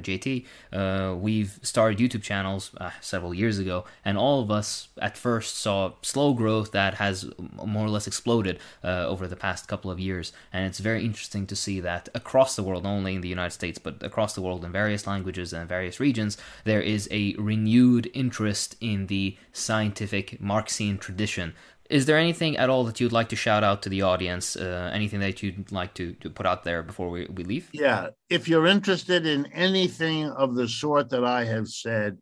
JT, 0.01 0.45
uh, 0.71 1.15
we've 1.17 1.59
started 1.63 1.99
YouTube 1.99 2.23
channels 2.23 2.73
uh, 2.77 2.91
several 3.01 3.33
years 3.33 3.59
ago, 3.59 3.87
and 4.05 4.19
all 4.19 4.43
of 4.43 4.51
us 4.51 4.89
at 5.01 5.17
first 5.17 5.57
saw 5.57 5.93
slow 6.03 6.35
growth 6.35 6.73
that 6.73 6.95
has 6.95 7.31
more 7.55 7.87
or 7.87 7.91
less 7.91 8.07
exploded 8.07 8.59
uh, 8.85 9.07
over 9.07 9.27
the 9.27 9.37
past 9.37 9.69
couple 9.69 9.91
of 9.91 9.99
years. 9.99 10.31
And 10.53 10.67
it's 10.67 10.79
very 10.79 11.07
interesting 11.07 11.47
to 11.47 11.57
see 11.57 11.81
that 11.81 12.11
across 12.15 12.55
the 12.55 12.63
world, 12.63 12.83
not 12.85 12.91
only 12.91 13.15
in 13.15 13.23
the 13.23 13.29
United 13.29 13.53
States, 13.53 13.79
but 13.79 14.03
across 14.03 14.35
the 14.35 14.43
world 14.43 14.63
in 14.63 14.73
various 14.73 15.07
languages 15.07 15.55
and 15.55 15.67
various 15.67 15.99
regions, 15.99 16.37
there 16.65 16.83
is 16.83 17.09
a 17.11 17.35
renewed 17.39 18.11
interest 18.13 18.77
in 18.83 19.07
the 19.07 19.39
scientific 19.55 20.39
Marxian 20.39 20.82
tradition 20.99 21.55
is 21.93 22.07
there 22.07 22.17
anything 22.17 22.57
at 22.57 22.71
all 22.71 22.85
that 22.85 23.01
you'd 23.01 23.13
like 23.13 23.29
to 23.29 23.37
shout 23.37 23.63
out 23.63 23.83
to 23.83 23.91
the 23.91 24.01
audience? 24.01 24.57
Uh, 24.57 24.91
anything 24.95 25.21
that 25.21 25.43
you'd 25.43 25.71
like 25.71 25.93
to, 25.95 26.15
to 26.15 26.31
put 26.31 26.47
out 26.47 26.65
there 26.65 26.83
before 26.83 27.11
we, 27.11 27.27
we 27.27 27.45
leave? 27.45 27.69
Yeah. 27.73 28.09
If 28.31 28.49
you're 28.49 28.67
interested 28.67 29.27
in 29.27 29.45
anything 29.53 30.31
of 30.31 30.55
the 30.55 30.67
sort 30.67 31.11
that 31.11 31.23
I 31.23 31.45
have 31.45 31.69
said, 31.69 32.17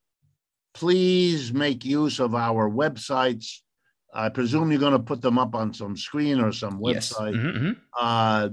please 0.74 1.52
make 1.52 1.84
use 1.84 2.18
of 2.18 2.34
our 2.34 2.68
websites. 2.68 3.60
I 4.12 4.28
presume 4.28 4.72
you're 4.72 4.80
going 4.80 4.92
to 4.92 4.98
put 4.98 5.22
them 5.22 5.38
up 5.38 5.54
on 5.54 5.72
some 5.72 5.96
screen 5.96 6.40
or 6.40 6.50
some 6.50 6.80
website. 6.80 7.34
Yes. 7.34 7.42
Mm-hmm, 7.42 7.66
mm-hmm. 7.66 7.72
Uh, 7.96 8.48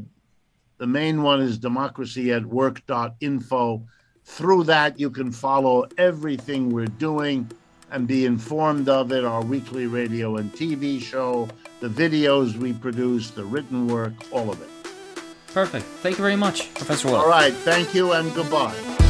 the 0.77 0.87
main 0.87 1.23
one 1.23 1.41
is 1.41 1.57
democracy 1.57 2.31
at 2.31 2.45
work.info. 2.45 3.87
Through 4.23 4.63
that, 4.65 4.99
you 4.99 5.09
can 5.09 5.31
follow 5.31 5.87
everything 5.97 6.69
we're 6.69 6.85
doing 6.85 7.49
and 7.91 8.07
be 8.07 8.25
informed 8.25 8.89
of 8.89 9.11
it 9.11 9.23
our 9.23 9.43
weekly 9.43 9.87
radio 9.87 10.37
and 10.37 10.51
TV 10.53 11.01
show, 11.01 11.47
the 11.79 11.87
videos 11.87 12.55
we 12.55 12.73
produce, 12.73 13.31
the 13.31 13.43
written 13.43 13.87
work, 13.87 14.13
all 14.31 14.49
of 14.49 14.61
it. 14.61 14.69
Perfect. 15.53 15.85
Thank 15.85 16.17
you 16.17 16.23
very 16.23 16.35
much, 16.35 16.73
Professor 16.73 17.07
Wolff. 17.07 17.23
All 17.23 17.29
right. 17.29 17.53
Thank 17.53 17.93
you 17.93 18.13
and 18.13 18.33
goodbye. 18.35 19.06